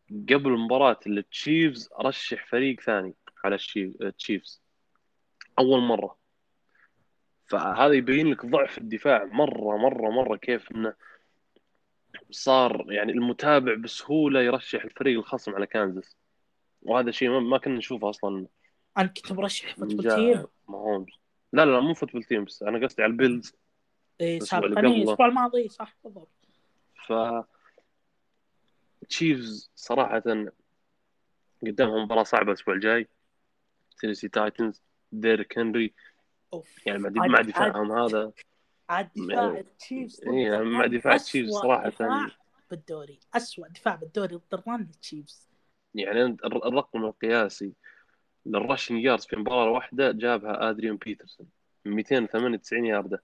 قبل 0.09 0.51
مباراة 0.57 0.99
التشيفز 1.07 1.89
ارشح 1.99 2.45
فريق 2.47 2.81
ثاني 2.81 3.15
على 3.43 3.57
التشيفز 3.77 4.61
أول 5.59 5.79
مرة. 5.81 6.17
فهذا 7.47 7.93
يبين 7.93 8.31
لك 8.31 8.45
ضعف 8.45 8.77
الدفاع. 8.77 9.25
مرة 9.25 9.77
مرة 9.77 10.09
مرة 10.09 10.35
كيف 10.35 10.71
إنه 10.71 10.93
صار 12.31 12.85
يعني 12.89 13.11
المتابع 13.11 13.73
بسهولة 13.75 14.41
يرشح 14.41 14.83
الفريق 14.83 15.17
الخصم 15.19 15.55
على 15.55 15.67
كانزاس. 15.67 16.17
وهذا 16.81 17.11
شيء 17.11 17.39
ما- 17.39 17.57
كنا 17.57 17.77
نشوفه 17.77 18.09
أصلا. 18.09 18.47
أنا 18.97 19.07
كنت 19.07 19.31
مرشح 19.31 19.75
Football 19.75 20.15
Team 20.15 20.45
ماهومز. 20.67 21.09
لا 21.53 21.65
لا 21.65 21.79
مو 21.79 21.93
Football 21.93 22.23
Team 22.23 22.43
بس. 22.45 22.63
أنا 22.63 22.85
قصدي 22.87 23.03
على 23.03 23.11
البيلز 23.11 23.55
إيه، 24.21 24.37
الأسبوع 24.37 24.61
سابقا. 24.61 24.81
الأسبوع 24.81 25.25
الماضي 25.27 25.67
صح 25.69 25.95
بالضبط. 26.03 26.29
ف 27.07 27.13
تشيفز 29.09 29.71
صراحة 29.75 30.23
قدامهم 31.63 32.03
مباراة 32.03 32.23
صعبة 32.23 32.51
الأسبوع 32.51 32.75
الجاي. 32.75 33.07
تينيسي 33.99 34.27
تايتنز 34.27 34.83
ديريك 35.11 35.59
هنري 35.59 35.93
أوف 36.53 36.87
يعني 36.87 36.99
مع, 36.99 37.41
دفاعهم 37.41 37.91
هذا. 37.91 38.31
عاد 38.89 39.09
دفاع 39.15 39.47
التشيفز 39.57 40.21
ضد 40.21 40.27
إيه، 40.27 40.51
يعني 40.51 40.65
مع 40.65 40.85
دفاع 40.85 41.15
أسوأ 41.15 41.15
التشيفز 41.15 41.51
صراحة. 41.51 41.89
دفاع 41.89 42.27
بالدوري 42.71 43.19
اسوء 43.35 43.67
دفاع 43.67 43.95
بالدوري 43.95 44.35
ضد 44.35 44.53
ال 44.53 44.60
run 44.60 44.81
التشيفز. 44.81 45.49
يعني 45.95 46.37
الرقم 46.45 47.05
القياسي 47.05 47.73
لل 48.45 48.57
rushing 48.57 48.97
yards 48.97 49.25
في 49.25 49.35
مباراة 49.35 49.69
واحدة 49.69 50.11
جابها 50.11 50.69
ادريان 50.69 50.97
بيترسون 50.97 51.47
298 51.85 52.85
ياردة. 52.85 53.23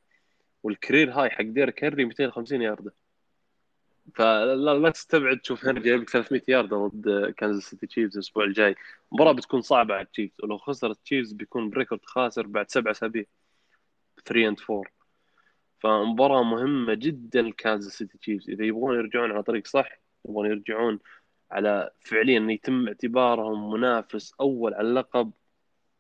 وال 0.64 0.76
career 0.76 1.12
high 1.12 1.30
حق 1.30 1.42
ديريك 1.42 1.84
هنري 1.84 2.06
250 2.06 2.62
ياردة. 2.62 2.94
فلا 4.14 4.74
لا 4.80 4.90
تستبعد 4.90 5.40
تشوف 5.40 5.66
هنري 5.66 5.82
جايب 5.82 6.02
لك 6.02 6.10
300 6.10 6.42
ياردة 6.48 6.88
ضد 6.88 7.34
Kansas 7.38 7.64
City 7.64 7.88
Chiefs 7.88 8.18
الأسبوع 8.18 8.44
الجاي. 8.44 8.76
المباراة 9.12 9.32
بتكون 9.32 9.62
صعبة 9.62 9.94
على 9.94 10.04
ال 10.04 10.08
Chiefs 10.08 10.34
ولو 10.44 10.58
خسرت 10.58 10.98
Chiefs 11.06 11.34
بيكون 11.34 11.70
ب 11.70 11.75
record 11.75 12.06
خاسر 12.06 12.48
بعد 12.48 12.72
سبع 12.72 12.92
أسابيع. 12.92 13.24
3 14.26 14.48
and 14.48 14.60
4 14.70 14.84
فمباراة 15.80 16.44
مهمة 16.44 16.94
جدا 16.94 17.42
ل 17.42 17.50
Kansas 17.50 17.98
City 17.98 18.18
Chiefs. 18.18 18.50
إذا 18.50 18.66
يبغون 18.66 18.96
يرجعون 18.96 19.32
على 19.32 19.44
طريق 19.44 19.68
صح 19.68 20.00
يبغون 20.26 20.46
يرجعون 20.46 21.00
على 21.52 21.92
فعليا 22.02 22.52
يتم 22.52 22.88
اعتبارهم 22.88 23.74
منافس 23.74 24.34
أول 24.40 24.74
على 24.74 24.88
اللقب 24.88 25.32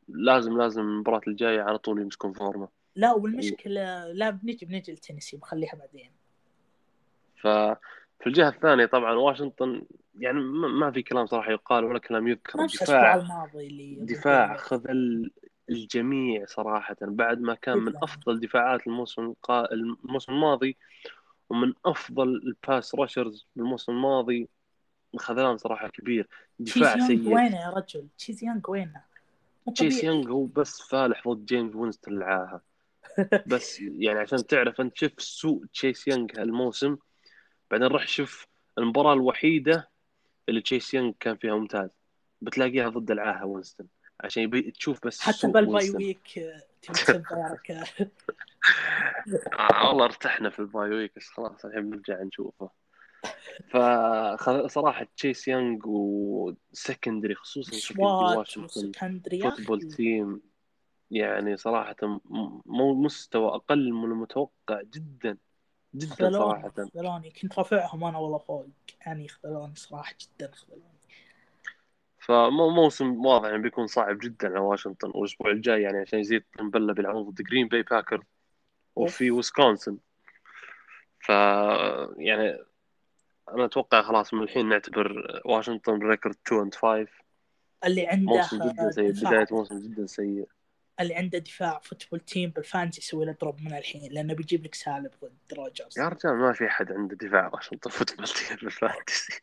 لازم 0.07 0.57
لازم 0.57 0.81
المباراة 0.81 1.21
الجاية 1.27 1.61
على 1.61 1.77
طول 1.77 2.01
يمسكون 2.01 2.33
فورمة. 2.33 2.67
لا 2.95 3.13
والمشكلة 3.13 4.07
لا 4.11 4.29
بنجي 4.29 4.65
بنجي 4.65 4.91
لتنسي 4.91 5.37
بخليها 5.37 5.75
بعدين. 5.75 6.11
ففي 7.45 8.27
الجهة 8.27 8.49
الثانية 8.49 8.85
طبعا 8.85 9.13
واشنطن 9.13 9.85
يعني 10.19 10.39
ما 10.79 10.91
في 10.91 11.01
كلام 11.01 11.25
صراحة 11.25 11.51
يقال 11.51 11.83
ولا 11.83 11.99
كلام 11.99 12.27
يذكر. 12.27 12.65
دفاع 12.65 13.15
الماضي 13.15 13.67
اللي 13.67 13.95
دفاع 13.95 14.57
خذل 14.57 15.31
الجميع 15.69 16.45
صراحة 16.45 16.95
بعد 17.01 17.41
ما 17.41 17.55
كان 17.55 17.77
من 17.77 17.91
جداً. 17.91 17.99
أفضل 18.03 18.39
دفاعات 18.39 18.87
الموسم. 18.87 19.33
الموسم 19.71 20.33
الماضي 20.33 20.77
ومن 21.49 21.73
أفضل 21.85 22.27
ال 22.27 22.41
pass 22.41 22.95
rushers 22.95 23.47
بالموسم 23.55 23.91
الماضي. 23.91 24.49
خذلان 25.17 25.57
صراحة 25.57 25.87
كبير. 25.87 26.27
دفاع 26.59 26.93
تشيز 26.93 27.09
يانج 27.09 27.23
سيء. 27.23 27.35
وينه 27.35 27.57
يا 27.61 27.69
رجل؟ 27.69 28.07
تشيز 28.17 28.43
يانج 28.43 28.69
وينه؟ 28.69 29.01
طبيعي. 29.77 29.99
يانج 30.03 30.29
هو 30.29 30.45
بس 30.45 30.81
فالح 30.81 31.27
ضد 31.27 31.45
جيمس 31.45 31.75
وينستون 31.75 32.17
العاهة 32.17 32.61
بس 33.47 33.79
يعني 33.79 34.19
عشان 34.19 34.47
تعرف 34.47 34.81
أنت 34.81 34.97
شوف 34.97 35.11
سوء 35.17 35.65
تشيس 35.65 36.07
يانج 36.07 36.39
هالموسم؟ 36.39 36.97
بعدين 37.71 37.87
روح 37.87 38.07
شوف 38.07 38.47
المباراة 38.77 39.13
الوحيدة 39.13 39.89
اللي 40.49 40.61
تشيس 40.61 40.93
يانج 40.93 41.13
كان 41.19 41.35
فيها 41.35 41.55
ممتاز. 41.55 41.89
بتلاقيها 42.41 42.89
ضد 42.89 43.11
العاهة 43.11 43.45
وينستون. 43.45 43.87
عشان 44.21 44.43
يبي 44.43 44.71
تشوف 44.71 45.07
بس 45.07 45.21
حتى 45.21 45.47
بال 45.47 45.64
bye 45.64 45.89
week 45.89 46.39
آه، 49.59 49.87
والله 49.87 50.05
ارتحنا 50.05 50.49
في 50.49 50.59
ال 50.59 50.67
bye 50.67 50.89
week 50.89 51.11
بس 51.15 51.27
خلاص 51.27 51.65
الحين 51.65 51.89
بنرجع 51.89 52.23
نشوفه. 52.23 52.69
فصراحة 53.69 55.07
تشيس 55.17 55.47
يانج 55.47 55.81
و 55.85 56.00
secondary 56.00 57.35
خصوصا 57.35 57.77
secondary 57.77 58.37
واشنطن 58.37 58.91
Football 59.43 59.81
Team 59.81 60.41
يعني 61.11 61.55
مو 62.65 62.93
مستوى 62.93 63.55
أقل 63.55 63.93
من 63.93 64.11
المتوقع 64.11 64.81
جدا. 64.81 65.37
جدا 65.97 66.15
خذلوني 66.15 66.37
صراحة. 66.37 66.69
خذلوني 66.69 67.31
كنت 67.31 67.57
رافعهم 67.59 68.03
أنا 68.03 68.17
والله 68.17 68.37
فوق. 68.37 68.67
يعني 69.05 69.27
خذلوني 69.27 69.75
صراحة 69.75 70.15
جدا 70.21 70.51
خذلوني 70.51 70.83
فموسم 72.19 73.25
واضح 73.25 73.49
يعني 73.49 73.61
بيكون 73.61 73.87
صعب 73.87 74.17
جدا 74.17 74.47
على 74.47 74.59
واشنطن. 74.59 75.11
والأسبوع 75.15 75.51
الجاي 75.51 75.81
يعني 75.81 75.97
عشان 75.97 76.19
يزيد 76.19 76.43
طنبلة 76.57 76.93
بيلعبون 76.93 77.29
ضد 77.29 77.41
Green 77.41 77.67
Bay 77.67 77.83
Packers 77.83 78.23
وفي 78.95 79.31
ويسكونسن. 79.31 79.97
ف 81.19 81.29
يعني 81.29 82.59
أنا 83.49 83.65
أتوقع 83.65 84.01
خلاص 84.01 84.33
من 84.33 84.43
الحين 84.43 84.69
نعتبر 84.69 85.41
واشنطن 85.45 85.99
record 85.99 86.35
2 86.47 86.61
and 86.61 86.75
5 86.75 87.07
اللي 87.85 88.07
عنده 88.07 88.35
موسم 88.35 88.57
جدا 88.57 88.91
سيء. 88.91 89.11
بداية 89.11 89.47
موسم 89.51 89.79
جدا 89.79 90.05
سيء. 90.05 90.47
اللي 90.99 91.15
عنده 91.15 91.37
دفاع 91.39 91.79
Football 91.83 92.19
Team 92.19 92.49
بال 92.49 92.61
fantasy 92.61 93.01
يسوي 93.01 93.25
له 93.25 93.35
drop 93.41 93.61
من 93.61 93.73
الحين 93.77 94.11
لأنه 94.11 94.33
بيجيب 94.33 94.65
لك 94.65 94.75
سالب 94.75 95.11
ضد 95.23 95.57
روجرز 95.57 95.99
يا 95.99 96.07
رجال 96.07 96.35
ما 96.35 96.53
في 96.53 96.67
أحد 96.67 96.91
عنده 96.91 97.15
دفاع 97.15 97.49
واشنطن 97.53 97.89
Football 97.89 98.27
Team 98.27 98.57
بال 98.61 98.79
fantasy 98.79 99.41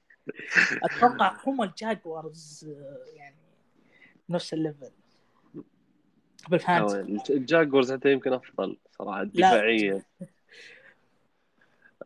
أتوقع 0.82 1.36
هم 1.46 1.62
ال 1.62 1.75
Jaguars 1.76 2.68
آه، 2.68 3.16
يعني 3.16 3.36
نفس 4.28 4.54
ال 4.54 4.60
level 4.60 4.90
بال 6.48 6.67
fantasy 6.67 7.34
ال 7.34 7.41
Jaguars 7.42 7.92
حتى 7.92 8.12
يمكن 8.12 8.32
أفضل 8.32 8.78
صراحة 8.98 9.24
دفاعيا. 9.24 10.02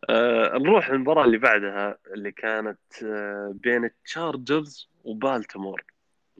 آه 0.09 0.57
نروح 0.57 0.89
للمباراة 0.89 1.25
اللي 1.25 1.37
بعدها 1.37 1.97
اللي 2.13 2.31
كانت 2.31 2.79
آه 3.03 3.51
بين 3.55 3.85
ال 3.85 3.97
Chargers 3.97 4.89
وبالتمور 5.03 5.83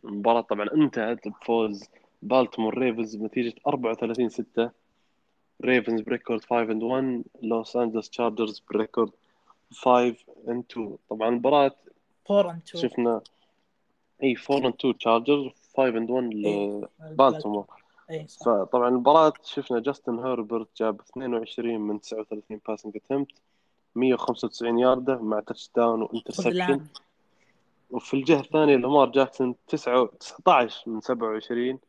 المباراة 0.03 0.41
طبعا 0.41 0.67
انتهت 0.73 1.27
بفوز 1.27 1.89
بالتمور 2.21 2.77
Ravens 2.77 3.15
بنتيجه 3.15 3.53
34 3.67 4.29
6 4.29 4.71
Ravens 5.61 6.01
ب 6.01 6.07
record 6.07 6.41
5 6.41 6.61
and 6.61 6.83
1 6.83 7.23
لوس 7.41 7.75
انجلوس 7.75 8.09
Chargers 8.09 8.61
ب 8.71 8.77
record 8.77 9.11
5 9.71 10.15
and 10.47 10.63
2 10.71 10.97
طبعا 11.09 11.29
المباراه 11.29 11.75
4 12.31 12.51
and 12.51 12.61
2 12.67 12.89
شفنا 12.89 13.21
إي 14.23 14.35
4 14.51 14.67
and 14.67 14.73
2 14.79 14.97
Chargers 14.97 15.51
5 15.77 15.87
and 15.97 16.09
1 16.11 16.33
لبالتمور 17.11 17.65
فطبعا 18.45 18.87
المباراة 18.89 19.33
شفنا 19.43 19.79
جاستن 19.79 20.19
هيربرت 20.19 20.67
جاب 20.77 21.01
22 21.01 21.79
من 21.79 22.01
39 22.01 22.59
passing 22.67 22.95
اتمت 22.97 23.27
195 23.95 24.79
ياردة 24.79 25.17
مع 25.17 25.39
touchdown 25.39 25.69
و 25.75 26.01
interception 26.01 26.85
وفي 27.91 28.13
الجهة 28.13 28.39
الثانية 28.39 28.75
لامار 28.75 29.09
جاكسون 29.09 29.55
9 29.67 30.05
19 30.19 30.91
من 30.91 31.01
27 31.01 31.79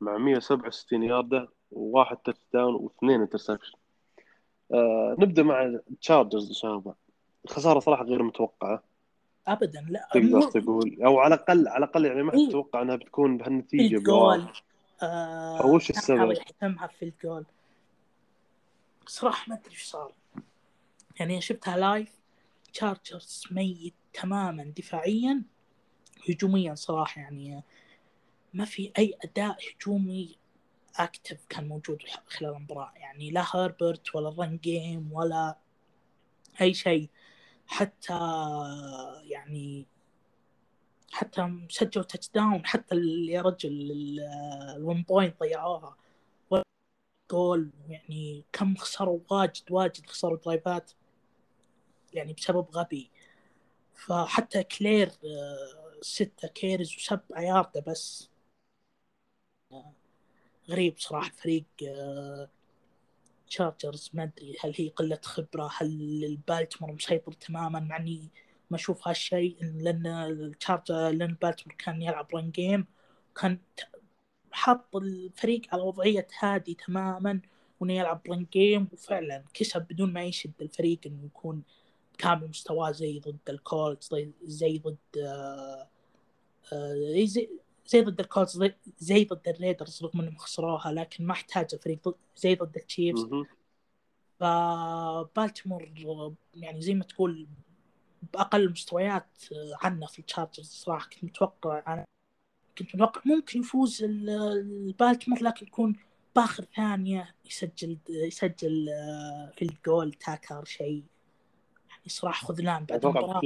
مع 0.00 0.18
167 0.18 1.02
ياردة 1.02 1.48
وواحد 1.72 2.16
تاتش 2.16 2.40
داون 2.52 2.74
واثنين 2.74 3.20
انترسبشن 3.20 3.78
آه 4.72 5.16
نبدأ 5.18 5.42
مع 5.42 5.64
التشارجرز 5.64 6.52
شباب 6.52 6.94
الخسارة 7.44 7.78
صراحة 7.80 8.04
غير 8.04 8.22
متوقعة. 8.22 8.82
ابدا 9.46 9.86
لا 9.88 10.08
تقدر 10.14 10.42
تقول 10.42 10.98
أو 11.04 11.18
على 11.18 11.34
الاقل 11.34 11.68
على 11.68 11.84
الأقل 11.84 12.04
يعني 12.04 12.22
ما 12.22 12.32
حد 12.32 12.38
إيه. 12.38 12.50
توقع 12.50 12.82
إنها 12.82 12.96
بتكون 12.96 13.36
بهالنتيجة 13.36 13.88
فيلد 13.88 14.04
بواحد. 14.04 14.40
جول 14.40 14.52
آه 15.02 15.66
وش 15.66 15.92
كان 15.92 15.98
السبب؟ 15.98 16.30
يحتمها 16.30 16.86
في 16.86 16.96
فيلد 16.98 17.12
جول 17.24 17.44
صراحة 19.06 19.44
ما 19.48 19.54
أدري 19.56 19.70
إيش 19.70 19.82
صار. 19.82 20.12
يعني 21.20 21.40
شفتها 21.40 21.76
live 21.76 22.18
Chargers 22.72 23.44
ميت 23.50 23.94
تماما 24.12 24.72
دفاعيا 24.76 25.42
هجوميا 26.28 26.74
صراحة 26.74 27.20
يعني 27.20 27.62
ما 28.54 28.64
في 28.64 28.92
أي 28.98 29.14
أداء 29.24 29.58
هجومي 29.76 30.36
active 30.96 31.46
كان 31.48 31.68
موجود 31.68 32.02
خلال 32.26 32.54
المباراة. 32.56 32.92
يعني 32.96 33.30
لا 33.30 33.44
هربرت 33.46 34.14
ولا 34.14 34.28
ال 34.28 34.35
run 34.35 34.56
game 34.56 35.12
ولا 35.12 35.56
أي 36.60 36.74
شيء. 36.74 37.08
حتى 37.66 38.18
يعني 39.22 39.86
حتى 41.12 41.66
سجلوا 41.70 42.04
touchdown 42.04 42.66
حتى 42.66 42.96
يا 43.28 43.42
رجل 43.42 43.90
ال 44.76 44.83
one 44.83 45.02
point 45.02 45.40
ضيعوها. 45.40 45.96
جول 47.30 47.70
يعني 47.88 48.44
كم 48.52 48.76
خسروا؟ 48.76 49.20
واجد 49.30 49.62
واجد 49.70 50.06
خسروا 50.06 50.36
درايفات 50.36 50.92
يعني 52.12 52.32
بسبب 52.32 52.66
غبي. 52.70 53.10
فحتى 53.94 54.64
كلير 54.64 55.08
آه، 55.08 56.00
ستة 56.02 56.48
كيرز 56.48 56.96
وسبع 56.96 57.40
ياردة 57.40 57.80
بس. 57.80 58.30
غريب 60.70 60.94
صراحة 60.98 61.30
فريق 61.30 61.64
آه، 61.88 62.48
تشارجرز 63.48 64.10
ما 64.14 64.22
أدري 64.22 64.56
هل 64.60 64.74
هي 64.76 64.88
قلة 64.88 65.18
خبرة 65.24 65.70
هل 65.78 66.24
البالتمور 66.24 66.92
مسيطر 66.92 67.32
تماما؟ 67.32 67.80
مع 67.80 67.96
إني 67.96 68.28
ما 68.70 68.76
أشوف 68.76 69.08
هالشيء 69.08 69.56
لأن 69.62 70.06
التشارجر 70.06 71.08
لأن 71.10 71.36
بالتمور 71.42 71.76
كان 71.78 72.02
يلعب 72.02 72.28
رن 72.34 72.50
جيم 72.50 72.86
كان 73.36 73.58
حط 74.52 74.96
الفريق 74.96 75.62
على 75.72 75.82
وضعية 75.82 76.28
هادي 76.40 76.74
تماما 76.74 77.40
وإنه 77.80 77.92
يلعب 77.92 78.20
run 78.28 78.46
game 78.52 78.88
وفعلا 78.92 79.44
كسب 79.54 79.82
بدون 79.90 80.12
ما 80.12 80.24
يشد 80.24 80.52
الفريق 80.60 80.98
إنه 81.06 81.24
يكون 81.24 81.62
كامل 82.18 82.48
مستواه 82.48 82.90
زي 82.90 83.18
ضد 83.20 83.38
ال 83.48 83.58
Colts 83.58 84.08
زي, 84.12 84.30
زي 84.44 84.78
ضد 84.78 84.96
آه، 85.18 85.88
آه، 86.72 87.24
زي 87.24 87.48
زي 87.90 88.00
ضد 88.02 88.20
ال 88.20 88.27
Colts 88.27 88.64
زي, 88.98 89.24
ضد 89.24 89.48
ال 89.48 89.55
Raiders 89.55 90.02
رغم 90.04 90.20
إنهم 90.20 90.36
خسروها 90.36 90.92
لكن 90.92 91.26
ما 91.26 91.32
احتاج 91.32 91.66
الفريق 91.72 92.08
ضد- 92.08 92.14
زي 92.36 92.54
ضد 92.54 92.76
ال 92.76 92.83
Chiefs 92.83 93.24
مهم. 93.24 93.46
فبالتيمور 94.40 95.90
يعني 96.54 96.80
زي 96.80 96.94
ما 96.94 97.04
تقول 97.04 97.46
بأقل 98.32 98.70
مستويات 98.70 99.26
عنا 99.82 100.06
في 100.06 100.18
ال 100.18 100.23
Chargers 100.23 100.66
صراحة 100.66 101.08
كنت 101.08 101.24
متوقع 101.24 101.82
أنا 101.86 102.04
كنت 102.78 102.94
متوقع 102.94 103.20
ممكن 103.24 103.60
يفوز 103.60 104.02
ال- 104.04 104.30
البالتيمور 104.30 105.42
لكن 105.42 105.66
يكون 105.66 105.96
بآخر 106.36 106.64
ثانية 106.76 107.34
يسجل 107.44 107.98
يسجل 108.08 108.88
آه، 108.88 109.52
في 109.56 109.62
الجول 109.64 110.12
تاكر 110.12 110.64
شيء 110.64 111.04
يعني 111.90 112.02
صراحة 112.08 112.46
خذلان 112.46 112.84
بعد 112.84 113.04
المباراه. 113.16 113.40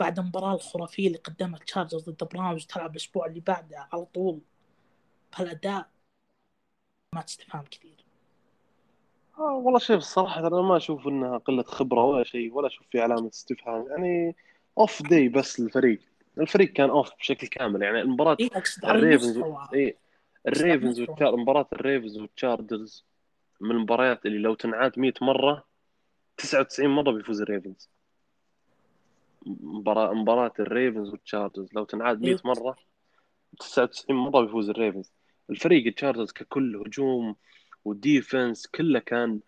بعد 0.00 0.18
المباراه 0.18 0.54
الخرافية 0.54 1.06
اللي 1.06 1.18
قدمها 1.18 1.58
Chargers 1.58 2.10
ضد 2.10 2.28
Browns 2.32 2.66
تلعب 2.66 2.90
الأسبوع 2.90 3.26
اللي 3.26 3.40
بعده 3.40 3.88
على 3.92 4.04
طول. 4.04 4.40
بهالأداء 5.32 5.88
ما 7.14 7.22
تستفهم 7.22 7.64
كثير. 7.70 8.04
آه 9.38 9.54
والله 9.54 9.78
شوف 9.78 9.96
الصراحة 9.96 10.46
أنا 10.46 10.62
ما 10.62 10.76
أشوف 10.76 11.08
إنها 11.08 11.38
قلة 11.38 11.62
خبرة 11.62 12.04
ولا 12.04 12.24
شيء 12.24 12.52
ولا 12.52 12.66
أشوف 12.66 12.86
في 12.90 13.00
علامة 13.00 13.28
استفهام. 13.28 13.86
يعني 13.90 14.36
off 14.78 15.02
day 15.02 15.28
بس 15.28 15.60
للفريق 15.60 16.00
الفريق 16.38 16.72
كان 16.72 16.90
off 16.90 17.10
بشكل 17.18 17.46
كامل. 17.46 17.82
يعني 17.82 18.00
المباراة 18.00 18.36
على 18.84 18.98
ال 18.98 19.04
Ravens 19.04 19.42
إيه 19.74 19.96
ال 20.48 20.55
Ravens. 20.55 21.00
وال 21.00 21.08
Char... 21.08 21.36
مباراة 21.36 21.66
ال 21.72 21.79
Ravens 21.79 22.18
وال 22.18 22.35
Chargers 22.35 23.04
من 23.60 23.70
المباريات 23.70 24.26
اللي 24.26 24.38
لو 24.38 24.54
تنعاد 24.54 24.98
100 24.98 25.12
مرة 25.20 25.64
99 26.36 26.90
مرة 26.90 27.10
بيفوز 27.12 27.40
ال 27.40 27.46
Ravens. 27.46 27.91
مباراة 29.46 30.12
مباراة 30.14 30.52
ال 30.60 30.67
Ravens 30.67 31.10
وال 31.10 31.22
Chargers 31.22 31.68
لو 31.74 31.84
تنعاد 31.84 32.20
100 32.20 32.28
أيوة. 32.28 32.40
مرة 32.44 32.76
99 33.60 34.16
مرة 34.16 34.40
بيفوز 34.40 34.70
ال 34.70 34.75
Ravens. 34.75 35.12
الفريق 35.50 35.86
ال 35.86 35.91
Chargers 35.91 36.32
ككل 36.32 36.76
هجوم 36.76 37.36
و 37.84 37.94
defense 37.94 38.66
كله 38.66 38.98
كان 38.98 39.40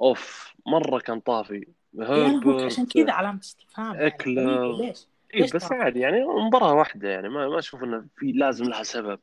أوف. 0.00 0.54
مرة 0.66 0.98
كان 0.98 1.20
طافي. 1.20 1.66
يعني 1.94 2.10
هيربرت 2.34 2.62
عشان 2.62 2.86
كذا 2.86 3.12
علامة 3.12 3.40
استفهام 3.40 3.94
يعني. 3.94 4.14
غريبة، 4.22 4.78
ليش؟ 4.78 5.06
اي 5.34 5.40
ليش 5.40 5.52
بس 5.52 5.62
طافي؟ 5.62 5.74
عادي. 5.74 6.00
يعني 6.00 6.24
مباراة 6.24 6.74
واحدة 6.74 7.08
يعني. 7.08 7.28
ما 7.28 7.48
ما 7.48 7.58
أشوف 7.58 7.82
إنه 7.82 8.06
في 8.16 8.32
لازم 8.32 8.64
لها 8.64 8.82
سبب. 8.82 9.20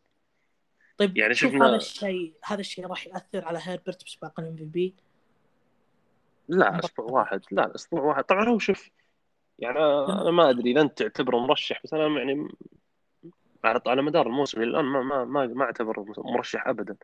طيب 0.98 1.18
يعني 1.18 1.34
شوف 1.34 1.52
شفنا- 1.52 1.68
هذا 1.70 1.76
الشيء 1.76 2.34
هذا 2.44 2.60
الشيء 2.60 2.88
راح 2.88 3.08
يأثر 3.08 3.46
على 3.46 3.60
هيربرت 3.62 4.04
بسباق 4.06 4.40
الام 4.40 4.56
في 4.56 4.64
بي؟ 4.66 4.96
لا 6.48 6.80
أسبوع 6.80 7.06
واحد. 7.06 7.42
لا 7.52 7.76
أسبوع 7.76 8.02
واحد. 8.02 8.24
طبعا 8.24 8.50
هو 8.50 8.60
شوف 8.60 8.90
يعني 9.60 9.80
أنا 9.80 10.32
ما 10.32 10.50
أدري 10.50 10.72
إذا 10.72 10.82
أنت 10.82 10.98
تعتبره 11.04 11.38
مرشح 11.38 11.82
بس 11.84 11.94
أنا 11.94 12.20
يعني 12.20 12.48
على 13.66 14.02
مدار 14.02 14.28
الموسم 14.28 14.62
الآن 14.62 14.86
ما 14.86 15.02
ما 15.02 15.26
ما, 15.26 15.46
ما 15.48 15.66
أعتبره 15.66 16.06
مرشح 16.18 16.68
ابدا. 16.68 16.96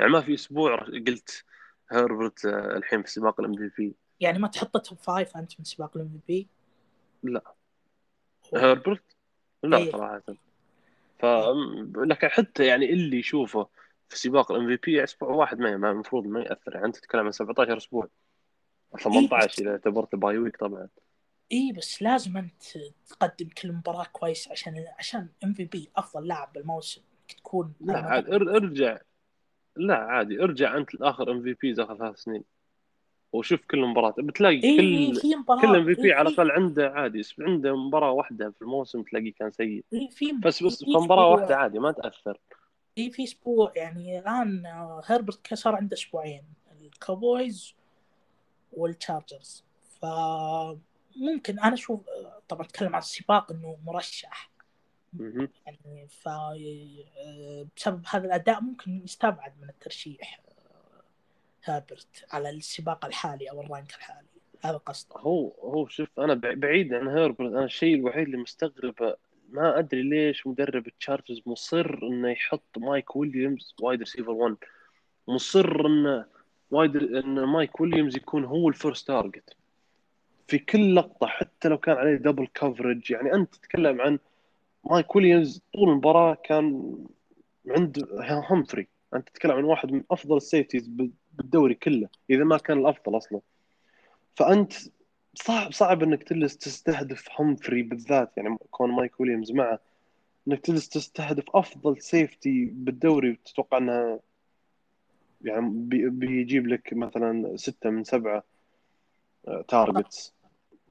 يعني 0.00 0.12
ما 0.12 0.20
في 0.20 0.34
أسبوع 0.34 0.76
قلت 0.76 1.44
هيربرت 1.90 2.44
آه، 2.46 2.76
الحين 2.76 3.02
في 3.02 3.10
سباق 3.10 3.40
الإم 3.40 3.56
في 3.56 3.70
بي. 3.78 3.94
يعني 4.20 4.38
ما 4.38 4.48
تحطه 4.48 4.78
top 4.78 4.98
five 4.98 5.36
أنت 5.36 5.52
من 5.58 5.64
سباق 5.64 5.96
ال 5.96 6.08
MVP؟ 6.08 6.48
لا. 7.22 7.54
هيربرت 8.54 9.16
لا 9.62 9.76
إيه. 9.76 9.92
صراحة. 9.92 10.22
ف 11.18 11.26
لكن 11.96 12.28
حتى 12.28 12.66
يعني 12.66 12.92
اللي 12.92 13.18
يشوفه 13.18 13.68
في 14.08 14.18
سباق 14.18 14.52
ال 14.52 14.66
MVP 14.68 15.04
أسبوع 15.04 15.28
واحد 15.28 15.58
ما 15.58 15.76
ما- 15.76 15.90
المفروض 15.90 16.26
ما 16.26 16.40
يأثر. 16.40 16.74
يعني 16.74 16.86
أنت 16.86 16.96
تتكلم 16.96 17.24
عن 17.24 17.32
17 17.32 17.76
أسبوع. 17.76 18.08
18 19.02 19.62
إذا 19.62 19.70
اعتبرت 19.70 20.14
bye 20.14 20.38
week 20.38 20.56
طبعا. 20.56 20.88
إي 21.52 21.72
بس 21.72 22.02
لازم 22.02 22.36
أنت 22.36 22.62
تقدم 23.08 23.48
كل 23.48 23.72
مباراة 23.72 24.04
كويس 24.12 24.48
عشان 24.48 24.84
عشان 24.98 25.28
MVP 25.44 25.88
أفضل 25.96 26.26
لاعب 26.26 26.52
بالموسم 26.52 27.02
تكون 27.28 27.72
لا 27.80 27.98
عاد 27.98 28.26
إر- 28.26 28.48
إرجع. 28.48 28.98
لا 29.76 29.96
عادي. 29.96 30.42
إرجع 30.42 30.76
أنت 30.76 30.94
لآخر 30.94 31.32
MVPs 31.32 31.80
آخر 31.80 31.96
ثلاث 31.96 32.16
سنين 32.16 32.44
وشوف 33.32 33.60
كل 33.70 33.80
مباراة. 33.86 34.14
بتلاقي 34.18 34.62
إي 34.64 34.76
كل 35.12 35.20
في 35.20 35.36
مباراة. 35.36 35.60
كل 35.60 35.76
MVP 35.76 36.12
على 36.12 36.28
الأقل 36.28 36.50
عنده 36.50 36.90
عادي 36.90 37.22
عنده 37.40 37.76
مباراة 37.76 38.10
واحدة 38.10 38.50
في 38.50 38.62
الموسم 38.62 39.02
تلاقيه 39.02 39.32
كان 39.32 39.50
سيء. 39.50 39.84
إي 39.92 40.08
في 40.10 40.32
بس 40.32 40.62
بس 40.62 40.78
في 40.78 40.84
في 40.84 40.90
مباراة 40.98 41.28
واحدة 41.28 41.56
عادي 41.56 41.78
ما 41.78 41.92
تأثر. 41.92 42.38
إي 42.98 43.10
في 43.10 43.24
أسبوع. 43.24 43.72
يعني 43.76 44.18
الآن 44.18 44.66
هيربرت 45.06 45.46
كان 45.46 45.56
صار 45.56 45.74
عنده 45.74 45.94
أسبوعين 45.94 46.42
ال 46.80 46.92
Cowboys 46.92 47.74
وال 48.72 48.89
Chargers. 48.89 49.64
فممكن 51.14 51.58
أنا 51.58 51.74
أشوف 51.74 52.00
طبعا 52.48 52.66
أتكلم 52.66 52.94
عن 52.94 53.00
السباق 53.00 53.52
إنه 53.52 53.76
مرشح. 53.84 54.50
يعني 55.66 56.06
ف 56.08 56.28
بسبب 57.76 58.02
هذا 58.08 58.26
الأداء 58.26 58.60
ممكن 58.60 59.00
يستبعد 59.04 59.52
من 59.62 59.68
الترشيح 59.68 60.40
هيربرت 61.64 62.24
على 62.32 62.50
السباق 62.50 63.04
الحالي 63.04 63.50
أو 63.50 63.60
ال 63.60 63.66
rank 63.66 63.90
الحالي. 63.94 64.26
هذا 64.64 64.76
قصدي 64.76 65.14
هو 65.16 65.48
هو 65.48 65.86
شوف 65.88 66.08
أنا 66.20 66.34
بع- 66.34 66.54
بعيد 66.58 66.94
عن 66.94 67.08
هيربرت 67.08 67.52
أنا 67.52 67.64
الشيء 67.64 67.94
الوحيد 67.94 68.24
اللي 68.24 68.36
مستغربه 68.36 69.16
ما 69.48 69.78
أدري 69.78 70.02
ليش 70.02 70.46
مدرب 70.46 70.86
ال 70.86 70.92
Chargers 70.92 71.42
مصر 71.46 71.98
إنه 72.02 72.30
يحط 72.30 72.78
مايك 72.78 73.16
ويليامز 73.16 73.74
wide 73.80 74.00
receiver 74.00 74.30
1 74.30 74.56
مصر 75.28 75.86
إنه 75.86 76.26
wide 76.70 76.96
إن 76.96 77.44
مايك 77.44 77.80
ويليامز 77.80 78.16
يكون 78.16 78.44
هو 78.44 78.68
ال 78.68 78.74
first 78.74 79.06
target 79.06 79.56
في 80.48 80.58
كل 80.58 80.94
لقطة 80.94 81.26
حتى 81.26 81.68
لو 81.68 81.78
كان 81.78 81.96
عليه 81.96 82.14
double 82.16 82.46
coverage 82.46 83.10
يعني 83.10 83.32
أنت 83.34 83.54
تتكلم 83.54 84.00
عن 84.00 84.18
مايك 84.84 85.16
ويليامز 85.16 85.62
طول 85.74 85.88
المباراة 85.88 86.34
كان 86.44 86.94
عند 87.68 88.08
همفري 88.50 88.88
أنت 89.14 89.28
تتكلم 89.28 89.52
عن 89.52 89.64
واحد 89.64 89.92
من 89.92 90.02
أفضل 90.10 90.36
ال 90.36 90.42
safeties 90.42 90.88
بالدوري 91.32 91.74
كله 91.74 92.08
إذا 92.30 92.44
ما 92.44 92.58
كان 92.58 92.78
الأفضل 92.78 93.16
أصلا. 93.16 93.40
فأنت 94.36 94.72
صعب 95.34 95.72
صعب 95.72 96.02
إنك 96.02 96.22
تجلس 96.22 96.56
تستهدف 96.58 97.28
همفري 97.40 97.82
بالذات 97.82 98.32
يعني 98.36 98.56
كون 98.70 98.90
مايك 98.92 99.20
ويليامز 99.20 99.52
معه 99.52 99.78
إنك 100.48 100.60
تجلس 100.60 100.88
تستهدف 100.88 101.44
أفضل 101.54 102.02
safety 102.02 102.64
بالدوري 102.64 103.30
وتتوقع 103.30 103.78
إنها 103.78 104.20
يعني 105.44 105.68
بي- 105.70 106.08
بيجيب 106.10 106.66
لك 106.66 106.92
مثلا 106.92 107.56
ستة 107.56 107.90
من 107.90 108.04
سبعة 108.04 108.42
targets 109.68 110.33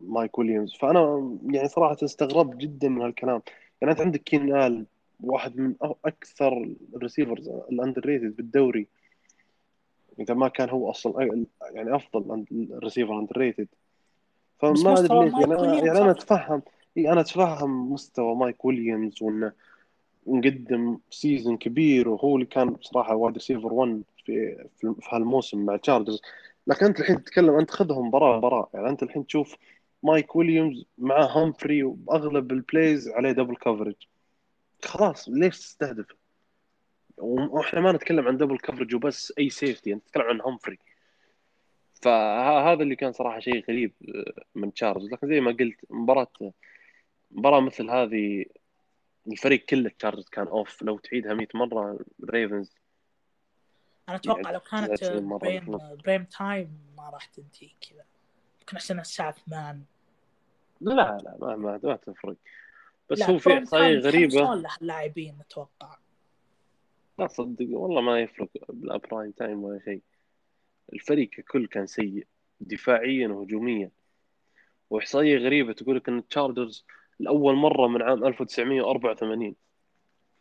مايك 0.08 0.40
ويليامز. 0.40 0.76
فأنا 0.76 1.38
يعني 1.52 1.68
صراحة 1.68 1.98
استغربت 2.04 2.56
جدا 2.56 2.90
من 2.90 3.02
هالكلام. 3.02 3.42
يعني 3.82 3.92
أنت 3.92 4.02
عندك 4.02 4.24
كينان 4.24 4.56
ألين 4.56 4.86
واحد 5.24 5.58
من 5.58 5.76
أكثر 6.06 6.76
ال 6.96 7.01
receivers 7.01 7.45
ال 7.45 7.50
underrated 7.50 8.36
بالدوري. 8.36 8.88
إذا 10.20 10.34
ما 10.34 10.48
كان 10.48 10.70
هو 10.70 10.90
أصلا 10.92 11.46
يعني 11.72 11.96
أفضل 11.96 12.46
ال 12.52 13.20
receiver 13.20 13.38
underrated 13.38 13.68
فما 14.60 15.00
أدري 15.00 15.26
ليش. 15.26 15.34
يعني, 15.34 15.56
ويليامز 15.56 15.86
يعني 15.86 16.00
أنا. 16.00 16.12
أتفهم. 16.12 16.62
أنا 16.98 17.22
أتفهم 17.22 17.94
مستوى 17.94 18.36
مايك 18.36 18.66
ويليامز 18.66 19.24
وإنه 19.24 19.52
مقدم 20.28 20.98
season 21.10 21.58
كبير 21.58 22.10
وهو 22.10 22.36
اللي 22.36 22.46
كان 22.46 22.70
بصراحه 22.70 23.16
wide 23.16 23.34
receiver 23.34 23.74
1 23.74 24.04
في 24.26 24.56
في 24.78 24.94
في 25.00 25.08
هالموسم 25.16 25.66
مع 25.66 25.78
Chargers 25.78 26.22
لكن 26.68 26.86
أنت 26.86 27.00
الحين 27.00 27.24
تتكلم 27.24 27.56
أنت 27.56 27.72
خذهم 27.72 28.08
مباراه 28.08 28.38
مباراه 28.38 28.70
يعني 28.74 28.90
أنت 28.90 29.04
الحين 29.04 29.28
تشوف 29.28 29.56
مايك 30.04 30.36
ويليامز 30.36 30.86
مع 30.98 31.22
همفري 31.22 31.84
وأغلب 31.84 32.52
ال 32.52 32.61
plays 32.61 33.10
عليه 33.10 33.32
double 33.32 33.56
coverage 33.56 33.96
خلاص 34.86 35.30
ليش 35.30 35.60
تستهدفه؟ 35.60 36.16
وإحنا 37.18 37.80
ما 37.82 37.92
نتكلم 37.92 38.28
عن 38.28 38.38
double 38.38 38.58
coverage 38.58 38.96
وبس 38.96 39.34
أي 39.40 39.50
safety 39.50 39.94
أنت 39.94 40.06
تتكلم 40.06 40.24
عن 40.24 40.42
همفري 40.42 40.80
فهذا 41.94 42.84
اللي 42.84 42.96
كان 42.96 43.12
صراحة 43.12 43.40
شيء 43.40 43.66
غريب 43.70 43.94
آه، 44.16 44.44
من 44.56 44.74
Chargers. 44.74 45.14
لكن 45.14 45.28
زي 45.28 45.40
ما 45.40 45.52
قلت 45.52 45.78
مباراة 45.90 46.52
مباراة 47.32 47.60
مثل 47.60 47.90
هذه 47.90 48.46
الفريق 49.28 49.66
كله 49.66 49.90
Chargers 50.00 50.30
كان 50.30 50.48
off 50.48 50.82
لو 50.82 50.98
تعيدها 50.98 51.34
100 51.34 51.48
مرة 51.54 52.00
ال 52.24 52.31
Ravens 52.31 52.76
أنا 54.10 54.18
أتوقع 54.18 54.52
لو 54.52 54.60
كانت 54.60 54.92
99 54.92 55.24
مرة 55.24 55.38
prime 55.38 55.66
بالضبط. 55.66 56.04
prime 56.04 56.24
time 56.24 56.80
ما 56.98 57.10
راح 57.10 57.26
تنتهي 57.26 57.70
كذا. 57.90 58.06
ممكن 58.60 58.78
عشان 58.78 59.00
الساعة 59.00 59.36
8 59.50 59.80
لا 60.82 60.94
لا 60.94 61.38
ما 61.40 61.56
ما, 61.56 61.80
ما 61.84 61.96
تفرق. 61.96 62.36
بس 63.10 63.22
هو 63.22 63.38
في 63.38 63.58
إحصائية 63.58 64.00
غريبة. 64.00 64.54
اللاعبين 64.82 65.40
أتوقع 65.40 65.98
لا 67.20 67.28
صدق 67.28 67.68
والله 67.70 68.02
ما 68.02 68.20
يفرق 68.20 68.50
لا 68.74 68.98
prime 68.98 69.32
time 69.32 69.64
ولا 69.64 69.80
شيء. 69.86 70.02
الفريق 70.94 71.30
ككل 71.30 71.68
كان 71.68 71.88
سيء 71.88 72.28
دفاعيا 72.60 73.28
وهجوميا. 73.28 73.92
وإحصائية 74.90 75.38
غريبة 75.38 75.74
تقول 75.74 75.96
لك 75.96 76.10
إن 76.10 76.18
ال 76.18 76.25
Chargers 76.25 76.86
لأول 77.20 77.56
مرة 77.56 77.88
من 77.88 78.02
عام 78.02 78.26
1984 78.26 79.56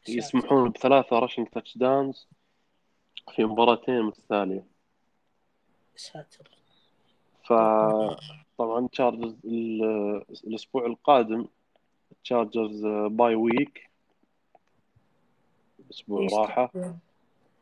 يسمحون 0.09 0.70
بثلاثة 0.70 1.18
rushing 1.18 1.49
touchdowns 1.49 2.28
في 3.35 3.45
مباراتين 3.45 4.03
متتالية. 4.03 4.66
ساتر 5.97 6.51
فطبعا 8.59 8.88
Chargers 8.88 9.36
ال- 9.44 10.24
الأسبوع 10.46 10.86
القادم 10.86 11.46
Chargers 12.24 12.86
bye 13.11 13.34
week 13.34 13.90
أسبوع 15.90 16.26
راحة. 16.32 16.72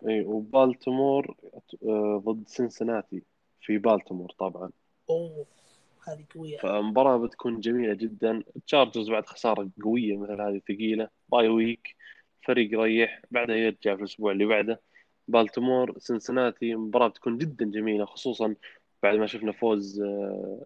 إي 0.08 0.20
وبالتمور 0.20 1.36
آه، 1.84 2.22
ضد 2.26 2.48
سنسناتي 2.48 3.22
في 3.60 3.78
بالتمور 3.78 4.32
طبعا. 4.38 4.70
أوه 5.10 5.46
هذه 6.08 6.24
قوية. 6.34 6.58
فمباراة 6.58 7.16
بتكون 7.16 7.60
جميلة 7.60 7.94
جدا. 7.94 8.42
ال 8.56 8.62
Chargers 8.62 9.10
بعد 9.10 9.26
خسارة 9.26 9.68
قوية 9.84 10.16
مثل 10.16 10.40
هذه 10.40 10.60
ثقيلة 10.68 11.08
bye 11.28 11.48
week 11.48 11.96
فريق 12.46 12.72
يريح. 12.72 13.22
بعدها 13.30 13.56
يرجع 13.56 13.94
في 13.94 14.00
الأسبوع 14.00 14.32
اللي 14.32 14.44
بعده. 14.46 14.80
بالتمور 15.28 15.98
سنسناتي 15.98 16.74
مباراة 16.74 17.08
بتكون 17.08 17.38
جدا 17.38 17.64
جميلة 17.64 18.04
خصوصا 18.04 18.54
بعد 19.02 19.16
ما 19.18 19.26
شفنا 19.26 19.52
فوز 19.52 20.00
آه، 20.02 20.64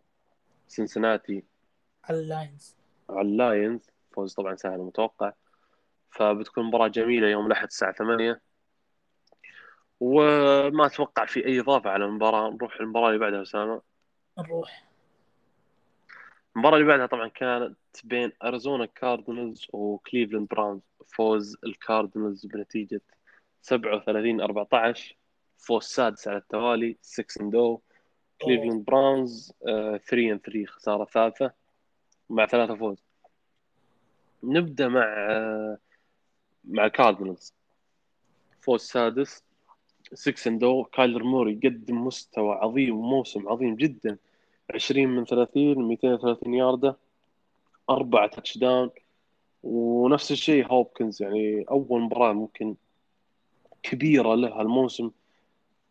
سنسناتي. 0.69 1.45
على 2.05 2.19
اللاينز 2.21 2.77
على 3.11 3.29
اللاينز 3.29 3.91
فوز 4.12 4.35
طبعا 4.35 4.57
سهل 4.57 4.81
ومتوقع. 4.81 5.33
فبتكون 6.11 6.65
مباراة 6.65 6.89
جميلة 6.89 7.29
يوم 7.29 7.47
الأحد 7.47 7.67
الساعة 7.67 7.93
8 7.93 8.41
وما 10.01 10.87
أتوقع 10.87 11.25
في 11.25 11.47
أي 11.47 11.61
إضافة 11.61 11.91
على 11.91 12.05
المباراة. 12.05 12.51
نروح 12.51 12.81
المباراة 12.81 13.09
اللي 13.09 13.19
بعدها 13.19 13.43
أسامة. 13.43 13.83
نروح. 14.39 14.89
المباراة 16.57 16.77
اللي 16.77 16.89
بعدها 16.89 17.07
طبعا 17.07 17.29
كانت 17.29 17.77
بين 18.05 18.33
أريزونا 18.45 18.87
Cardinals 18.87 19.67
وكليفلاند 19.73 20.49
Browns. 20.49 20.83
فوز 21.09 21.57
ال 21.65 21.73
Cardinals 21.73 22.47
بنتيجة 22.47 23.01
37 23.62 24.41
14 24.41 25.17
فوز 25.59 25.83
سادس 25.83 26.29
على 26.29 26.37
التوالي 26.37 26.97
6 27.01 27.41
and 27.43 27.55
0 27.57 27.79
كليفلاند 28.45 28.85
Browns 28.85 29.53
3 29.63 30.33
and 30.33 30.41
3 30.41 30.67
خسارة 30.67 31.05
ثالثة 31.05 31.53
مع 32.31 32.47
ثلاثة 32.47 32.75
فوز. 32.75 32.99
نبدأ 34.43 34.89
مع 34.89 35.05
آه، 35.31 35.79
مع 36.65 36.85
ال 36.85 36.92
Cardinals 36.92 37.55
فوز 38.61 38.81
سادس 38.81 39.45
6 40.15 40.49
and 40.49 40.65
0 40.65 40.89
كايلر 40.93 41.23
موري 41.23 41.61
قدم 41.65 42.07
مستوى 42.07 42.55
عظيم 42.55 42.99
وموسم 42.99 43.49
عظيم 43.49 43.77
جدا. 43.77 44.19
20 44.75 45.09
من 45.09 45.25
30 45.25 45.89
230 45.89 46.55
ياردة 46.55 46.97
أربعة 47.91 48.27
touchdown 48.27 48.91
ونفس 49.63 50.33
الشيء 50.33 50.67
هوبكنز 50.67 51.23
يعني 51.23 51.65
أول 51.71 52.01
مباراة 52.01 52.33
ممكن 52.33 52.75
كبيرة 53.83 54.35
له 54.35 54.61
هالموسم. 54.61 55.11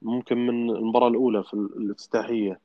ممكن 0.03 0.37
من 0.37 0.69
المباراة 0.69 1.07
الأولى 1.07 1.43
في 1.43 1.53
الافتتاحية. 1.53 2.59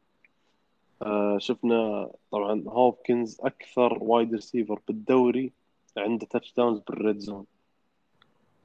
آه 1.03 1.39
شفنا 1.39 2.11
طبعا 2.31 2.65
هوبكنز 2.69 3.41
أكثر 3.41 3.99
wide 4.01 4.35
receiver 4.35 4.81
بالدوري 4.89 5.53
عنده 5.97 6.27
touchdowns 6.27 6.55
بال 6.57 6.79
red 6.79 7.19
zone 7.19 7.47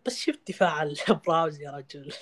بس 0.06 0.20
شفت 0.20 0.48
دفاع 0.48 0.84
ال 1.10 1.17
Browns 1.17 1.62
يا 1.62 1.72
رجل. 1.72 2.14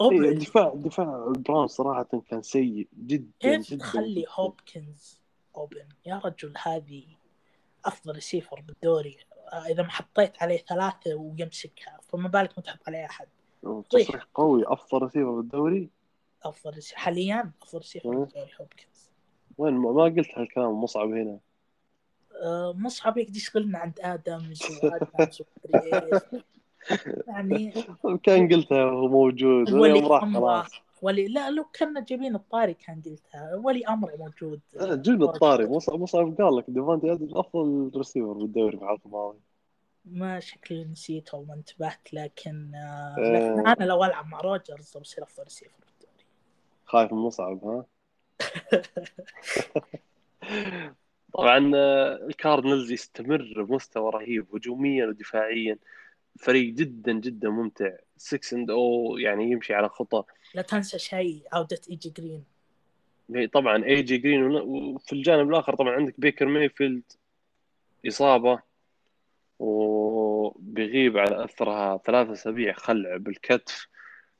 إيه 0.00 0.30
دفاع 0.30 0.72
دفاع 0.74 1.32
ال 1.36 1.41
Browns 1.41 1.70
صراحة 1.70 2.22
كان 2.30 2.42
سيء 2.42 2.88
جدا 3.06 3.30
كيف 3.40 3.70
جدا 3.70 3.78
تخلي. 3.84 4.24
هوبكنز 4.28 5.20
open 5.56 5.88
يا 6.06 6.20
رجل 6.24 6.52
هذه 6.62 7.04
أفضل 7.84 8.12
ريسيفر 8.12 8.60
بالدوري. 8.60 9.16
آه، 9.52 9.66
إذا 9.66 9.82
ما 9.82 9.90
حطيت 9.90 10.42
عليه 10.42 10.58
ثلاثة 10.58 11.14
ويمسكها 11.14 12.00
فما 12.08 12.28
بالك 12.28 12.52
ما 12.56 12.62
تحط 12.62 12.80
عليه 12.86 13.04
أحد. 13.04 13.28
تصريح 13.90 14.26
قوي 14.34 14.62
أفضل 14.66 15.02
ريسيفر 15.02 15.30
بالدوري 15.30 15.88
أفضل 16.42 16.70
ريسيفر 16.74 16.98
حاليا 17.00 17.50
أفضل 17.62 17.78
ريسيفر 17.78 18.08
مم. 18.10 18.24
بالدوري 18.24 18.50
هوبكنز. 18.60 19.08
وين؟ 19.58 19.74
ما 19.74 20.02
قلت 20.04 20.38
هالكلام 20.38 20.80
مصعب 20.82 21.08
هنا. 21.10 21.38
آه، 22.42 22.72
مصعب 22.76 23.18
يقدر 23.18 23.36
يشغلنا 23.36 23.78
عند 23.78 24.00
ادمز 24.00 24.62
وادمز. 24.82 25.42
يعني 27.28 27.72
كان 28.24 28.52
قلتها 28.54 28.84
وهو 28.84 29.08
موجود 29.08 29.72
ولي 29.72 29.92
اليوم 29.92 30.12
راح 30.12 30.32
خلاص. 30.34 30.70
ولي 31.02 31.28
لا 31.28 31.50
لو 31.50 31.64
كنا 31.78 32.00
جايبين 32.00 32.34
الطاري 32.34 32.74
كان 32.74 33.02
قلتها. 33.06 33.54
ولي 33.64 33.86
أمره 33.86 34.16
موجود. 34.16 34.60
أنا 34.80 34.94
جبنا 34.94 35.24
الطاري. 35.24 35.66
مصعب 35.66 36.00
مصعب 36.00 36.34
قال 36.40 36.56
لك 36.56 36.64
ديفانتي 36.68 37.12
ادمز 37.12 37.34
أفضل 37.34 37.90
ريسيفر 37.96 38.32
بالدوري 38.32 38.76
في 38.76 38.82
الحلقة 38.82 39.00
الماضيه 39.06 39.47
ما 40.12 40.40
شكلي 40.40 40.84
نسيته 40.84 41.38
وما 41.38 41.54
انتبهت 41.54 42.12
لكن 42.14 42.74
آه، 42.74 43.16
آه. 43.18 43.20
لكن 43.32 43.66
أنا 43.68 43.84
لو 43.84 44.04
ألعب 44.04 44.26
مع 44.26 44.40
روجرز 44.40 44.96
بصير 44.96 45.24
افضل 45.24 45.42
ريسيفر 45.44 45.72
بالدوري 45.86 46.24
خايف 46.86 47.12
من 47.12 47.18
مصعب 47.18 47.64
ها؟ 47.64 47.84
طبعا 51.34 51.72
آه، 51.74 52.14
ال 52.26 52.33
Cardinals 52.33 52.92
يستمر 52.92 53.52
بمستوى 53.62 54.10
رهيب 54.10 54.46
هجوميا 54.54 55.06
ودفاعيا. 55.06 55.78
فريق 56.38 56.74
جدا 56.74 57.12
جدا 57.12 57.48
ممتع. 57.50 57.90
6 58.16 58.54
and 58.56 58.70
O 58.70 59.16
يعني 59.18 59.50
يمشي 59.50 59.74
على 59.74 59.88
خطى 59.88 60.24
لا 60.54 60.62
تنسى 60.62 60.98
شيء 60.98 61.42
عودة 61.52 61.80
ايجي 61.90 62.10
جرين 62.10 62.44
طبعا 63.48 63.84
اي 63.84 64.02
جي 64.02 64.18
جرين 64.18 64.42
ون- 64.42 64.62
وفي 64.94 65.12
الجانب 65.12 65.50
الآخر 65.50 65.74
طبعا 65.74 65.90
عندك 65.94 66.14
بيكر 66.20 66.46
مايفيلد 66.46 67.02
إصابة. 68.08 68.62
وبيغيب 69.58 71.18
على 71.18 71.44
أثرها 71.44 71.98
ثلاثة 71.98 72.32
أسابيع 72.32 72.72
خلع 72.72 73.16
بالكتف. 73.16 73.88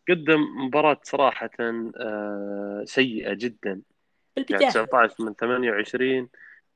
قدم 0.08 0.40
مباراة 0.66 1.00
صراحة 1.02 1.50
آه، 1.60 2.82
سيئة 2.84 3.34
جدا. 3.34 3.82
يعني 4.36 4.46
بالبداية. 4.48 4.70
19 4.70 5.24
من 5.24 5.34
28 5.34 6.28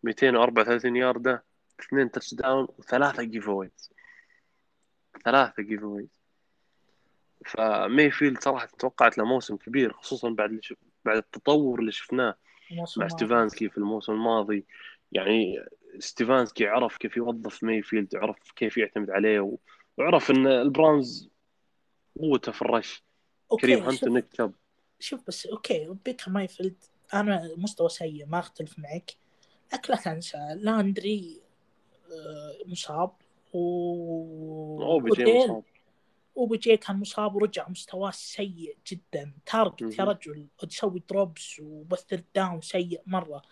234 0.03 0.97
ياردة 0.97 1.45
اثنين 1.81 2.11
touchdown 2.11 2.69
وثلاثة 2.79 3.23
giveaways 3.23 3.91
ثلاثة 5.25 5.63
giveaways 5.63 6.23
فميفيلد 7.47 8.39
صراحة 8.39 8.69
توقعت 8.79 9.19
له 9.19 9.25
موسم 9.25 9.57
كبير 9.57 9.93
خصوصا 9.93 10.31
بعد 10.31 10.51
اللي 10.51 10.63
شف... 10.63 10.77
بعد 11.05 11.17
التطور 11.17 11.81
اللي 11.81 11.93
شفناه 11.93 12.35
مع. 12.97 13.09
ستيفانسكي 13.09 13.69
في 13.69 13.79
الموسم 13.79 14.13
الماضي. 14.13 14.65
يعني 15.13 15.65
ستيفانسكي 15.99 16.67
عرف 16.67 16.97
كيف 16.97 17.17
يوظف 17.17 17.65
ميفيلد 17.65 18.15
وعرف 18.15 18.53
كيف 18.57 18.77
يعتمد 18.77 19.11
عليه. 19.11 19.57
وعرف 19.99 20.31
إن 20.31 20.47
ال 20.47 20.59
Browns 20.59 21.29
قوته 22.21 22.53
في 22.53 22.63
ال 22.63 22.69
rush. 22.69 23.03
كريم 23.61 23.83
هانت 23.83 24.05
تشاب 24.05 24.53
شوف 25.01 25.21
بس 25.27 25.47
okay 25.47 25.97
بيكر 26.05 26.31
مايفيلد 26.31 26.77
أنا 27.15 27.51
مستوى 27.57 27.89
سيء 27.89 28.27
ما 28.27 28.39
أختلف 28.39 28.79
معك. 28.79 29.17
لكن 29.73 29.93
لا 29.93 30.01
تنسى 30.01 30.39
لاندري 30.57 31.41
آه، 32.13 32.57
مصاب 32.67 33.11
و 33.53 35.01
مصاب. 35.01 35.63
اوبجي 36.37 36.77
كان 36.77 36.97
مصاب 36.97 37.35
ورجع 37.35 37.69
مستواه 37.69 38.11
سيء 38.11 38.77
جدا. 38.87 39.33
تارجت 39.47 39.99
يا. 39.99 40.05
رجل 40.05 40.47
تسوي 40.59 41.03
دروبس 41.11 41.61
وبثر 41.61 42.23
داون 42.35 42.61
سيء 42.61 43.01
مرة. 43.07 43.43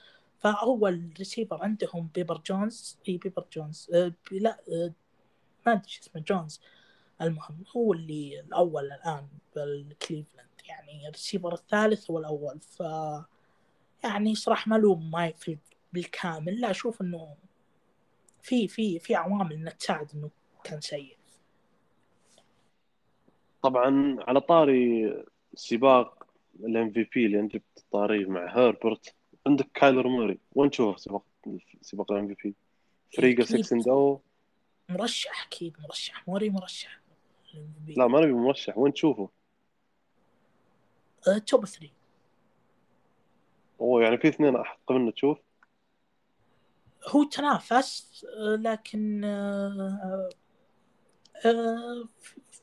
فاول 0.40 1.10
ريسيفر 1.18 1.62
عندهم 1.62 2.10
بيبر 2.14 2.38
جونز 2.46 2.98
إي 3.08 3.16
بيبر 3.18 3.46
جونز 3.52 3.90
آه 3.94 4.12
بي- 4.30 4.38
لا 4.38 4.60
آه 4.72 4.92
ما 5.66 5.72
أدري 5.72 5.92
اسمه 6.02 6.22
جونز. 6.22 6.60
المهم 7.22 7.64
هو 7.76 7.92
اللي 7.92 8.40
الأول 8.40 8.84
الآن 8.84 9.28
بالكليفلاند 9.56 10.48
يعني 10.68 11.08
الريسيفر 11.08 11.54
الثالث 11.54 12.10
هو 12.10 12.18
الأول. 12.18 12.60
ف 12.60 12.80
يعني 14.04 14.34
صراحة 14.34 14.68
ما 15.12 15.26
يفيد 15.26 15.58
بالكامل. 15.92 16.60
لا 16.60 16.70
أشوف 16.70 17.00
إنه 17.02 17.36
في 18.42 18.68
في 18.68 18.98
في 18.98 19.14
عوامل 19.14 19.52
انها 19.52 19.72
تساعد 19.72 20.10
إنه 20.14 20.30
كان 20.64 20.80
سيء. 20.80 21.16
طبعا 23.62 24.16
على 24.20 24.40
طاري 24.40 25.14
سباق 25.54 26.26
ال 26.60 26.90
MVP 26.92 27.26
اللي 27.26 27.40
أنت 27.40 27.56
بتطاريه 27.56 28.26
مع 28.26 28.56
هيربرت 28.58 29.14
عندك 29.50 29.68
كايلر 29.74 30.08
موري. 30.08 30.38
وين 30.54 30.70
تشوفه 30.70 30.96
سباق 30.98 31.22
سباق 31.82 32.12
ال 32.12 32.34
MVP؟ 32.34 32.54
فريقه 33.16 33.42
أكيد. 33.42 33.64
6 33.64 33.74
and 33.74 33.88
O 33.88 34.20
مرشح 34.88 35.46
أكيد 35.46 35.76
مرشح. 35.80 36.28
موري 36.28 36.50
مرشح. 36.50 37.00
لا 37.96 38.06
ما 38.06 38.20
نبي 38.20 38.32
مرشح. 38.32 38.78
وين 38.78 38.92
تشوفه؟ 38.92 39.28
توب 41.46 41.64
3 41.66 41.90
أوه 43.80 44.02
يعني 44.02 44.18
في 44.18 44.28
اثنين 44.28 44.56
احق 44.56 44.92
منه 44.92 45.10
تشوف؟ 45.10 45.38
هو 47.08 47.24
تنافس 47.24 48.26
آه، 48.38 48.56
لكن 48.56 49.24
آه، 49.24 50.28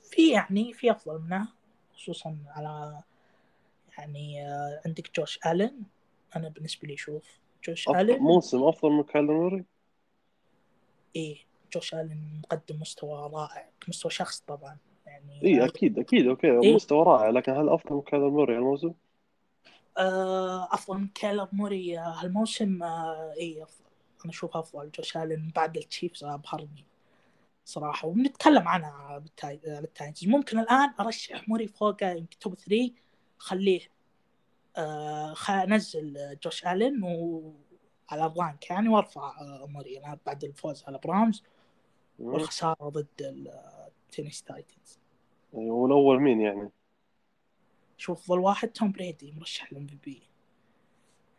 في 0.04 0.32
يعني 0.32 0.74
في 0.74 0.92
أفضل 0.92 1.22
منه 1.22 1.48
خصوصا 1.96 2.38
على 2.48 3.02
يعني 3.98 4.42
عندك 4.86 5.16
جوش 5.16 5.40
ألن. 5.46 5.84
أنا 6.38 6.50
بالنسبة 6.50 6.88
لي 6.88 6.94
أشوف 6.94 7.40
جوش 7.68 7.90
آلن. 7.90 8.18
موسم 8.20 8.64
أفضل 8.64 8.92
من 8.92 9.04
كايلر 9.04 9.34
موري؟ 9.34 9.66
إيه 11.16 11.38
جوش 11.74 11.94
آلن 11.94 12.42
مقدم 12.44 12.80
مستوى 12.82 13.30
رائع 13.34 13.70
مستوى 13.88 14.12
شخص 14.12 14.40
طبعا 14.40 14.78
يعني 15.06 15.42
اي 15.44 15.66
أكيد 15.66 16.00
أكيد 16.00 16.28
okay 16.28 16.48
إيه. 16.60 16.76
مستوى 16.76 17.04
رائع 17.06 17.30
لكن 17.30 17.52
هل 17.52 17.70
أفضل 17.70 17.96
من 17.96 18.02
كايلر 18.02 18.30
موري 18.30 18.56
هالموسم؟ 18.56 18.94
آه، 19.98 20.74
أفضل 20.74 20.98
من 20.98 21.08
كايلر 21.08 21.48
موري 21.54 22.00
آه، 22.00 22.02
هالموسم 22.24 22.84
آه، 22.84 23.34
اي 23.40 23.64
أفضل. 23.64 23.86
أنا 24.26 24.34
أشوف 24.34 24.58
أفضل 24.58 24.92
جوش 24.92 25.18
آلن 25.18 25.52
بعد 25.56 25.78
ال 25.78 25.84
Chiefs 25.84 26.24
ابهرني 26.24 26.86
صراحة 27.66 28.08
وبنتكلم 28.08 28.68
عنها 28.68 29.18
بالتاي- 29.20 29.60
بال 29.82 29.93
Titans 29.93 30.28
ممكن 30.30 30.60
الآن 30.60 30.94
أرشح 31.00 31.50
موري 31.50 31.68
فوقه 31.68 32.12
يمكن 32.12 32.40
top 32.40 32.56
3 32.56 32.92
خليه 33.38 33.82
آه 33.82 33.88
أنزل 35.50 36.38
جوش 36.44 36.66
ألين 36.68 37.04
وعلى 37.04 38.26
ال 38.26 38.35
rank 38.35 38.70
يعني 38.70 38.90
وأرفع 38.90 39.42
آه، 39.42 39.64
موري 39.64 40.00
أنا 40.00 40.18
بعد 40.26 40.44
الفوز 40.44 40.84
على 40.88 41.00
Browns. 41.04 41.44
والخسارة 42.20 42.90
ضد 42.90 43.08
Tennessee 43.22 44.44
Titans 44.44 45.00
والأول 45.54 46.20
مين 46.22 46.42
يعني؟ 46.42 46.70
شوف 47.98 48.20
افضل 48.20 48.40
واحد 48.40 48.70
توم 48.70 48.92
بريدي 48.92 49.32
مرشح 49.32 49.74
لل 49.74 49.88
MVP 49.88 50.22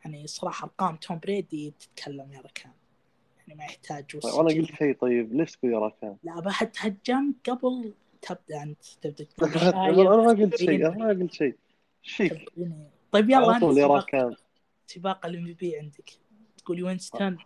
يعني 0.04 0.26
صراحة 0.26 0.64
أرقام 0.64 0.96
توم 0.96 1.18
بريدي 1.18 1.74
تتكلم 1.80 2.32
يا 2.32 2.40
ركان 2.40 2.72
يعني 3.38 3.54
ما 3.58 3.64
يحتاج 3.64 4.04
طيب 4.20 4.34
أنا. 4.34 4.48
قلت 4.60 4.74
شيء 4.76 4.96
طيب 4.96 5.32
ليش 5.34 5.56
تقول 5.56 5.72
يا 5.72 5.78
راكان؟ 5.78 6.16
لا 6.22 6.40
بعد 6.40 6.70
تهجم 6.72 7.34
قبل 7.48 7.94
تبدأ 8.22 8.62
أنت 8.62 8.84
تبدأ 9.00 9.24
تقول 9.36 9.50
أنا 9.50 10.14
أنا 10.14 10.16
ما 10.22 10.28
قلت 10.44 10.56
شيء 10.56 10.86
أنا 10.86 10.96
ما 10.98 11.08
قلت 11.08 11.32
شيء؟ 11.32 11.56
تبين- 12.28 12.90
طيب 13.12 13.30
يلا 13.30 13.36
على 13.36 13.54
انت 13.54 13.60
طول 13.64 13.78
يا 13.78 13.84
سباق, 13.84 14.36
سباق 14.86 15.26
ال 15.26 15.44
MVP 15.46 15.76
عندك. 15.76 16.10
تقول 16.56 16.82
وينستون 16.82 17.38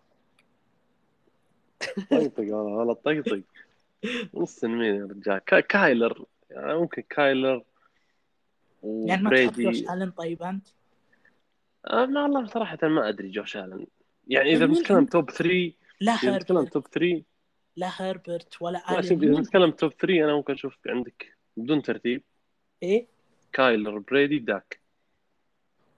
طقطق 2.11 2.41
أنا 2.41 2.53
والله 2.53 2.95
طقطق. 2.95 3.43
نص 4.35 4.65
مين 4.65 4.95
يا 4.95 5.05
رجال. 5.05 5.39
كا- 5.39 5.61
كايلر 5.61 6.25
يعني 6.51 6.75
ممكن 6.75 7.03
كايلر 7.03 7.63
يعني 8.85 9.23
ما 9.23 9.31
تحب 9.31 9.61
جوش 9.61 9.81
ألن 9.91 10.11
طيب 10.11 10.43
أنت؟ 10.43 10.69
آه 11.87 12.05
لا 12.05 12.23
والله 12.23 12.47
صراحة 12.47 12.79
ما 12.83 13.09
أدري 13.09 13.31
جوش 13.31 13.57
ألن. 13.57 13.87
يعني 14.29 14.53
إذا 14.53 14.67
مين 14.67 14.77
بنتكلم؟ 14.77 15.05
top 15.07 15.31
3 15.31 15.73
لا 16.01 16.13
إذا 16.13 16.33
بنتكلم 16.33 16.65
top 16.65 16.87
3 16.87 17.23
لا 17.77 17.89
هربرت 17.89 18.63
ولا 18.63 18.79
لا 18.91 18.99
الن 19.01 19.07
إذا؟ 19.07 19.15
بنتكلم 19.15 19.71
top 19.71 19.93
3 19.93 20.25
أنا 20.25 20.35
ممكن 20.35 20.53
أشوف 20.53 20.79
عندك 20.87 21.37
بدون 21.57 21.83
ترتيب 21.83 22.23
إيه؟ 22.83 23.07
كايلر 23.53 23.99
بريدي 23.99 24.39
داك. 24.39 24.82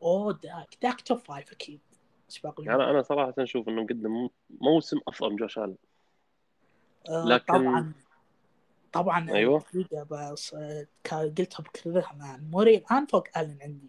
أوه 0.04 0.32
داك 0.32 0.78
داك 0.82 1.00
top 1.00 1.18
five 1.18 1.52
أكيد. 1.52 1.80
سباق 2.28 2.60
يعني 2.60 2.84
أنا 2.84 3.02
صراحة 3.02 3.34
أشوف 3.38 3.68
إنه 3.68 3.82
مقدم 3.82 4.28
موسم 4.60 4.98
أفضل 5.08 5.30
من 5.30 5.36
جوش 5.36 5.58
آه 5.58 5.76
لكن- 7.08 7.44
طبعا. 7.54 7.92
طبعا 8.92 9.30
أيوة. 9.30 9.58
دقيقة 9.74 10.02
بس 10.10 10.54
آه، 10.54 10.86
قلتها 11.12 11.62
بكررها 11.62 12.12
الان 12.16 12.50
موري 12.50 12.76
الآن 12.76 13.06
فوق 13.06 13.38
ألن 13.38 13.58
عندي. 13.62 13.86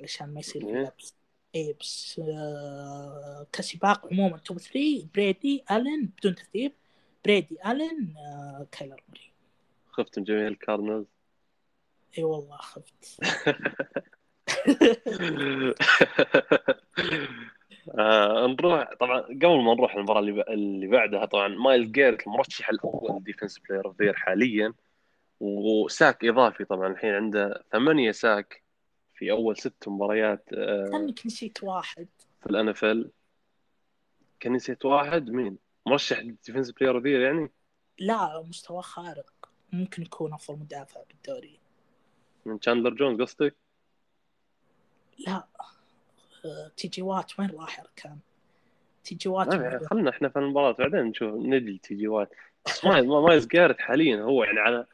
علشان 0.00 0.34
ما 0.34 0.40
يصير 0.40 0.66
إيه. 0.68 0.74
لبس. 0.82 1.14
إيه 1.54 1.76
بس 1.80 2.20
آه 2.24 3.46
كسباق 3.52 4.06
عموما. 4.12 4.38
top 4.38 4.58
3 4.58 5.06
بريدي 5.14 5.64
ألن 5.70 6.06
بدون 6.18 6.34
ترتيب. 6.34 6.72
بريدي 7.24 7.58
ألن 7.66 8.14
آه 8.16 8.66
كايلر 8.72 9.02
موري. 9.08 9.32
خفت 9.90 10.18
من 10.18 10.24
جميع 10.24 10.46
ال 10.48 10.55
corners 10.55 11.04
إي 12.18 12.22
والله 12.24 12.56
خفت. 12.56 13.18
آه 17.98 18.46
نروح 18.46 18.94
طبعا 19.00 19.20
قبل 19.20 19.62
ما 19.64 19.74
نروح 19.74 19.94
المباراة 19.94 20.20
اللي, 20.20 20.86
بعدها 20.86 21.24
طبعا 21.24 21.48
مايلز 21.48 21.92
جاريت 21.92 22.26
المرشح 22.26 22.68
الأول 22.70 23.22
defense 23.24 23.58
player 23.58 23.86
of 23.86 24.02
the 24.02 24.07
year 24.07 24.14
حاليا 24.14 24.74
و 25.40 25.57
sack 25.57 26.24
إضافي 26.24 26.64
طبعا 26.64 26.92
الحين 26.92 27.14
عنده 27.14 27.64
ثمانية 27.72 28.10
sack 28.10 28.62
في 29.14 29.30
أول 29.30 29.56
ست 29.56 29.88
مباريات 29.88 30.44
آه 30.52 30.88
كانك 30.92 31.26
نسيت 31.26 31.62
واحد. 31.62 32.08
في 32.40 32.46
ال 32.46 32.68
NFL. 32.68 33.10
كان 34.40 34.52
نسيت 34.52 34.84
واحد 34.84 35.30
مين؟ 35.30 35.58
مرشح 35.86 36.20
defense 36.20 36.70
player 36.70 36.94
of 36.96 37.04
the 37.04 37.11
year 37.11 37.20
يعني؟ 37.20 37.50
لا 37.98 38.42
مستوى 38.48 38.82
خارق. 38.82 39.32
ممكن 39.72 40.02
يكون 40.02 40.32
أفضل 40.32 40.58
مدافع 40.58 41.00
بالدوري. 41.08 41.58
من 42.46 42.60
تشاندلر 42.60 42.94
جونز 42.94 43.20
قصدك؟ 43.20 43.56
لا 45.26 45.46
آه 46.44 46.70
تي 46.76 46.88
جي 46.88 47.02
وات 47.02 47.40
وين 47.40 47.50
راح 47.50 47.78
يا 47.78 47.84
ركان 47.84 48.18
تي 49.04 49.14
جي 49.14 49.28
وات 49.28 49.54
يعني 49.54 49.78
خلنا 49.86 50.10
إحنا 50.10 50.28
في 50.28 50.38
المباراة 50.38 50.72
بعدين 50.72 51.00
نشوف 51.00 51.34
ندي 51.34 51.78
تي 51.78 51.94
جي 51.94 52.08
وات. 52.08 52.30
مايلز 52.84 53.06
مايلز 53.06 53.46
جاريت 53.46 53.80
حاليا 53.80 54.22
هو 54.22 54.44
يعني 54.44 54.60
على 54.60 54.86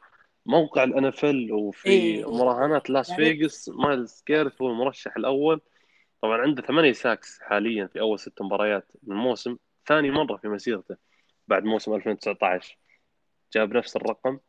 موقع 0.45 0.83
ال 0.83 1.05
NFL 1.05 1.51
وفي 1.53 1.89
إيه. 1.89 2.31
مراهنات 2.37 2.89
لاس 2.89 3.09
يعني- 3.09 3.25
فيغاس 3.25 3.69
مايلز 3.69 4.23
جاريت 4.29 4.61
هو 4.61 4.69
المرشح 4.69 5.17
الأول. 5.17 5.61
طبعا 6.21 6.37
عنده 6.41 6.61
ثمانية 6.61 6.91
sacks 6.93 7.39
حاليا 7.41 7.87
في 7.87 7.99
أول 7.99 8.19
ست 8.19 8.41
مباريات 8.41 8.87
من 9.03 9.15
الموسم 9.15 9.57
ثاني 9.87 10.11
مرة 10.11 10.37
في 10.37 10.47
مسيرته 10.47 10.95
بعد 11.47 11.63
موسم 11.63 11.93
2019 11.93 12.77
جاب 13.53 13.73
نفس 13.77 13.95
الرقم. 13.95 14.39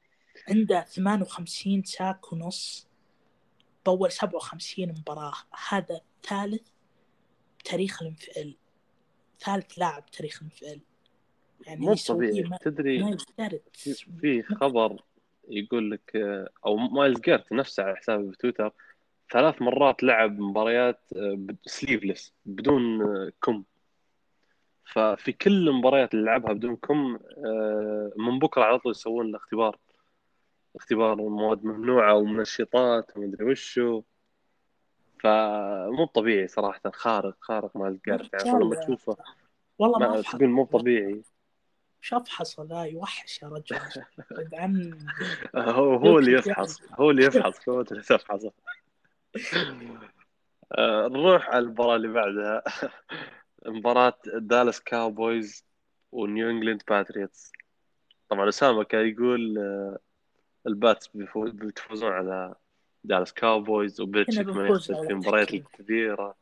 عنده 0.48 0.80
58 0.80 1.82
sack 1.84 2.32
ونص. 2.32 2.88
بأول 3.86 4.12
57 4.12 4.88
مباراة. 4.88 5.32
هذا 5.68 6.00
ثالث 6.22 6.68
تاريخ 7.64 8.02
ال 8.02 8.15
NFL 8.15 8.54
ثالث 9.40 9.78
لاعب 9.78 10.06
تاريخ 10.06 10.36
ال 10.42 10.52
NFL 10.52 10.80
يعني 11.66 11.80
مو 11.80 11.94
طبيعي. 12.08 12.42
ما- 12.42 12.56
تدري 12.56 13.02
ما 13.02 13.16
في- 13.72 13.94
في 14.20 14.42
خبر 14.42 15.02
يقول 15.48 15.90
لك 15.90 16.16
آه، 16.16 16.48
أو 16.66 16.76
مايلز 16.76 17.20
جارت 17.20 17.52
نفسه 17.52 17.82
على 17.82 17.96
حسابه 17.96 18.30
بتويتر 18.30 18.72
ثلاث 19.32 19.62
مرات 19.62 20.02
لعب 20.02 20.38
مباريات 20.38 21.00
sleeveless 21.66 22.34
بدون 22.46 23.02
آه، 23.02 23.32
كم. 23.42 23.64
ففي 24.92 25.32
كل 25.32 25.68
المباريات 25.68 26.14
اللي 26.14 26.24
لعبها 26.26 26.52
بدون 26.52 26.76
كم 26.76 27.18
آه، 27.46 28.12
من 28.16 28.38
بكرة 28.38 28.62
على 28.62 28.78
طول 28.78 28.90
يسوون 28.92 29.32
له 29.32 29.38
اختبار 30.76 31.16
مواد 31.16 31.64
ممنوعة 31.64 32.14
ومنشطات 32.14 33.16
ومدري 33.16 33.44
وشو. 33.44 34.02
فمو 35.20 36.04
طبيعي 36.14 36.48
صراحة 36.48 36.80
خارق 36.94 37.36
خارق 37.40 37.76
مايلز 37.76 38.00
جارت 38.06 38.34
يعني 38.34 38.64
لما 38.64 38.74
تشوفه 38.74 39.16
والله 39.78 39.98
ما 39.98 40.22
تقول 40.22 40.48
مو 40.48 40.64
طبيعي. 40.64 41.22
شو 42.00 42.16
افحص 42.16 42.60
لا 42.60 42.82
يوحش 42.82 43.42
يا 43.42 43.48
رجل. 43.48 43.78
عن 44.54 45.06
هو 45.56 45.94
هو 45.96 46.18
اللي 46.18 46.32
يفحص. 46.32 46.82
هو 46.92 47.10
اللي 47.10 47.24
يفحص. 47.24 47.68
هو 47.68 47.80
اللي 47.80 48.02
تفحصه 48.02 48.52
نروح 51.08 51.48
على 51.48 51.58
المباراة 51.58 51.96
اللي 51.96 52.08
بعدها. 52.08 52.62
مباراة 53.66 54.18
دالاس 54.26 54.80
كاوبويز 54.80 55.64
ونيو 56.12 56.50
إنجلاند 56.50 56.82
باتريوتس 56.88 57.52
طبعا 58.28 58.48
أسامة 58.48 58.84
كان 58.84 59.06
يقول 59.08 59.58
آه، 59.58 59.98
الباتس 60.66 61.10
بيتفوزون 61.34 62.12
على 62.12 62.54
دالاس 63.04 63.32
كاوبويز 63.32 64.00
وبيتشيك 64.00 64.46
ما 64.46 64.62
على 64.62 64.80
في 64.80 64.92
المباريات. 65.10 65.54
الكبيرة 65.54 66.34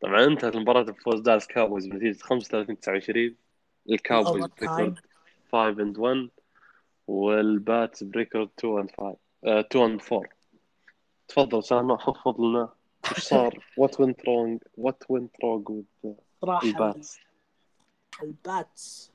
طبعا 0.00 0.24
انتهت 0.24 0.54
المباراة 0.54 0.82
بفوز 0.82 1.20
دالاس 1.20 1.46
كاوبويز 1.46 1.86
بنتيجة 1.86 2.18
35 2.22 2.80
29 2.80 3.36
الكاوبويز. 3.90 4.46
ب 4.46 4.53
record 4.53 4.98
5 5.52 5.68
and 5.82 5.98
1 5.98 6.28
والباتس 7.06 8.04
ب 8.04 8.10
record 8.10 8.48
2 8.58 8.78
and 8.78 8.90
5 8.90 9.16
2 9.44 9.84
and 9.84 10.00
4 10.12 10.28
تفضل 11.28 11.58
اسامه 11.58 11.96
خفض 11.96 12.40
لنا 12.40 12.68
وش 13.12 13.20
صار؟ 13.20 13.64
what 13.78 13.94
went 14.02 14.16
wrong? 14.20 14.68
what 14.76 15.04
went 15.04 15.30
wrong 15.42 15.72
with 15.72 16.10
صراحة 16.40 16.66
الباتس. 16.66 17.18
الباتس. 18.22 19.12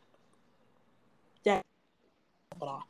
مباراة 2.55 2.83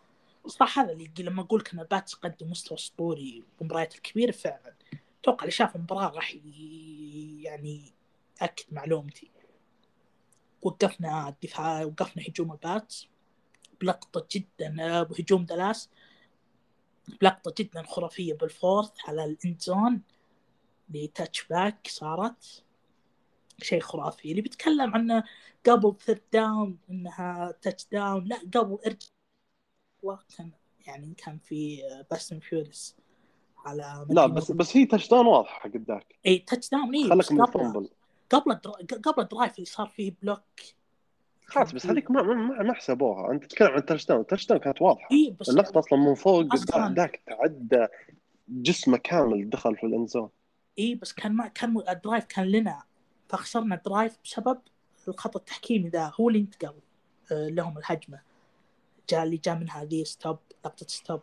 صراحة 0.48 0.84
هذا 0.84 0.92
اللي 0.92 1.12
لما 1.20 1.42
أقول 1.42 1.60
لك 1.60 1.74
إن 1.74 1.80
الباتس 1.80 2.14
قدم 2.14 2.52
مستوى 2.52 2.78
أسطوري 2.78 3.44
بالمباريات 3.60 3.96
الكبيرة 3.96 4.32
فعلا. 4.32 4.74
أتوقع 5.22 5.44
اللي 5.44 5.52
شاف 5.52 5.76
المباراة 5.76 6.10
راح 6.10 6.36
يعني 7.44 7.94
يأكد 8.42 8.66
معلومتي. 8.72 9.32
وقفنا 10.62 11.30
الدفاع 11.30 11.84
وقفنا 11.86 12.24
هجوم 12.28 12.52
الباتس 12.52 13.08
بلقطة 13.82 14.28
جدا 14.32 15.04
بهجوم 15.04 15.46
دلاس 15.46 15.90
بلقطة 17.22 17.54
جدا 17.58 17.84
خرافية 17.84 18.34
بال 18.34 18.48
fourth 18.48 18.92
على 19.08 19.26
ال 19.26 19.35
end 19.35 19.62
zone. 19.62 20.02
ل 20.90 21.44
touchback 21.48 21.88
صارت. 21.88 22.64
شيء 23.62 23.82
خرافي. 23.82 24.32
اللي 24.32 24.42
بيتكلم 24.42 24.94
عنه 24.94 25.24
قبل 25.66 25.96
third 26.00 26.22
down 26.34 26.78
إنها 26.90 27.52
touchdown 27.62 28.26
لا 28.26 28.38
قبل 28.38 28.78
ارجع 28.86 29.08
والله 30.04 30.24
كان 30.38 30.52
يعني 30.88 31.14
كان 31.18 31.38
في 31.38 31.82
pass 32.12 32.40
interference 32.40 32.96
على 33.66 34.06
لا 34.10 34.26
بس 34.26 34.52
بس 34.52 34.78
هي 34.78 34.86
touchdown 34.86 35.26
واضحة 35.26 35.70
قداك. 35.70 36.16
إي 36.26 36.38
touchdown 36.40 36.96
إي 36.96 37.10
خلك 37.10 37.32
من 37.32 37.46
قبل 37.46 37.90
قبل 38.30 38.52
الدرا... 38.52 38.72
قبل 39.04 39.22
ال 39.22 39.27
drive 39.27 39.56
اللي 39.56 39.66
صار 39.66 39.88
فيه 39.88 40.14
block 40.22 40.42
خلاص 41.46 41.72
بس 41.72 41.86
هذيك 41.86 42.12
ما 42.12 42.22
ما, 42.22 42.64
ما, 42.64 42.74
حسبوها. 42.74 43.32
أنت 43.32 43.44
تتكلم 43.46 43.68
عن 43.70 43.86
touchdown 43.86 44.28
touchdown 44.28 44.60
كانت 44.60 44.82
واضحة. 44.82 45.08
إي 45.12 45.36
بس 45.40 45.50
اللقطة 45.50 45.80
أصلا 45.80 46.00
من 46.00 46.16
فوق 46.16 46.54
أصلاً. 46.54 46.94
ذاك 46.94 47.22
تعدى 47.26 47.88
جسمه 48.48 48.98
كامل 48.98 49.50
دخل 49.50 49.76
في 49.76 49.86
ال 49.86 49.91
end 49.91 50.08
zone 50.08 50.30
إي 50.80 50.96
بس 50.96 51.14
كان 51.14 51.34
ما 51.34 51.48
كان 51.48 51.78
ال 51.90 51.96
drive 51.96 52.26
كان 52.26 52.46
لنا 52.46 52.84
فخسرنا 53.30 53.76
ال 53.76 53.83
drive 53.83 54.18
بسبب 54.26 54.60
الخطا 55.08 55.40
التحكيمي 55.40 55.90
ذا 55.90 56.12
هو 56.20 56.30
اللي 56.30 56.40
انتقل 56.40 56.74
آه، 57.32 57.48
لهم 57.48 57.78
الهجمة. 57.78 58.20
جاء 59.12 59.24
اللي 59.24 59.38
جاء 59.38 59.56
منها 59.56 59.84
ذي 59.84 60.06
stop 60.06 60.40
لقطة 60.66 60.88
stop 60.88 61.22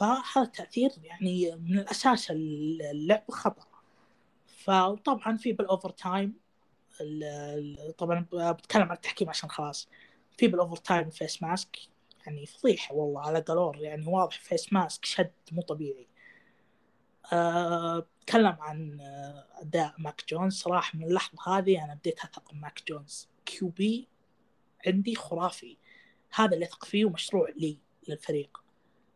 فهذا 0.00 0.44
تأثير 0.44 0.90
يعني 1.02 1.56
من 1.56 1.78
الأساس 1.78 2.30
اللعب 2.30 3.30
خطأ. 3.30 3.66
فطبعا 4.46 5.36
في 5.36 5.52
بال 5.52 5.90
overtime 5.90 6.34
طبعا 7.98 8.26
بتكلم 8.32 8.82
عن 8.82 8.92
التحكيم 8.92 9.28
عشان 9.28 9.50
خلاص. 9.50 9.88
في 10.38 10.48
بال 10.48 10.76
overtime 10.76 11.10
face 11.10 11.42
mask 11.42 11.78
يعني 12.26 12.46
فضيحة 12.46 12.94
والله 12.94 13.20
على 13.20 13.40
أقالور 13.40 13.76
يعني 13.76 14.06
واضح 14.06 14.40
face 14.40 14.72
mask 14.72 15.04
شد 15.04 15.32
مو 15.52 15.62
طبيعي. 15.62 16.08
أه، 17.32 18.06
تكلم 18.26 18.56
عن 18.60 19.00
آه، 19.00 19.46
أداء 19.60 19.94
ماك 19.98 20.24
جونز. 20.28 20.54
صراحة 20.54 20.98
من 20.98 21.04
اللحظة 21.04 21.58
هذه 21.58 21.84
أنا 21.84 21.94
بديت 21.94 22.20
أثق 22.20 22.52
بماك 22.52 22.82
جونز. 22.88 23.28
QB 23.46 24.08
عندي 24.86 25.14
خرافي. 25.14 25.76
هذا 26.34 26.54
اللي 26.54 26.64
أثق 26.64 26.84
فيه 26.84 27.04
ومشروع 27.04 27.48
لي 27.56 27.78
للفريق. 28.08 28.60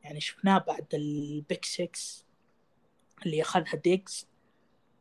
يعني 0.03 0.21
شفناه 0.21 0.59
بعد 0.59 0.87
ال 0.95 1.09
pick 1.09 1.65
6 1.65 1.89
اللي 3.27 3.43
أخذها 3.43 3.77
ديجز 3.85 4.27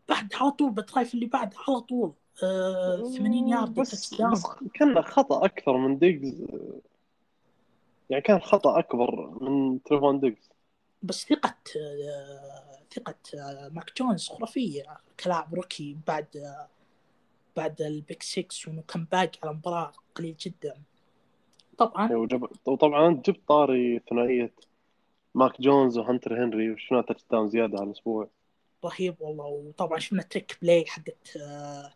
بعد 0.09 0.33
على 0.33 0.51
طول 0.51 0.71
بال 0.71 0.83
drive 0.83 1.13
اللي 1.13 1.25
بعد 1.25 1.53
على 1.67 1.79
طول. 1.79 2.13
آه 2.43 2.97
80 3.17 3.47
يارد 3.47 3.73
بس. 3.73 4.13
بس 4.13 4.45
كان 4.73 5.01
خطأ 5.01 5.45
أكثر 5.45 5.77
من 5.77 5.99
ديجز 5.99 6.45
يعني 8.09 8.21
كان 8.21 8.39
خطأ 8.39 8.79
أكبر 8.79 9.29
من 9.41 9.83
تريفون 9.83 10.19
ديجز 10.19 10.49
بس 11.03 11.25
ثقة 11.25 11.55
آه، 11.77 12.79
ثقة 12.95 13.15
آه، 13.35 13.69
ماك 13.69 13.97
جونز 13.97 14.27
خرافية 14.27 14.83
كلاعب 15.19 15.53
rookie 15.55 15.97
بعد 16.07 16.37
آه، 16.37 16.69
بعد 17.55 17.81
ال 17.81 17.90
pick 17.90 18.23
6 18.23 18.45
وإنه 18.67 18.83
كان 18.87 19.05
باقي 19.05 19.39
على 19.43 19.53
مباراة 19.53 19.91
قليل 20.15 20.35
جدا. 20.39 20.81
طبعا. 21.77 22.09
أيوة، 22.09 22.21
وجب... 22.21 22.47
وطبعا 22.65 23.07
انت 23.07 23.29
جبت 23.29 23.47
طاري 23.47 24.01
ثنائية 24.09 24.53
ماك 25.35 25.61
جونز 25.61 25.97
وهنتر 25.97 26.43
هنري 26.43 26.71
وشفنا 26.71 27.01
touchdown 27.01 27.47
زيادة 27.47 27.79
هالاسبوع 27.79 28.29
رهيب 28.85 29.15
والله. 29.19 29.45
وطبعا 29.45 29.99
شفنا 29.99 30.21
trick 30.21 30.57
play 30.61 30.85
حقت 30.85 31.37
آه، 31.37 31.93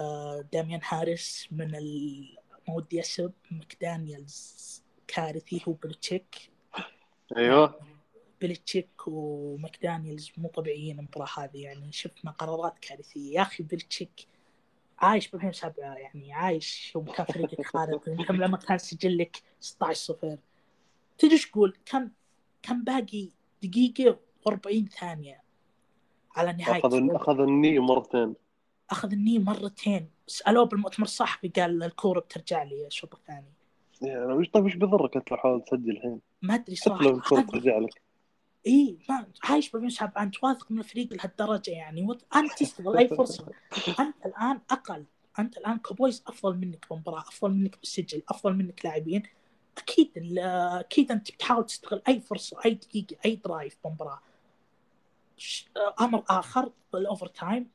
آه، 0.00 0.44
داميان 0.52 0.80
هاريس 0.88 1.48
من 1.52 1.74
ال- 1.74 2.36
ما 2.68 2.74
ودي 2.74 3.00
اسب 3.00 3.32
ماكدانيالز 3.50 4.82
كارثي 5.08 5.62
هو 5.68 5.72
بلتشيك 5.72 6.50
أيوه. 7.36 7.80
بلتشيك 8.40 8.88
وماكدانيالز 9.06 10.32
مو 10.36 10.48
طبيعيين 10.48 10.98
المباراة 10.98 11.28
هذه 11.38 11.62
يعني 11.62 11.92
شفنا 11.92 12.30
قرارات 12.30 12.78
كارثية. 12.78 13.34
يا 13.34 13.42
أخي 13.42 13.62
بلتشيك 13.62 14.26
عايش 14.98 15.28
ب 15.30 15.34
2007 15.34 15.94
يعني 15.94 16.32
عايش 16.32 16.92
يوم 16.94 17.04
كان 17.04 17.26
فريقك 17.26 17.66
خارق. 17.66 18.08
يوم 18.30 18.42
لما 18.42 18.56
كان 18.56 18.78
سجلك 18.78 19.42
16 19.60 19.94
صفر. 20.14 20.36
تدري 21.18 21.32
إيش 21.32 21.50
تقول 21.50 21.76
كان 21.86 22.10
كان 22.62 22.84
باقي 22.84 23.28
دقيقة 23.62 24.18
و40 24.48 24.88
ثانية 25.00 25.42
على 26.36 26.52
نهاية 26.52 26.80
أخذ. 26.80 27.14
أخذ 27.14 27.40
الني 27.40 27.78
مرتين. 27.78 28.34
أخذ 28.90 29.12
الني 29.12 29.38
مرتين. 29.38 30.08
سألوه 30.26 30.64
بالمؤتمر 30.64 31.04
الصحفي 31.06 31.48
قال 31.48 31.82
الكورة 31.82 32.20
بترجع 32.20 32.62
لي 32.62 32.86
الشوط 32.86 33.14
الثاني. 33.14 33.52
يعني 34.02 34.32
وش 34.32 34.48
طيب 34.48 34.64
وش 34.64 34.74
بضرك 34.76 35.16
أنت 35.16 35.30
لو 35.30 35.36
حاولت 35.36 35.66
تسجل 35.68 35.90
الحين؟ 35.90 36.20
ما 36.42 36.64
لو 36.68 36.74
صراحة. 36.74 37.10
الكره 37.10 37.38
هذا- 37.38 37.46
ترجع 37.46 37.78
لك. 37.78 38.02
إي 38.66 38.98
ما 39.08 39.26
عايش 39.44 39.70
ب 39.70 39.76
2007 39.76 40.22
انت 40.22 40.44
واثق 40.44 40.70
من 40.70 40.78
الفريق 40.78 41.12
لهالدرجة 41.12 41.70
يعني. 41.70 42.06
أنت 42.36 42.52
تستغل 42.58 42.96
أي 42.96 43.08
فرصة. 43.08 43.46
أنت 44.00 44.26
الآن 44.26 44.60
أقل. 44.70 45.04
أنت 45.38 45.56
الآن 45.58 45.78
كوبويز 45.78 46.22
أفضل 46.26 46.56
منك 46.56 46.86
بمباراة 46.90 47.20
أفضل 47.20 47.50
منك 47.50 47.78
بالسجل 47.80 48.22
أفضل 48.28 48.54
منك 48.54 48.84
لاعبين. 48.84 49.22
أكيد 49.78 50.10
ال- 50.16 50.38
أكيد 50.78 51.12
أنت 51.12 51.30
بتحاول 51.30 51.66
تستغل 51.66 52.02
أي 52.08 52.20
فرصة 52.20 52.56
أي 52.64 52.74
دقيقة 52.74 53.16
أي 53.24 53.36
drive 53.36 53.76
بمباراة. 53.84 54.20
أمر 56.00 56.24
آخر 56.28 56.72
بال 56.92 57.26
overtime 57.26 57.70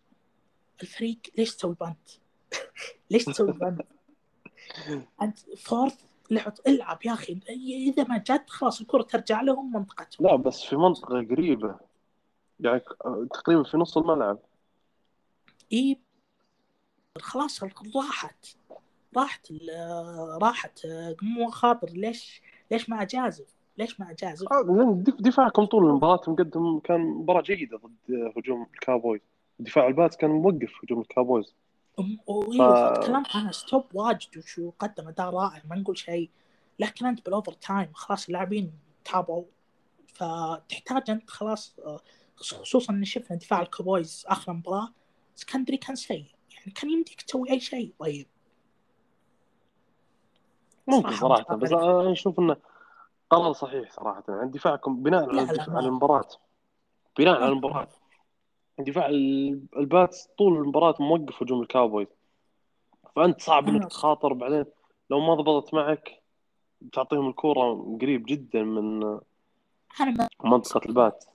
الفريق 0.82 1.20
ليش 1.38 1.56
تسوي 1.56 1.76
punt؟ 1.82 2.10
ليش 3.12 3.26
تسوي 3.26 3.52
punt؟ 3.52 3.82
أنت 5.22 5.40
fourth 5.58 5.98
لعب 6.30 6.54
العب 6.68 7.00
يا 7.06 7.14
أخي 7.14 7.40
إذا 7.90 8.04
ما 8.04 8.18
جت 8.18 8.50
خلاص 8.50 8.82
الكرة 8.82 9.02
ترجع 9.02 9.42
لهم 9.42 9.74
منطقتهم. 9.74 10.28
لا 10.28 10.36
بس 10.36 10.64
في 10.64 10.76
منطقة 10.76 11.26
قريبة. 11.30 11.76
يعني 12.60 12.82
تقريبا 13.34 13.64
في 13.64 13.78
نص 13.78 13.98
الملعب. 13.98 14.40
إي. 15.74 16.00
خلاص 17.18 17.64
راحت. 17.96 18.46
راحت 19.18 19.52
راحت. 20.42 20.80
مو 21.22 21.50
خاطر 21.50 21.90
ليش 21.90 22.42
ليش 22.72 22.90
ما 22.90 23.02
اجازف 23.02 23.60
ليش 23.78 24.00
ما 24.00 24.12
اجازف 24.12 24.54
آه، 24.54 25.04
دفاعكم 25.20 25.66
طول 25.66 25.86
المباراة 25.86 26.22
مقدم 26.28 26.80
كان 26.80 27.02
مباراة 27.02 27.42
جيدة 27.42 27.78
ضد 27.78 28.32
هجوم 28.38 28.68
الكابويز 28.74 29.22
دفاع 29.60 29.88
الباتس 29.88 30.18
كان 30.18 30.30
موقف 30.30 30.72
هجوم 30.84 31.02
الكابويز 31.02 31.56
ف- 31.98 33.00
تكلمت 33.04 33.36
عنها 33.36 33.52
stop 33.52 33.86
واجد 33.94 34.38
وشو 34.38 34.72
قدم 34.80 35.08
اداء 35.08 35.30
رائع 35.30 35.62
ما 35.70 35.76
نقول 35.76 35.98
شيء. 35.98 36.30
لكن 36.80 37.06
أنت 37.06 37.26
بال 37.26 37.52
overtime 37.52 37.94
خلاص 37.94 38.28
اللاعبين 38.28 38.72
تابعوا. 39.06 39.44
فتحتاج 40.14 41.10
أنت 41.10 41.30
خلاص 41.30 41.76
آه، 41.86 42.00
خصوصا 42.36 42.94
إن 42.94 43.06
شفنا 43.06 43.38
دفاع 43.38 43.62
الكوبويز 43.62 44.24
آخر 44.28 44.54
مباراة 44.54 44.90
secondary 45.36 45.78
كان 45.78 45.96
سيء. 45.96 46.26
يعني 46.58 46.72
كان 46.72 46.90
يمديك 46.90 47.22
تسوي 47.22 47.52
أي 47.52 47.60
شيء. 47.60 47.94
طيب. 48.00 48.28
ممكن 50.88 51.08
مش 51.10 51.16
بس 51.20 51.24
عارف. 51.24 51.52
أنا 51.74 52.12
أشوف 52.12 52.40
إنه 52.40 52.56
قرار 53.30 53.54
صحيح 53.54 53.92
صراحة. 53.92 54.24
يعني 54.30 54.50
دفاعكم 54.52 55.04
بناء 55.04 55.22
على 55.24 55.32
لا، 55.32 55.42
لا، 55.42 55.52
الدفاع 55.52 55.68
ما- 55.70 55.78
على 55.78 55.88
المباراة. 55.88 56.28
بناء 57.18 57.36
على 57.36 57.48
المباراة. 57.52 57.88
دفاع 58.80 59.06
ال- 59.10 59.62
الباتس 59.78 60.28
طول 60.38 60.58
المباراة 60.58 60.96
موقف 61.00 61.44
هجوم 61.44 61.62
الكاوبويز. 61.62 62.08
فأنت 63.16 63.42
صعب 63.42 63.68
إنك 63.68 63.84
أنا- 63.84 63.88
تخاطر 63.88 64.34
بعدين 64.34 64.66
لو 65.10 65.20
ما 65.20 65.34
ضبطت 65.36 65.74
معك 65.74 66.22
تعطيهم 66.94 67.30
الكورة 67.30 67.98
قريب 68.02 68.26
جدا 68.26 68.64
من 68.64 69.04
أنا 70.02 70.12
ما 70.12 70.28
منطقة 70.44 70.82
البات 70.90 71.26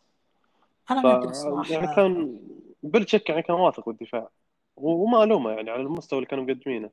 أنا 0.90 1.02
ف 1.32 1.70
يعني 1.70 1.96
كان 1.96 2.40
بلتشيك 2.82 3.28
يعني 3.30 3.42
كان 3.42 3.56
واثق 3.56 3.86
بالدفاع. 3.88 4.28
وما 4.76 5.22
ألومه 5.24 5.50
يعني 5.50 5.70
على 5.70 5.82
المستوى 5.82 6.18
اللي 6.18 6.28
كانوا 6.28 6.44
مقدمينه. 6.44 6.90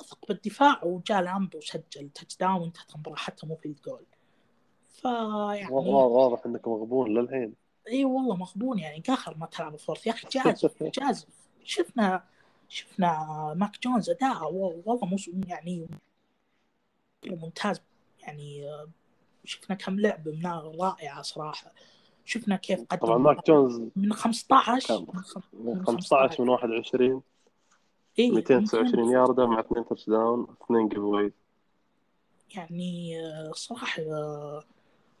اثق 0.00 0.18
بالدفاع 0.28 0.84
وجاء 0.84 1.22
لامب 1.22 1.58
وسجل 1.58 2.08
touchdown 2.10 2.60
وانتهت 2.60 2.94
المباراة 2.94 3.16
حتى 3.16 3.46
مو 3.46 3.54
field 3.56 3.78
goal 3.86 4.04
فيعني 4.88 5.74
وا- 5.74 5.80
وا- 5.82 6.04
واضح 6.04 6.46
إنك 6.46 6.68
مغبون 6.68 7.14
للحين. 7.18 7.54
اي 7.88 8.04
والله 8.04 8.36
مغبون 8.36 8.78
يعني 8.78 9.00
قاخر 9.08 9.36
ما 9.36 9.46
تلعب 9.46 9.74
ال 9.74 9.79
fourth 9.79 10.06
يا 10.06 10.12
أخي 10.12 10.28
جازف 10.28 10.82
جازف 10.82 11.26
شفنا 11.64 12.24
شفنا 12.68 13.26
ماك 13.56 13.82
جونز 13.82 14.10
اداءه 14.10 14.46
والله 14.46 15.06
مو 15.06 15.16
يعني 15.46 15.88
ممتاز. 17.26 17.80
يعني 18.20 18.70
آه، 18.70 18.88
شفنا 19.44 19.76
كم 19.76 20.00
لعبه 20.00 20.32
من 20.32 20.46
رائعه 20.80 21.22
صراحة. 21.22 21.72
شفنا 22.24 22.56
كيف 22.56 22.80
قدم 22.90 23.00
طبعا 23.06 23.18
ماك 23.18 23.46
جونز 23.46 23.82
من 23.96 24.12
15 24.12 24.96
كم؟ 24.98 25.06
من 25.16 25.22
خم- 25.22 25.40
من 25.52 25.74
من 25.78 25.86
15 25.86 26.42
من 26.42 26.48
21 26.48 27.22
إيه 28.18 28.30
229 28.30 29.10
ياردة 29.12 29.46
مع 29.46 29.60
2 29.60 29.84
touchdown 29.88 30.46
2 30.64 30.88
giveaway 30.88 31.32
يعني 32.54 33.20
آه، 33.20 33.52
صراحة 33.54 34.02
آه، 34.02 34.64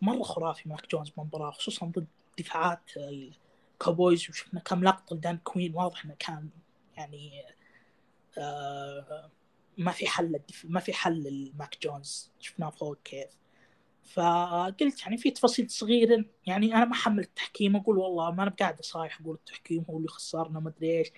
مرة 0.02 0.22
خرافي 0.22 0.68
ماك 0.68 0.90
جونز 0.90 1.10
بالمباراة 1.10 1.50
خصوصا 1.50 1.86
ضد 1.86 2.06
دفاعات 2.38 2.80
الكوبويز 2.96 4.30
وشفنا 4.30 4.60
كم 4.60 4.84
لقطة 4.84 5.16
لدان 5.16 5.36
كوين 5.38 5.74
واضح 5.74 6.04
إنه 6.04 6.14
كان 6.18 6.48
يعني 6.96 7.42
آه، 8.38 9.30
ما 9.78 9.92
في 9.92 10.06
حل. 10.08 10.40
ما 10.64 10.80
في 10.80 10.92
حل 10.92 11.22
لماك 11.54 11.78
جونز 11.82 12.32
شفناه 12.40 12.70
فوق 12.70 12.98
كيف 13.04 13.30
فقلت 14.04 15.02
يعني 15.02 15.16
في 15.18 15.30
تفاصيل 15.30 15.70
صغيرة 15.70 16.24
يعني 16.46 16.74
أنا 16.74 16.84
ما 16.84 16.94
حمل 16.94 17.20
التحكيم 17.20 17.76
أقول 17.76 17.98
والله 17.98 18.30
ما 18.30 18.42
أنا 18.42 18.50
بقاعد 18.50 18.82
صايح 18.82 19.20
أقول 19.20 19.34
التحكيم 19.36 19.84
هو 19.90 19.96
اللي 19.98 20.08
خسرنا 20.08 20.60
ما 20.60 20.68
أدري 20.70 20.98
إيش 20.98 21.08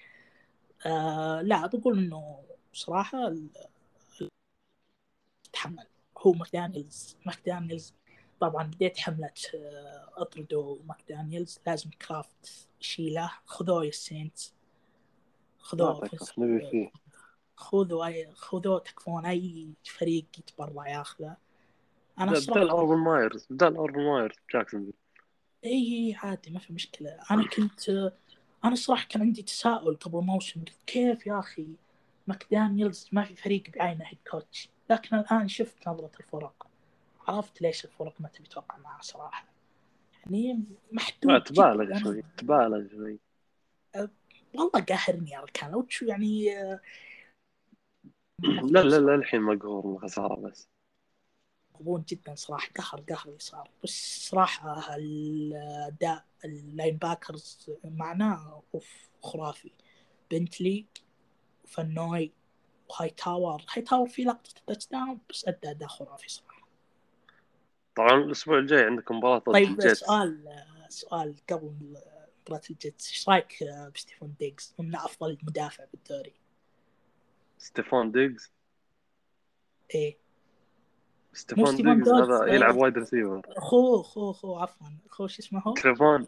آه 0.87 1.43
لا 1.43 1.66
بقول 1.66 1.99
إنه 1.99 2.45
صراحة 2.73 3.29
ال- 3.29 3.51
تحمل 5.53 5.87
هو 6.18 6.33
ماكدانيلز 6.33 7.16
ماكدانيلز 7.27 7.95
طبعا 8.41 8.66
بديت 8.66 8.99
حملة 8.99 9.32
آه، 9.55 10.11
اطردوا 10.16 10.78
ماكدانيلز 10.84 11.61
لازم 11.66 11.91
كرافت 11.91 12.68
يشيله 12.80 13.32
خذوه 13.45 13.84
يا 13.84 13.88
السينتس 13.88 14.55
خذوه 15.59 16.09
خذوا 17.61 18.07
اي 18.07 18.28
خذوه 18.34 18.78
تكفون 18.78 19.26
أي 19.26 19.68
فريق 19.84 20.26
يتبرع 20.38 20.88
ياخذه. 20.88 21.36
أنا 22.18 22.32
بدال 22.32 22.70
اوربن 22.70 22.99
مايرز 22.99 23.47
بدال 23.51 23.76
اوربن 23.76 24.03
مايرز 24.03 24.36
جاكسون. 24.55 24.93
إي 25.64 26.16
عادي 26.18 26.51
ما 26.51 26.59
في 26.59 26.72
مشكلة. 26.72 27.18
أنا 27.30 27.49
كنت 27.49 28.12
أنا 28.64 28.74
صراحة 28.74 29.07
كان 29.09 29.22
عندي 29.22 29.43
تساؤل 29.43 29.97
قبل 29.97 30.18
موسم. 30.18 30.61
قلت 30.61 30.76
كيف 30.86 31.26
يا 31.26 31.38
أخي 31.38 31.66
ماكدانيلز 32.26 33.09
ما 33.12 33.24
في 33.24 33.36
فريق 33.36 33.62
بعينه 33.76 34.05
head 34.05 34.18
coach 34.31 34.68
لكن 34.91 35.16
الآن 35.16 35.49
شفت 35.49 35.88
نظرة 35.88 36.11
الفرق. 36.20 36.70
عرفت 37.31 37.62
ليش 37.62 37.85
الفرق 37.85 38.14
ما 38.20 38.28
تبي 38.28 38.49
توقع 38.49 38.78
معه 38.78 39.01
صراحة. 39.01 39.45
يعني 40.31 40.64
محدود 40.93 41.43
تبالغ. 41.43 42.03
شوي 42.03 42.22
تبالغ 42.37 42.89
شوي. 42.89 43.18
والله 44.55 44.70
قاهرني 44.70 45.31
يا 45.31 45.41
ركان 45.41 45.70
لو 45.70 45.83
تشوف 45.83 46.09
يعني 46.09 46.59
آه، 46.59 46.81
لا 48.72 48.83
لا 48.83 48.97
لا 49.01 49.14
الحين 49.14 49.43
مقهور 49.43 49.87
من 49.87 49.95
الخساره 49.95 50.35
بس. 50.41 50.68
مغبون 51.74 52.05
جدا 52.09 52.35
صراحة 52.35 52.68
قهر 52.78 53.01
قهر 53.01 53.35
صار 53.39 53.70
بس 53.85 54.28
صراحة 54.31 54.97
الاداء 54.97 56.24
ال 56.45 56.97
linebackers 56.97 57.70
معناه 57.85 58.62
أوف 58.74 59.09
خرافي. 59.22 59.70
بنتلي 60.31 60.87
وفان 61.64 61.99
نوي 61.99 62.33
وهاي 62.91 63.11
تاور 63.11 63.64
هاي 63.74 63.83
تاور 63.83 64.09
في 64.09 64.24
لقطة 64.24 64.51
touchdown 64.66 65.18
بس 65.31 65.49
ادى 65.49 65.70
أداء 65.70 65.89
خرافي 65.89 66.28
صراحة. 66.28 66.49
طبعا 67.95 68.14
الأسبوع 68.14 68.59
الجاي 68.59 68.84
عندكم 68.84 69.16
مباراة 69.16 69.38
ضد 69.38 69.53
طيب 69.53 69.68
الجيتس. 69.68 69.99
سؤال 69.99 70.64
سؤال 70.88 71.36
قبل 71.51 71.72
مباراة 72.47 72.62
الجيتس 72.70 73.09
إيش 73.09 73.28
رأيك 73.28 73.59
بستيفون 73.95 74.34
ديجز 74.38 74.74
انه 74.80 75.05
أفضل 75.05 75.38
مدافع 75.43 75.84
بالدوري؟ 75.93 76.32
ستيفان 77.59 78.12
ديجز 78.12 78.53
إيه. 79.95 80.16
ستيفان 81.32 81.76
ديجز 81.76 82.09
هذا 82.09 82.43
آه. 82.43 82.55
يلعب 82.55 82.76
wide 82.76 82.99
receiver 82.99 83.43
أخوه 83.47 84.01
أخوه 84.01 84.30
أخوه 84.30 84.62
عفوا. 84.62 84.86
أخوه 85.11 85.26
شو 85.26 85.43
اسمه 85.43 85.62
هو؟ 85.66 85.74
تريفون 85.74 86.26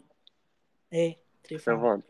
إيه 0.93 1.17
تريفون 1.43 1.75
تريفون 1.75 2.01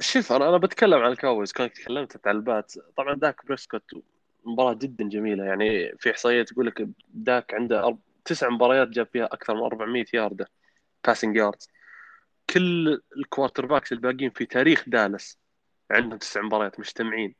شوف 0.00 0.32
أنا 0.32 0.48
أنا 0.48 0.56
بتكلم 0.56 0.98
عن 0.98 1.12
الكاوبويز 1.12 1.52
كونك 1.52 1.72
تكلمت 1.72 2.26
عن 2.26 2.36
البات 2.36 2.72
طبعا 2.96 3.14
داك 3.14 3.46
بريسكوت 3.46 3.82
مباراة 4.46 4.74
جدا 4.74 5.08
جميلة. 5.08 5.44
يعني 5.44 5.96
في 5.98 6.10
إحصائية 6.10 6.42
تقول 6.42 6.66
لك 6.66 6.88
داك 7.08 7.54
عنده 7.54 7.86
أرب... 7.86 7.98
تسع 8.24 8.48
مباريات 8.48 8.88
جاب 8.88 9.08
فيها 9.12 9.24
أكثر 9.24 9.54
من 9.54 9.62
400 9.62 10.04
ياردة 10.14 10.48
passing 11.06 11.36
yards 11.36 11.68
كل 12.50 13.00
ال 13.16 13.66
quarterbacks 13.66 13.92
الباقيين 13.92 14.30
في 14.30 14.46
تاريخ 14.46 14.84
دالاس 14.86 15.38
عندهم 15.90 16.18
تسع 16.18 16.42
مباريات 16.42 16.80
مجتمعين. 16.80 17.34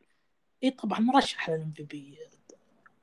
إيه 0.63 0.77
طبعا 0.77 1.01
مرشح 1.01 1.51
لل 1.51 1.73
MVP 1.77 2.19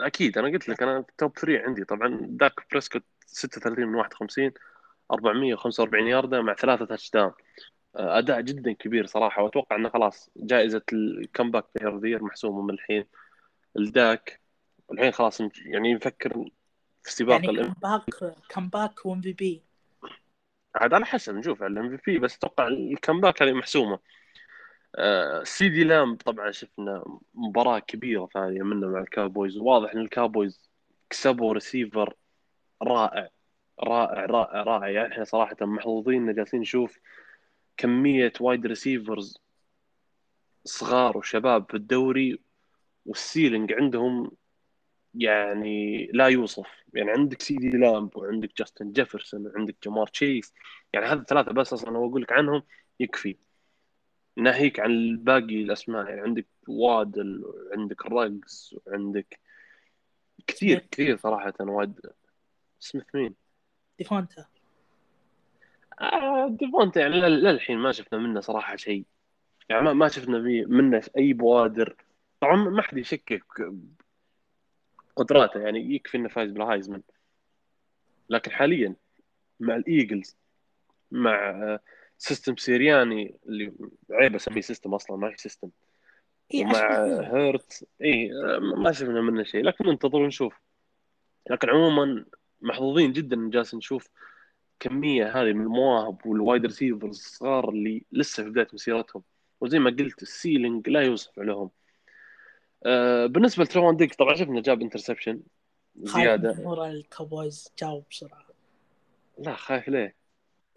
أكيد 0.01 0.37
أنا 0.37 0.47
قلت 0.47 0.69
لك 0.69 0.83
أنا 0.83 1.05
top 1.17 1.37
3 1.37 1.63
عندي. 1.63 1.83
طبعا 1.85 2.19
داك 2.21 2.53
بريسكوت 2.71 3.03
36 3.25 3.85
من 3.85 3.95
51 3.95 4.51
445 5.11 6.07
ياردة 6.07 6.41
مع 6.41 6.53
ثلاثة 6.53 6.85
touchdown 6.85 7.31
أداء 7.95 8.41
جدا 8.41 8.73
كبير 8.73 9.05
صراحة 9.05 9.43
وأتوقع 9.43 9.75
إنه 9.75 9.89
خلاص 9.89 10.29
جائزة 10.37 10.81
ال 10.93 11.01
comeback 11.01 11.65
player 11.75 12.23
محسومة 12.23 12.61
من 12.61 12.73
الحين. 12.73 13.05
الداك 13.77 14.41
الحين 14.91 15.11
خلاص 15.11 15.41
يعني 15.65 15.93
نفكر 15.93 16.45
في 17.03 17.11
سباق 17.11 17.45
يعني 17.45 17.57
comeback 17.57 18.35
comeback 18.49 18.99
و 18.99 19.05
MVP؟ 19.05 19.61
عاد 20.75 20.93
على 20.93 21.05
حسب 21.05 21.35
نشوف 21.35 21.63
على 21.63 21.73
ال 21.73 21.97
MVP 21.97 22.19
بس 22.19 22.35
أتوقع 22.37 22.67
ال 22.67 22.75
comeback 22.75 23.41
هذه 23.41 23.53
محسومة. 23.53 23.99
آه، 24.95 25.43
سيدي 25.43 25.83
لامب 25.83 26.17
طبعا 26.21 26.51
شفنا 26.51 27.19
مباراة 27.33 27.79
كبيرة 27.79 28.29
ثانية 28.33 28.63
منه 28.63 28.87
مع 28.87 28.99
الكاوبويز. 28.99 29.57
واضح 29.57 29.91
إن 29.91 29.99
الكاوبويز 29.99 30.69
كسبوا 31.09 31.53
ريسيفر 31.53 32.15
رائع 32.83 33.29
رائع 33.79 34.25
رائع 34.25 34.63
رائع. 34.63 34.89
يعني 34.89 35.13
إحنا 35.13 35.23
صراحة 35.23 35.55
محظوظين 35.61 36.29
إن 36.29 36.35
جالسين 36.35 36.59
نشوف 36.59 36.99
كمية 37.77 38.33
wide 38.39 38.65
receivers 38.65 39.37
صغار 40.65 41.17
وشباب 41.17 41.65
في 41.69 41.77
الدوري 41.77 42.39
وال 43.05 43.20
ceiling 43.20 43.73
عندهم 43.73 44.31
يعني 45.15 46.07
لا 46.13 46.27
يوصف. 46.27 46.67
يعني 46.93 47.11
عندك 47.11 47.41
سيدي 47.41 47.69
لامب 47.69 48.17
وعندك 48.17 48.57
جاستن 48.57 48.91
جيفرسون 48.91 49.47
وعندك 49.47 49.75
جمار 49.83 50.07
تشيس. 50.07 50.53
يعني 50.93 51.05
هذا 51.05 51.21
الثلاثة 51.21 51.51
بس 51.51 51.73
أصلا 51.73 51.93
لو 51.93 52.09
أقول 52.09 52.21
لك 52.21 52.31
عنهم 52.31 52.63
يكفي. 52.99 53.35
ناهيك 54.37 54.79
عن 54.79 55.17
باقي 55.17 55.61
الأسماء. 55.63 56.07
يعني 56.07 56.21
عندك 56.21 56.47
وادل 56.67 57.43
وعندك 57.45 58.05
راجز 58.05 58.75
وعندك 58.85 59.39
كثير. 60.47 60.79
كثير 60.91 61.17
صراحة 61.17 61.53
وايد. 61.59 61.99
سميث 62.79 63.05
مين؟ 63.13 63.35
ديفونتا. 63.99 64.45
آه 66.01 66.47
ديفونتا 66.47 67.01
يعني 67.01 67.21
لل- 67.21 67.43
للحين 67.43 67.77
ما 67.77 67.91
شفنا 67.91 68.19
منه 68.19 68.39
صراحة 68.39 68.75
شيء. 68.75 69.05
يعني 69.69 69.93
ما 69.93 70.07
شفنا 70.07 70.37
منه 70.67 71.03
أي 71.17 71.33
بوادر. 71.33 71.95
طبعا 72.43 72.55
ما 72.55 72.81
حد 72.81 72.97
يشكك 72.97 73.71
قدراته 75.15 75.59
يعني 75.59 75.95
يكفي 75.95 76.17
إنه 76.17 76.29
فايز 76.29 76.51
بالهايزمان. 76.51 77.01
لكن 78.29 78.51
حاليا 78.51 78.95
مع 79.59 79.75
الإيجلز 79.75 80.37
مع 81.11 81.79
system 82.17 82.55
سيرياني 82.55 83.37
اللي 83.45 83.73
عيب 84.11 84.35
أسميه 84.35 84.61
system 84.61 84.93
أصلا 84.93 85.17
ما 85.17 85.29
هي 85.29 85.37
system. 85.37 85.69
ومع 86.55 86.77
جيلن 86.77 87.35
هيرتس 87.35 87.87
إي 88.01 88.29
ما 88.75 88.91
شفنا 88.91 89.21
منه 89.21 89.43
شيء. 89.43 89.63
لكن 89.63 89.85
ننتظر 89.85 90.21
ونشوف. 90.21 90.59
لكن 91.49 91.69
عموما 91.69 92.25
محظوظين 92.61 93.11
جدا 93.11 93.35
إن 93.35 93.49
جالس 93.49 93.75
نشوف 93.75 94.09
كمية 94.79 95.41
هذه 95.41 95.53
من 95.53 95.61
المواهب 95.61 96.25
وال 96.25 96.38
wide 96.38 96.65
receivers 96.65 97.19
الصغار 97.19 97.69
اللي 97.69 98.05
لسه 98.11 98.43
في 98.43 98.49
بداية 98.49 98.67
مسيرتهم. 98.73 99.23
وزي 99.61 99.79
ما 99.79 99.89
قلت 99.89 100.21
ال 100.21 100.30
ceiling 100.30 100.89
لا 100.89 101.01
يوصف 101.01 101.39
لهم. 101.39 101.69
آه 102.85 103.25
بالنسبة 103.25 103.63
لتريفون 103.63 103.95
ديجز 103.97 104.15
طبعا 104.15 104.35
شفنا 104.35 104.61
جاب 104.61 104.81
interception 104.81 105.39
خايف 106.05 106.15
زيادة 106.25 106.51
جمهور 106.51 106.85
الكاوبويز 106.85 107.71
جاوب 107.79 108.03
بسرعة 108.11 108.43
لا 109.39 109.53
خايف 109.53 109.87
ليه 109.89 110.15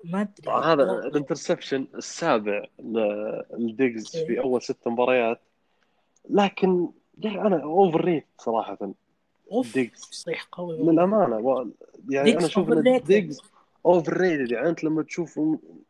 ما 0.04 0.20
أدري 0.22 0.52
هذا 0.52 0.82
ال 0.82 0.91
interception 0.91 1.87
السابع 1.94 2.64
لديجز 3.59 4.16
إيه. 4.16 4.26
في 4.26 4.40
أول 4.40 4.62
ست 4.62 4.88
مباريات 4.88 5.40
لكن 6.30 6.88
أنا 7.24 7.62
overrated 7.62 8.26
صراحة 8.38 8.78
أشوف 9.53 9.74
ديجز. 9.74 10.00
تصريح 10.11 10.48
قوي. 10.52 10.78
للامانه 10.78 11.36
و- 11.38 11.66
يعني 12.11 12.32
أنا 12.36 12.46
أشوف. 12.46 12.70
ديجز 13.07 13.40
overrated 13.87 14.53
يعني 14.52 14.68
أنت 14.68 14.84
لما 14.84 15.02
تشوف 15.02 15.40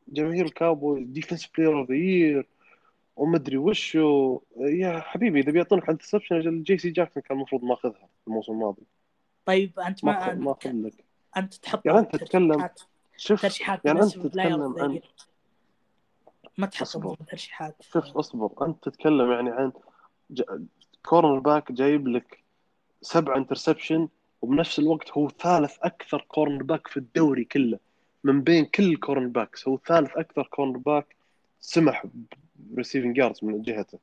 جماهير 0.09 0.45
الكاوبوي 0.45 1.05
defense 1.05 1.47
player 1.47 1.79
of 1.81 1.89
the 1.89 1.97
year 1.97 2.47
ومدري 3.17 3.57
وشو 3.57 4.41
يا 4.57 5.01
حبيبي 5.01 5.41
إذا 5.41 5.53
بيعطونك 5.53 5.89
interception 5.89 6.37
أجل 6.37 6.63
جي 6.63 6.79
سي 6.79 6.91
جاكسون 6.91 7.23
كان 7.23 7.37
المفروض 7.37 7.65
ماخذها 7.65 8.09
الموسم 8.29 8.53
الماضي. 8.53 8.83
طيب 9.45 9.81
أنت 9.81 10.05
ما 10.05 10.35
ما 10.35 10.51
أنت, 10.53 10.67
لك. 10.67 11.05
أنت 11.37 11.55
تحط 11.55 11.87
يعني 11.87 11.99
أنت 11.99 12.17
تتكلم- 12.17 12.69
شوف 13.17 13.61
يعني 13.85 14.03
أنت 14.03 14.19
تتكلم 14.19 14.75
عن. 14.79 15.01
ما 16.59 16.67
تحط 16.67 17.19
ترشيحات. 17.31 17.83
شوف 17.83 18.17
أصبر. 18.17 18.67
أنت 18.67 18.85
تتكلم 18.85 19.33
يعني 19.33 19.51
عن 19.51 19.73
ج... 20.31 20.43
cornerback 21.07 21.73
جايب 21.73 22.09
لك 22.09 22.43
سبع 23.03 23.37
interception 23.37 24.09
وبنفس 24.43 24.79
الوقت 24.79 25.11
هو 25.11 25.29
ثالث 25.29 25.77
أكثر 25.83 26.25
cornerback 26.29 26.89
في 26.89 26.97
الدوري 26.97 27.45
كله. 27.45 27.79
من 28.25 28.43
بين 28.43 28.65
كل 28.65 28.85
ال 28.85 29.27
cornerbacks 29.27 29.69
هو 29.69 29.79
ثالث 29.87 30.17
أكثر 30.17 30.43
cornerback 30.43 31.17
سمح 31.61 32.05
ب 32.59 32.65
receiving 32.65 33.19
yards 33.19 33.45
من 33.45 33.63
جهته. 33.63 33.99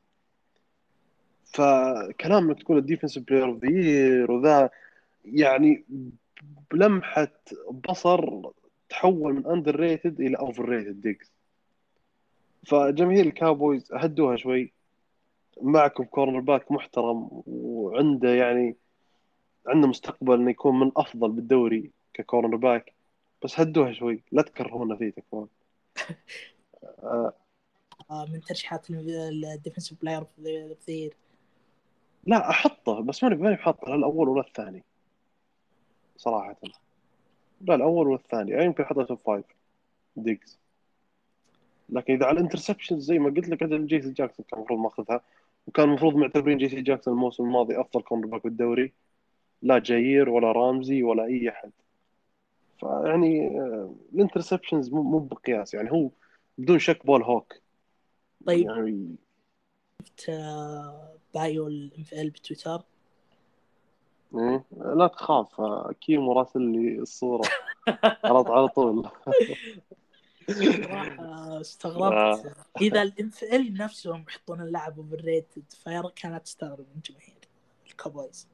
فكلام 1.45 2.49
انك 2.49 2.63
تقول 2.63 2.77
ال 2.77 2.82
defensive 2.82 3.23
player 3.23 3.49
of 3.49 3.63
the 3.63 4.33
و 4.33 4.42
the 4.42 4.69
يعني 5.25 5.83
بلمحة 6.71 7.31
بصر 7.89 8.49
تحول 8.89 9.33
من 9.33 9.47
underrated 9.47 10.21
إلى 10.21 10.37
overrated 10.37 11.01
ديجز 11.01 11.31
فجماهير 12.67 13.25
ال 13.25 13.34
Cowboys 13.34 13.93
هدوها 13.93 14.35
شوي. 14.35 14.71
معكم 15.61 16.03
cornerback 16.03 16.71
محترم 16.71 17.29
وعنده 17.47 18.29
يعني 18.29 18.75
عنده 19.67 19.87
مستقبل 19.87 20.33
إنه 20.33 20.51
يكون 20.51 20.79
من 20.79 20.91
أفضل 20.97 21.31
بالدوري 21.31 21.91
ك 22.13 22.55
cornerback 22.55 22.93
بس 23.43 23.59
هدوها 23.59 23.93
شوي 23.93 24.23
لا 24.31 24.41
تكرهونا 24.41 24.95
فيه 24.95 25.09
تكفون 25.09 25.47
آه، 26.83 27.33
من 28.33 28.41
ترشيحات 28.41 28.87
ال 28.89 29.00
Defensive 29.00 30.01
Player 30.01 30.21
of 30.21 30.79
the 30.89 31.09
لا 32.25 32.49
أحطه 32.49 33.01
بس 33.01 33.23
ماني 33.23 33.35
ماني 33.35 33.55
بحطه 33.55 33.87
لا 33.87 33.95
الأول 33.95 34.29
ولا 34.29 34.41
الثاني 34.41 34.83
صراحة. 36.17 36.55
لا 37.61 37.75
الأول 37.75 38.07
ولا 38.07 38.15
الثاني. 38.15 38.51
يعني 38.51 38.65
يمكن 38.65 38.83
أحطه 38.83 39.03
top 39.03 39.17
five 39.17 39.45
ديجز 40.15 40.59
لكن 41.89 42.13
إذا 42.13 42.25
على 42.25 42.37
ال 42.37 42.42
interception 42.42 42.99
زي 42.99 43.19
ما 43.19 43.29
قلت 43.29 43.49
لك 43.49 43.63
أجل 43.63 43.87
جيسي 43.87 44.11
جاكسون 44.11 44.45
كان 44.51 44.59
المفروض 44.59 44.79
ماخذها. 44.79 45.21
وكان 45.67 45.89
المفروض 45.89 46.15
معتبرين 46.15 46.57
جيسي 46.57 46.81
جاكسون 46.81 47.13
الموسم 47.13 47.43
الماضي 47.43 47.81
أفضل 47.81 48.01
cornerback 48.01 48.43
بالدوري. 48.43 48.93
لا 49.61 49.79
جاير 49.79 50.29
ولا 50.29 50.51
رامزي 50.51 51.03
ولا 51.03 51.25
أي 51.25 51.49
أحد. 51.49 51.71
فيعني 52.79 53.47
آه، 53.59 53.95
ال 54.13 54.19
interceptions 54.19 54.89
مو 54.89 55.19
بقياس. 55.19 55.73
يعني 55.73 55.91
هو 55.91 56.09
بدون 56.57 56.79
شك 56.79 57.05
ball 57.05 57.23
hawk. 57.23 57.62
طيب 58.45 58.69
يعني 58.69 59.15
شفت 60.03 60.29
آه، 60.29 61.15
bio 61.33 62.05
ال 62.13 62.29
NFL 62.29 62.44
ب 62.44 62.49
Twitter 62.49 62.83
إيه؟ 64.35 64.65
لا 64.95 65.07
تخاف 65.07 65.61
آه، 65.61 65.91
كيمو 66.01 66.33
راسل 66.33 66.61
لي 66.61 66.99
الصورة 66.99 67.49
على 68.23 68.43
على 68.47 68.67
طول 68.67 69.09
صراحة 70.51 71.61
استغربت 71.61 72.45
آه. 72.45 72.53
إذا 72.81 73.31
ال 73.53 73.58
NFL 73.58 73.73
نفسهم 73.73 74.25
يحطون 74.27 74.61
اللاعب 74.61 74.99
overrated 74.99 75.63
فكانت 75.83 76.45
تستغرب 76.45 76.85
من 76.95 77.01
جماهير 77.05 77.47
ال 77.87 77.95
Cowboys 77.95 78.47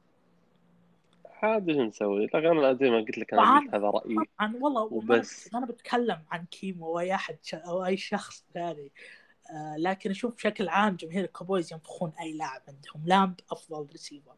عاد 1.42 1.72
شو 1.72 1.82
نسوي؟ 1.82 2.28
أنا 2.34 2.74
زي 2.74 2.90
ما 2.90 2.96
قلت 2.96 3.18
لك 3.18 3.34
أنا 3.34 3.60
هذا 3.74 3.90
رأيي 3.90 4.16
طبعا 4.38 4.54
والله 4.60 4.82
وبس. 4.82 5.54
أنا 5.54 5.66
بتكلم 5.66 6.22
عن 6.30 6.44
كيمو 6.44 6.86
أو 6.86 7.00
اي 7.00 7.14
أحد 7.14 7.38
أو 7.54 7.84
اي 7.84 7.96
شخص 7.96 8.44
ثاني 8.54 8.86
آه 8.86 9.19
لكن 9.78 10.10
أشوف 10.10 10.34
بشكل 10.36 10.68
عام 10.68 10.96
جماهير 10.96 11.24
ال 11.24 11.30
Cowboys 11.30 11.72
ينفخون 11.72 12.12
أي 12.20 12.32
لاعب 12.32 12.62
عندهم. 12.68 13.02
لامب 13.06 13.40
أفضل 13.50 13.86
ريسيفر. 13.92 14.34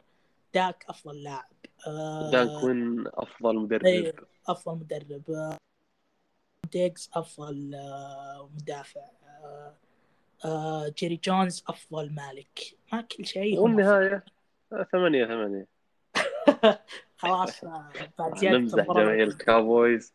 داك 0.53 0.85
أفضل 0.89 1.23
لاعب. 1.23 1.49
آه 1.87 2.31
دان 2.31 2.61
كوين 2.61 3.03
أفضل 3.07 3.55
مدرب. 3.55 3.85
إيه. 3.85 4.13
أفضل 4.47 4.75
مدرب. 4.75 5.31
آه، 5.31 5.57
ديجز 6.71 7.09
أفضل 7.13 7.75
آه، 7.75 8.49
مدافع. 8.55 9.01
آه، 9.23 9.75
آه، 10.45 10.89
جيري 10.97 11.19
جونز 11.23 11.63
أفضل 11.67 12.13
مالك. 12.13 12.59
ما 12.93 13.01
كل 13.01 13.25
شيء 13.25 13.59
والنهاية 13.59 14.25
آه، 14.73 14.87
ثمانية 14.91 15.25
ثمانية. 15.25 15.67
خلاص 17.17 17.63
آه، 17.63 17.89
بعد 18.19 18.37
زيادة 18.37 18.57
نمزح 18.57 18.85
جماهير 18.85 19.23
ال 19.27 19.38
Cowboys 19.38 20.13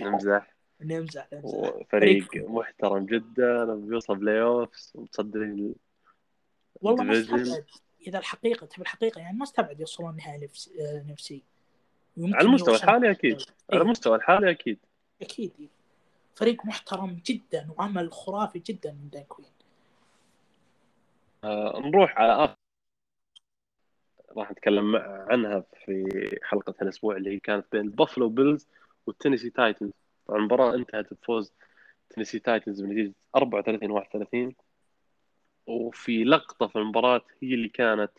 نمزح. 0.00 0.51
نمزح 0.84 1.28
نمزح. 1.32 1.44
وفريق 1.44 2.28
محترم 2.34 3.06
جدا 3.06 3.74
بيوصل 3.74 4.16
playoffs 4.16 4.92
متصدرين 4.94 5.74
والله 6.80 7.04
ما. 7.04 7.20
استبعد. 7.20 7.66
إذا 8.06 8.18
الحقيقة 8.18 8.66
تبي 8.66 8.82
الحقيقة 8.82 9.20
يعني 9.20 9.38
ما 9.38 9.44
استبعد 9.44 9.80
يوصلون 9.80 10.16
نهائي 10.16 10.48
آه، 10.80 11.04
نفسي. 11.08 11.42
على 12.18 12.46
المستوى 12.46 12.74
الحالي 12.74 13.10
أكيد. 13.10 13.34
على 13.34 13.44
إيه، 13.72 13.82
المستوى 13.82 14.16
الحالي 14.16 14.50
أكيد. 14.50 14.78
أكيد. 15.22 15.52
إيه. 15.60 15.68
فريق 16.34 16.66
محترم 16.66 17.20
جدا 17.26 17.68
وعمل 17.76 18.12
خرافي 18.12 18.58
جدا 18.58 18.92
من 18.92 19.10
دان 19.10 19.22
كوين. 19.22 19.48
آه 21.44 21.82
نروح 21.84 22.18
على 22.18 22.44
آخر. 22.44 22.56
راح 24.36 24.50
نتكلم 24.50 24.96
عنها 24.96 25.64
في 25.84 26.04
حلقة 26.42 26.74
الأسبوع 26.82 27.16
اللي 27.16 27.40
كانت 27.40 27.66
بين 27.72 27.80
ال 27.80 27.86
Buffalo 27.86 28.28
Bills 28.28 28.68
وال 29.06 29.14
Tennessee 29.14 29.50
Titans. 29.50 29.92
طبعا 30.32 30.40
المباراة 30.40 30.74
انتهت 30.74 31.14
بفوز 31.14 31.52
Tennessee 32.10 32.38
Titans 32.38 32.80
بنتيجة 32.82 33.12
34 33.36 33.90
31 33.90 34.54
وفي 35.66 36.24
لقطة 36.24 36.66
في 36.66 36.76
المباراة 36.76 37.22
هي 37.42 37.54
اللي 37.54 37.68
كانت 37.68 38.10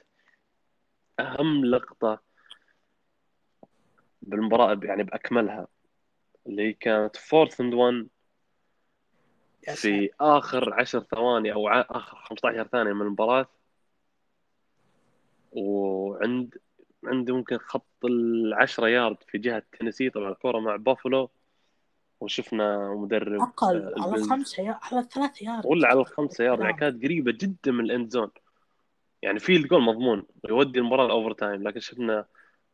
أهم 1.20 1.66
لقطة 1.66 2.22
بالمباراة 4.22 4.80
يعني 4.84 5.04
بأكملها 5.04 5.68
اللي 6.48 6.74
كانت 6.74 7.16
fourth 7.18 7.62
and 7.62 7.74
1 7.74 8.08
يا 9.68 9.76
سلام. 9.76 10.00
في 10.00 10.10
آخر 10.22 10.74
10 10.74 11.00
ثواني 11.00 11.54
أو 11.54 11.68
ع- 11.68 11.86
آخر 11.90 12.18
15 12.18 12.68
ثانية 12.68 12.94
من 12.94 13.02
المباراة. 13.02 13.48
وعند 15.52 16.58
عند 17.06 17.32
ممكن 17.32 17.58
خط 17.58 18.06
العشرة 18.06 18.88
يارد 18.88 19.18
في 19.28 19.38
جهة 19.38 19.64
تينيسي 19.80 20.10
طبعا 20.10 20.30
الكرة 20.32 20.60
مع 20.60 20.76
بافلو. 20.76 21.30
وشفنا 22.24 22.94
مدرب 22.94 23.42
أقل 23.42 23.94
آه، 23.98 24.02
على 24.02 24.44
يا 24.60 24.80
على 24.82 25.08
ثلاثة 25.14 25.46
يارد. 25.46 25.66
ولا 25.66 25.88
على 25.88 26.00
الخمسة 26.00 26.44
يارد 26.44 26.60
يعني 26.60 26.72
نعم. 26.72 26.80
كانت 26.80 27.04
قريبة 27.04 27.32
جدا 27.32 27.72
من 27.72 27.86
ال 27.86 27.92
end 27.92 28.10
zone 28.12 28.32
يعني 29.22 29.40
في 29.40 29.56
الجول 29.56 29.82
مضمون 29.82 30.24
يودي 30.50 30.80
المباراة 30.80 31.06
ال 31.06 31.34
overtime 31.34 31.68
لكن 31.68 31.80
شفنا 31.80 32.26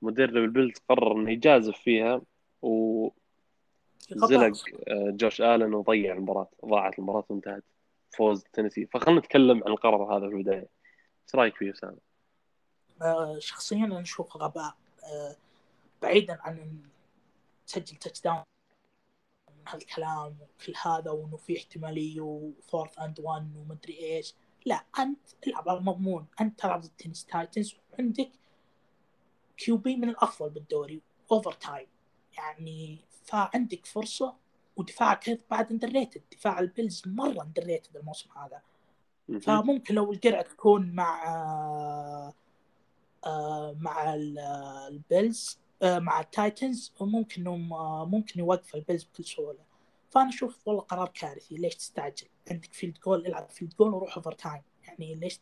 مدرب 0.02 0.38
ال 0.38 0.44
Bills 0.44 0.78
قرر 0.89 1.12
إنه 1.12 1.32
يجازف 1.32 1.78
فيها 1.78 2.22
وزلق 2.62 3.14
غباء. 4.16 4.52
آه، 4.88 5.10
جوش 5.12 5.41
آلن 5.41 5.74
وضيع 5.74 6.14
المباراة 6.14 6.50
ضاعت 6.66 7.00
المباراة 7.00 7.26
وانتهت. 7.30 7.64
فوز 8.18 8.43
تينيسي. 8.54 8.86
فخلنا 8.86 9.20
نتكلم 9.20 9.64
عن 9.64 9.72
القرار 9.72 10.18
هذا 10.18 10.30
في 10.30 10.36
البداية. 10.36 10.68
إيش 11.26 11.36
رأيك 11.36 11.56
فيه 11.56 11.72
اسامه؟ 11.72 11.97
آه، 13.02 13.39
شخصيا 13.39 13.86
أنا 13.86 14.02
اشوفه 14.02 14.39
غباء 14.39 14.76
بعيدا 16.02 16.39
عن 16.41 16.80
تسجل 17.68 17.95
touchdown 17.95 18.43
هالكلام 19.70 20.38
وكل 20.41 20.74
هذا 20.82 21.11
وإنه 21.11 21.38
في 21.38 21.57
احتمالية 21.57 22.22
و 22.22 22.33
fourth 22.33 22.99
and 22.99 23.20
one 23.20 23.55
ومدري 23.55 23.99
إيش. 23.99 24.36
لا 24.65 24.86
أنت 24.99 25.20
العب 25.47 25.70
على 25.70 25.80
المضمون. 25.80 26.26
أنت 26.41 26.59
تلعب 26.59 26.82
ضد 26.82 26.89
Tennessee 26.97 27.26
Titans 27.26 27.76
وعندك 27.93 28.32
QB 29.57 29.95
من 29.95 30.09
الأفضل 30.09 30.49
بالدوري 30.49 31.01
overtime 31.32 31.88
يعني 32.38 32.99
فعندك 33.24 33.86
فرصة 33.86 34.36
ودفاعك 34.76 35.39
بعد 35.51 35.72
underrated 35.72 36.22
دفاع 36.32 36.59
ال 36.59 36.66
Bills 36.66 37.01
مرة 37.05 37.43
underrated 37.43 37.97
الموسم 37.97 38.30
هذا. 38.32 38.61
فممكن 39.41 39.95
لو 39.95 40.13
القرعة 40.13 40.41
تكون 40.41 40.91
مع 40.91 41.24
آه، 41.28 42.34
آه، 43.26 43.76
مع 43.80 44.13
آه، 44.13 44.88
البيلز 44.88 45.59
مع 45.84 46.19
التايتنز 46.19 46.93
ممكن 47.01 47.47
آه، 47.47 48.05
ممكن 48.05 48.39
يوقف 48.39 48.75
ال 48.76 48.80
Bills 48.80 49.03
بكل 49.03 49.23
سهولة. 49.23 49.59
فأنا 50.09 50.30
أشوف 50.30 50.67
والله 50.67 50.82
قرار 50.82 51.09
كارثي. 51.09 51.55
ليش 51.55 51.75
تستعجل؟ 51.75 52.27
عندك 52.51 52.73
field 52.74 52.99
goal 52.99 53.26
العب 53.25 53.49
field 53.49 53.76
goal 53.76 53.93
وروح 53.93 54.17
overtime 54.17 54.61
يعني 54.84 55.15
ليش 55.15 55.39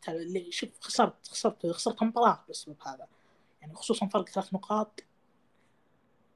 شوف 0.49 0.69
خسرت 0.81 1.27
خسرت 1.27 1.67
خسرت 1.67 2.03
مباراه 2.03 2.41
بالاسلوب 2.43 2.77
هذا. 2.87 3.07
يعني 3.61 3.73
خصوصا 3.73 4.07
فرق 4.07 4.29
ثلاث 4.29 4.53
نقاط 4.53 5.03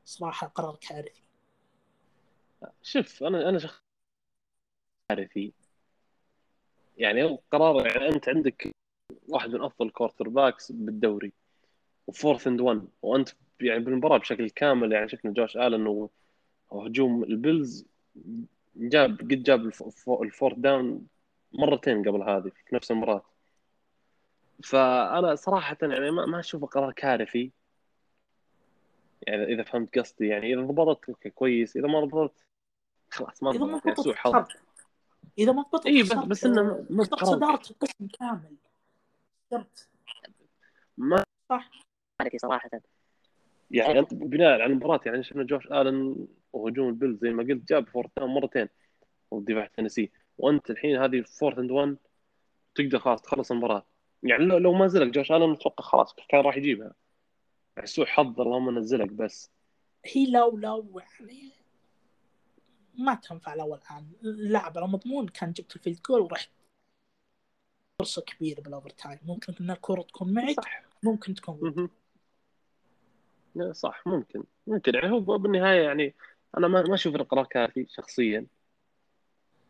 صراحة 0.06 0.48
قرار 0.48 0.76
كارثي. 0.76 1.24
شوف 2.84 3.24
أنا 3.24 3.50
أنا 3.50 3.60
شخص 3.60 3.82
كارثي. 5.10 5.54
يعني 6.98 7.22
القرار 7.22 7.88
يعني 7.88 8.16
أنت 8.16 8.30
عندك 8.30 8.72
واحد 9.30 9.50
من 9.50 9.64
أفضل 9.64 9.90
quarterbacks 9.90 10.72
بالدوري. 10.72 11.34
و 12.08 12.13
fourth 12.13 12.48
and 12.48 12.62
1 12.62 12.88
وانت 13.02 13.30
يعني 13.62 13.80
بالمباراة 13.84 14.18
بشكل 14.18 14.50
كامل 14.50 14.92
يعني 14.92 15.10
شفنا 15.10 15.32
جوش 15.32 15.58
آلن 15.58 16.10
وهجوم 16.70 17.24
ال 17.24 17.34
Bills 17.34 17.86
جاب 18.76 19.20
قد 19.20 19.44
جاب 19.44 19.66
الف- 19.66 19.84
الف- 19.84 20.10
ال 20.22 20.27
fourth 20.27 20.58
down 20.58 21.08
مرتين 21.54 22.10
قبل 22.10 22.22
هذه 22.22 22.52
في 22.68 22.76
نفس 22.76 22.92
المباراة. 22.92 23.24
فأنا 24.64 25.36
صراحة 25.36 25.78
يعني 25.82 26.12
ما 26.12 26.26
ما 26.26 26.40
أشوفه 26.40 26.68
قرار 26.68 26.92
كارثي. 26.92 27.52
يعني 29.28 29.44
إذا 29.44 29.64
فهمت 29.64 30.00
قصدي 30.00 30.28
يعني 30.28 30.54
إذا 30.54 30.62
ضبطت 30.62 31.28
كويس. 31.28 31.78
إذا 31.78 31.88
ما 31.88 32.00
ضبطت 32.06 32.46
خلاص 33.12 33.44
ما 33.44 33.52
إذا 33.52 33.60
ما 33.66 33.78
ضبطت 33.78 34.16
حظ 34.16 34.46
إذا 35.38 35.52
ما 35.52 35.62
ضبطت 35.62 35.86
إيه، 35.86 36.04
بس- 36.04 36.14
بس 36.14 36.46
خسرت 36.48 37.12
بقرار. 37.12 37.26
صداره 37.26 37.62
القسم 37.72 38.08
كامل. 38.20 38.56
خسرت 39.48 39.90
ما 40.98 41.24
صح. 41.50 41.72
quality 42.24 42.38
صراحة. 42.38 42.70
يعني 43.72 44.00
أنت 44.00 44.14
بناء 44.14 44.52
على 44.62 44.66
المباراة 44.66 45.00
يعني 45.06 45.24
شفنا 45.24 45.44
جوش 45.44 45.68
آلن 45.68 46.28
وهجوم 46.54 46.90
ال 46.90 46.95
Bills 46.95 47.20
زي 47.22 47.30
ما 47.30 47.44
قلت 47.44 47.70
جاب 47.70 47.88
fourth 47.90 48.10
down 48.18 48.30
مرتين 48.30 48.70
ودفاع 49.32 49.68
تنسي. 49.78 50.12
وأنت 50.38 50.70
الحين 50.70 50.98
هذه 50.98 51.22
fourth 51.22 51.60
and 51.60 51.72
1 51.72 51.98
تقدر 52.76 53.00
خلاص 53.00 53.22
تخلص 53.22 53.52
المباراة. 53.52 53.86
يعني 54.24 54.46
لو, 54.46 54.58
لو 54.58 54.74
ما 54.74 54.86
زلق 54.86 55.08
جوش 55.08 55.32
آلن 55.32 55.52
أتوقع 55.52 55.84
خلاص 55.84 56.16
كان 56.30 56.42
راح 56.42 56.58
يجيبها. 56.58 56.94
يعني 57.76 57.88
سوء 57.88 58.06
حظ 58.06 58.42
اللهم 58.42 58.80
زلق 58.80 59.12
بس. 59.12 59.52
هي 60.06 60.32
لو 60.32 60.58
لو 60.58 61.02
يعني 61.20 61.52
ما 62.98 63.16
تنفع 63.16 63.54
لو 63.54 63.76
الآن. 63.76 64.08
اللاعب 64.24 64.78
على 64.78 64.88
مضمون 64.88 65.28
كان 65.28 65.52
جبت 65.52 65.76
ال 65.76 65.80
field 65.80 66.00
goal 66.10 66.22
ورحت. 66.22 66.50
فرصة 68.00 68.22
كبيرة 68.22 68.62
بال 68.62 68.90
overtime 68.90 69.20
ممكن 69.24 69.54
إن 69.62 69.72
الكرة 69.72 70.02
تكون 70.02 70.34
معك 70.34 70.62
صح. 70.62 70.84
ممكن 71.04 71.34
تكون 71.34 71.90
صح 73.72 74.04
ممكن. 74.08 74.44
ممكن. 74.68 74.96
يعني 74.96 75.12
هو 75.12 75.20
بالنهاية 75.38 75.82
يعني 75.82 76.16
أنا 76.58 76.68
ما 76.68 76.82
ما 76.82 76.94
أشوف 76.96 77.16
القرار 77.16 77.46
كارثي 77.46 77.86
شخصيا. 77.90 78.46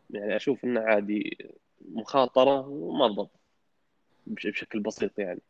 يعني 0.10 0.36
أشوف 0.36 0.64
إنه 0.64 0.80
عادي 0.82 1.38
مخاطرة 1.82 2.68
وما 2.68 3.08
ضبط 3.08 3.32
بش- 4.28 4.48
بشكل 4.48 4.80
بسيط 4.80 5.20
يعني. 5.20 5.42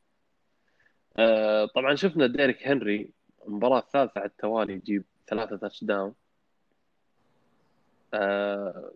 آه، 1.17 1.65
طبعا 1.65 1.95
شفنا 1.95 2.27
ديريك 2.27 2.67
هنري 2.67 3.11
المباراة 3.47 3.79
الثالثة 3.79 4.19
على 4.21 4.29
التوالي 4.29 4.73
يجيب 4.73 5.03
ثلاثة 5.27 5.57
touchdown 5.57 6.13
آه، 8.13 8.93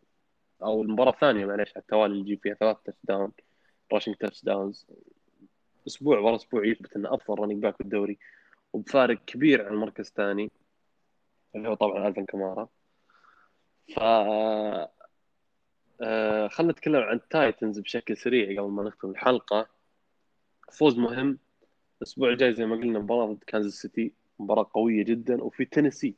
أو 0.64 0.82
المباراة 0.82 1.12
الثانية 1.12 1.46
معليش 1.46 1.70
على 1.70 1.82
التوالي 1.82 2.20
يجيب 2.20 2.40
فيها 2.44 2.54
ثلاثة 2.54 2.80
touchdown 2.86 3.32
rushing 3.94 4.16
touchdowns 4.16 4.88
أسبوع 5.88 6.20
ورا 6.20 6.36
أسبوع 6.36 6.66
يثبت 6.66 6.96
إنه 6.96 7.14
أفضل 7.14 7.40
running 7.40 7.62
back 7.64 7.78
بالدوري. 7.80 8.18
وبفارق 8.76 9.26
كبير 9.26 9.66
عن 9.66 9.74
المركز 9.74 10.08
الثاني 10.08 10.52
اللي 11.56 11.70
هو 11.70 11.74
طبعا 11.74 12.08
ألفن 12.08 12.26
كمارا 12.26 12.70
ف 13.96 14.00
آه، 16.02 16.48
خلينا 16.48 16.72
نتكلم 16.72 17.02
عن 17.02 17.16
التايتنز 17.16 17.80
بشكل 17.80 18.18
سريع 18.18 18.62
قبل 18.62 18.72
ما 18.72 18.84
نختم 18.84 19.10
الحلقة. 19.10 19.68
فوز 20.72 20.98
مهم. 20.98 21.40
الأسبوع 21.98 22.30
الجاي 22.30 22.54
زي 22.54 22.66
ما 22.66 22.76
قلنا 22.76 23.00
مباراة 23.00 23.34
ضد 23.34 23.44
كانزاس 23.44 23.74
سيتي 23.74 24.14
مباراة 24.40 24.70
قوية 24.74 25.04
جدا. 25.04 25.44
وفي 25.44 25.66
تينيسي 25.66 26.16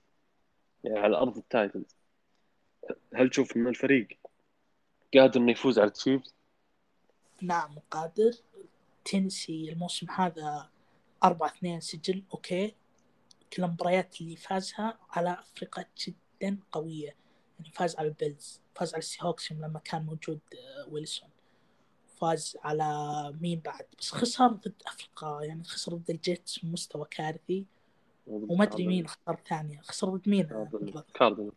يعني 0.84 1.00
على 1.00 1.18
أرض 1.18 1.38
التايتنز. 1.38 1.96
هل 3.14 3.30
تشوف 3.30 3.58
ان 3.58 3.68
الفريق 3.68 4.08
قادر 5.14 5.40
إنه 5.40 5.52
يفوز 5.52 5.80
على 5.80 5.88
التشيفز؟ 5.88 6.36
نعم 7.42 7.76
قادر. 7.92 8.32
تنسي 9.06 9.72
الموسم 9.72 10.10
هذا 10.10 10.70
4 11.24 11.48
2 11.50 11.80
سجل 11.80 12.24
okay. 12.34 12.76
كل 13.54 13.64
المباريات 13.64 14.22
اللي 14.22 14.36
فازها 14.36 15.00
على 15.10 15.38
فرقة 15.56 15.86
جدا 16.08 16.58
قوية. 16.72 17.16
يعني 17.60 17.72
فاز 17.74 17.96
على 17.96 18.08
البيلز 18.08 18.62
فاز 18.76 18.94
على 18.94 19.00
السي 19.00 19.18
هوكس 19.22 19.52
لما 19.52 19.80
كان 19.80 20.06
موجود 20.06 20.40
آه، 20.54 20.90
ويلسون. 20.90 21.30
فاز 22.22 22.58
على 22.64 22.88
مين 23.42 23.60
بعد؟ 23.60 23.86
بس 24.00 24.12
خسر 24.12 24.48
ضد 24.48 24.82
فريق 24.88 25.42
يعني 25.48 25.64
خسر 25.64 25.94
ضد 25.96 26.10
الجيتس 26.10 26.60
بمستوى 26.60 27.06
كارثي. 27.12 27.66
وما 28.28 28.64
أدري 28.64 28.88
مين 28.88 29.08
خسر 29.08 29.40
ثانية. 29.50 29.82
خسر 29.82 30.10
ضد 30.10 30.30
مين؟ 30.30 30.48
كاردينالز. 31.14 31.54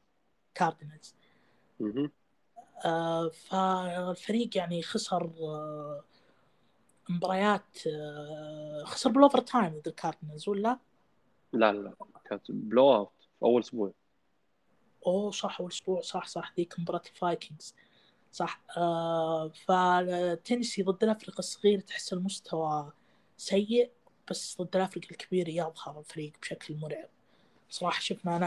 كاردينالز. 0.54 1.14
آه 2.84 3.28
فالفريق 3.28 4.56
يعني 4.56 4.82
خسر 4.82 5.32
آه 5.40 6.04
مباريات 7.10 7.86
آه 7.86 8.84
خسر 8.84 9.10
بال 9.10 9.40
overtime 9.40 9.68
ضد 9.68 9.88
الكاردينالز 9.88 10.48
ولا؟ 10.48 10.78
لا 11.52 11.72
لا 11.72 11.94
كانت 12.24 12.50
blowout 12.50 13.12
في 13.38 13.42
أول 13.42 13.62
أسبوع. 13.62 13.92
أوه 15.06 15.30
صح 15.30 15.60
أول 15.60 15.70
أسبوع 15.70 16.00
صح 16.00 16.26
صح 16.26 16.52
ذيك 16.56 16.80
مباراة 16.80 17.02
الفايكنجز 17.06 17.74
صح 18.32 18.60
آه 18.76 19.48
فتنسي 19.48 20.82
ضد 20.82 21.04
الفريق 21.04 21.38
الصغير 21.38 21.80
تحس 21.80 22.12
المستوى 22.12 22.92
سيء 23.36 23.90
بس 24.30 24.62
ضد 24.62 24.76
الفريق 24.76 25.10
الكبير 25.10 25.48
يظهر 25.48 25.98
الفريق 25.98 26.32
بشكل 26.42 26.76
مرعب. 26.76 27.08
صراحة 27.70 28.00
شفنا 28.00 28.36
أنا 28.36 28.46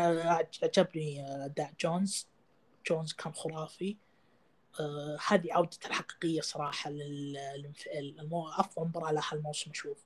عجبني 0.63 1.25
اداء 1.45 1.73
جونز. 1.79 2.27
جونز 2.87 3.13
كان 3.13 3.33
خرافي. 3.33 3.89
آه 3.91 3.95
هذه 5.27 5.53
عودته 5.53 5.87
الحقيقية 5.87 6.41
صراحة 6.41 6.89
للمو... 6.89 8.49
أفضل 8.49 8.85
مباراة 8.85 9.11
له 9.11 9.21
هالموسم 9.31 9.71
أشوف. 9.71 9.97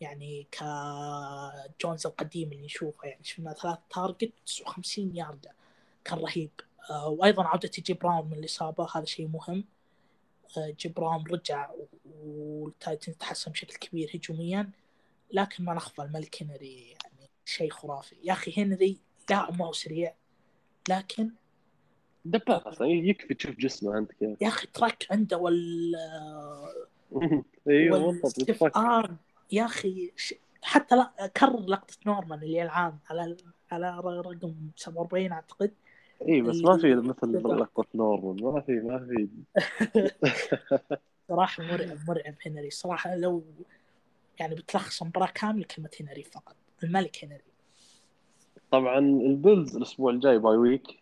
يعني 0.00 0.46
كجونز 0.52 2.06
القديم 2.06 2.52
اللي 2.52 2.64
نشوفه 2.64 3.08
يعني 3.08 3.24
شفنا 3.24 3.52
ثلاث 3.52 3.78
target 3.90 4.32
59 4.46 5.16
ياردة 5.16 5.52
كان 6.04 6.18
رهيب. 6.18 6.50
آه 6.90 7.08
وأيضا 7.08 7.44
عودة 7.44 7.70
جي 7.78 7.94
براون 7.94 8.26
من 8.26 8.38
الإصابة 8.38 8.88
هذا 8.94 9.04
شيء 9.04 9.28
مهم. 9.28 9.64
آه 10.58 10.70
جي 10.70 10.88
براون 10.88 11.24
رجع 11.26 11.70
والتايتنز 12.24 13.16
تحسن 13.16 13.50
بشكل 13.52 13.76
كبير 13.76 14.10
هجوميا. 14.14 14.70
لكن 15.32 15.64
ما 15.64 15.74
نخفى 15.74 16.02
الملك 16.02 16.42
هنري 16.42 16.88
يعني 16.90 17.30
شيء 17.44 17.70
خرافي. 17.70 18.16
يا 18.24 18.32
أخي 18.32 18.62
هنري 18.62 18.98
لا 19.30 19.50
ما 19.50 19.72
سريع 19.72 20.14
لكن 20.88 21.30
دبابة. 22.24 22.68
أصلا 22.68 22.86
يكفي 22.88 23.34
تشوف 23.34 23.56
جسمه 23.56 23.98
انت 23.98 24.12
كيف 24.12 24.42
يا 24.42 24.48
أخي 24.48 24.66
truck 24.66 25.06
عنده 25.10 25.36
وال 25.38 25.94
أيوه 27.68 28.12
بالضبط 28.12 29.16
يا 29.52 29.64
أخي 29.64 30.12
حتى 30.62 30.96
لا 30.96 31.26
كرر 31.36 31.60
لقطة 31.60 31.94
نورمان 32.06 32.42
اللي 32.42 32.62
العام 32.62 32.98
على 33.10 33.36
على 33.72 34.00
رقم 34.00 34.54
47 34.76 35.32
أعتقد. 35.32 35.72
اي 36.28 36.42
بس 36.42 36.56
ما 36.56 36.78
في 36.78 36.94
مثل 36.94 37.32
لقطة 37.32 37.86
نورمان 37.94 38.44
ما 38.54 38.60
في 38.60 38.72
ما 38.72 38.98
في. 38.98 39.28
صراحة 41.28 41.62
مرعب 41.72 41.98
مرعب 42.08 42.34
هنري. 42.46 42.70
صراحة 42.70 43.16
لو 43.16 43.44
يعني 44.40 44.54
بتلخص 44.54 45.02
مباراة 45.02 45.26
كاملة 45.34 45.64
كلمة 45.76 45.90
هنري 46.00 46.22
فقط. 46.22 46.56
الملك 46.84 47.24
هنري. 47.24 47.42
طبعا 48.70 48.98
البيلز 48.98 49.76
الأسبوع 49.76 50.12
الجاي 50.12 50.38
bye 50.38 50.56
week 50.56 50.99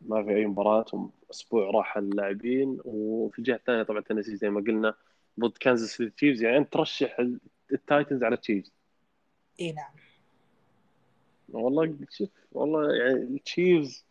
ما 0.00 0.22
في 0.22 0.30
أي 0.30 0.46
مباراة 0.46 1.10
أسبوع 1.30 1.70
راحه 1.70 2.00
اللاعبين. 2.00 2.80
وفي 2.84 3.38
الجهة 3.38 3.56
الثانية 3.56 3.82
طبعا 3.82 4.00
تنسي 4.00 4.36
زي 4.36 4.50
ما 4.50 4.60
قلنا 4.60 4.94
ضد 5.40 5.58
كانزاس 5.58 5.90
سيتي 5.90 6.10
تشيفز. 6.10 6.42
يعني 6.42 6.56
أنت 6.56 6.72
ترشح 6.72 7.16
التايتنز 7.72 8.22
على 8.22 8.34
التشيفز 8.34 8.72
إي 9.60 9.72
نعم. 9.72 9.90
والله 11.48 11.96
شوف 12.10 12.30
والله 12.52 12.94
يعني 12.94 13.12
التشيفز 13.12 14.04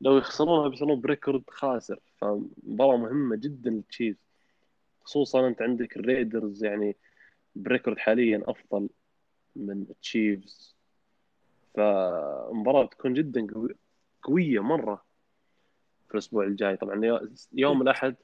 لو 0.00 0.18
يخسرونها 0.18 0.68
بيصيرون 0.68 1.00
ب 1.00 1.06
record 1.06 1.42
خاسر. 1.48 2.00
فمباراة 2.18 2.96
مهمة 2.96 3.36
جدا 3.36 3.70
للتشيفز 3.70 4.26
خصوصا 5.04 5.48
أنت 5.48 5.62
عندك 5.62 5.96
الريدرز 5.96 6.64
يعني 6.64 6.96
ب 7.56 7.62
record 7.62 7.98
حاليا 7.98 8.42
أفضل 8.46 8.88
من 9.56 9.82
التشيفز 9.90 10.76
فمباراة 11.74 12.86
تكون 12.86 13.14
جدا 13.14 13.46
قوية 14.22 14.60
مرة. 14.60 15.05
في 16.08 16.14
الأسبوع 16.14 16.44
الجاي. 16.44 16.76
طبعا 16.76 17.20
يوم 17.52 17.82
الأحد 17.82 18.16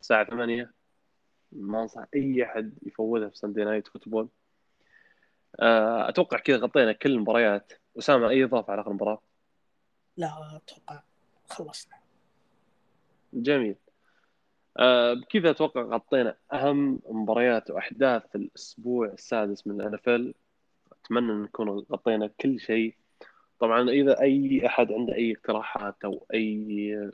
الساعة 0.00 0.24
8 0.30 0.72
ما 1.52 1.82
أنصح 1.82 2.04
أي 2.14 2.44
أحد 2.44 2.74
يفوتها 2.86 3.28
في 3.28 3.38
Sunday 3.38 3.64
Night 3.64 3.88
Football 3.88 4.28
أتوقع 5.58 6.38
كذا 6.38 6.56
غطينا 6.56 6.92
كل 6.92 7.10
المباريات. 7.10 7.72
أسامة 7.98 8.28
أي 8.28 8.44
إضافة 8.44 8.72
على 8.72 8.80
آخر 8.80 8.92
مباراة؟ 8.92 9.22
لا 10.16 10.56
أتوقع 10.56 11.02
خلصنا. 11.48 11.94
جميل. 13.32 13.76
آه 14.78 15.14
بكذا 15.14 15.50
أتوقع 15.50 15.82
غطينا 15.82 16.36
أهم 16.52 17.00
مباريات 17.08 17.70
وأحداث 17.70 18.36
الأسبوع 18.36 19.06
السادس 19.06 19.66
من 19.66 19.80
ال 19.80 19.84
NFL 19.84 19.94
أتمنى 19.94 21.32
إن 21.32 21.42
نكون 21.42 21.68
غطينا 21.68 22.26
كل 22.26 22.60
شيء. 22.60 22.94
طبعا 23.58 23.90
إذا 23.90 24.20
أي 24.20 24.66
أحد 24.66 24.92
عنده 24.92 25.14
أي 25.14 25.32
اقتراحات 25.32 26.04
أو 26.04 26.26
أي 26.34 27.10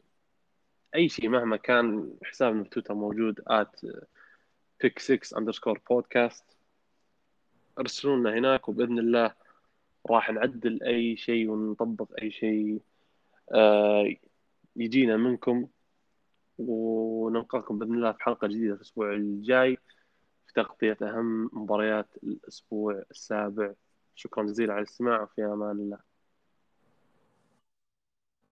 أي 0.94 1.08
شيء 1.08 1.28
مهما 1.28 1.56
كان 1.56 2.14
حسابنا 2.24 2.64
في 2.64 2.70
تويتر 2.70 2.94
موجود 2.94 3.40
at 3.46 3.80
Pick 4.82 4.98
6 4.98 5.38
underscore 5.38 5.80
podcast 5.90 6.44
ارسلوا 7.78 8.16
لنا 8.16 8.38
هناك 8.38 8.68
وبإذن 8.68 8.98
الله 8.98 9.34
راح 10.10 10.30
نعدل 10.30 10.82
أي 10.82 11.16
شيء 11.16 11.50
ونطبق 11.50 12.08
أي 12.22 12.30
شيء 12.30 12.82
آه 13.52 14.14
يجينا 14.76 15.16
منكم. 15.16 15.68
ونلقاكم 16.58 17.78
بإذن 17.78 17.94
الله 17.94 18.12
في 18.12 18.22
حلقة 18.22 18.46
جديدة 18.46 18.74
في 18.74 18.80
الأسبوع 18.80 19.12
الجاي 19.12 19.76
في 20.46 20.52
تغطية 20.54 20.96
أهم 21.02 21.50
مباريات 21.52 22.16
الأسبوع 22.22 23.02
السابع. 23.10 23.72
شكرا 24.14 24.44
جزيلا 24.44 24.72
على 24.72 24.82
الاستماع 24.82 25.22
وفي 25.22 25.44
أمان 25.44 25.76
الله. 25.76 26.11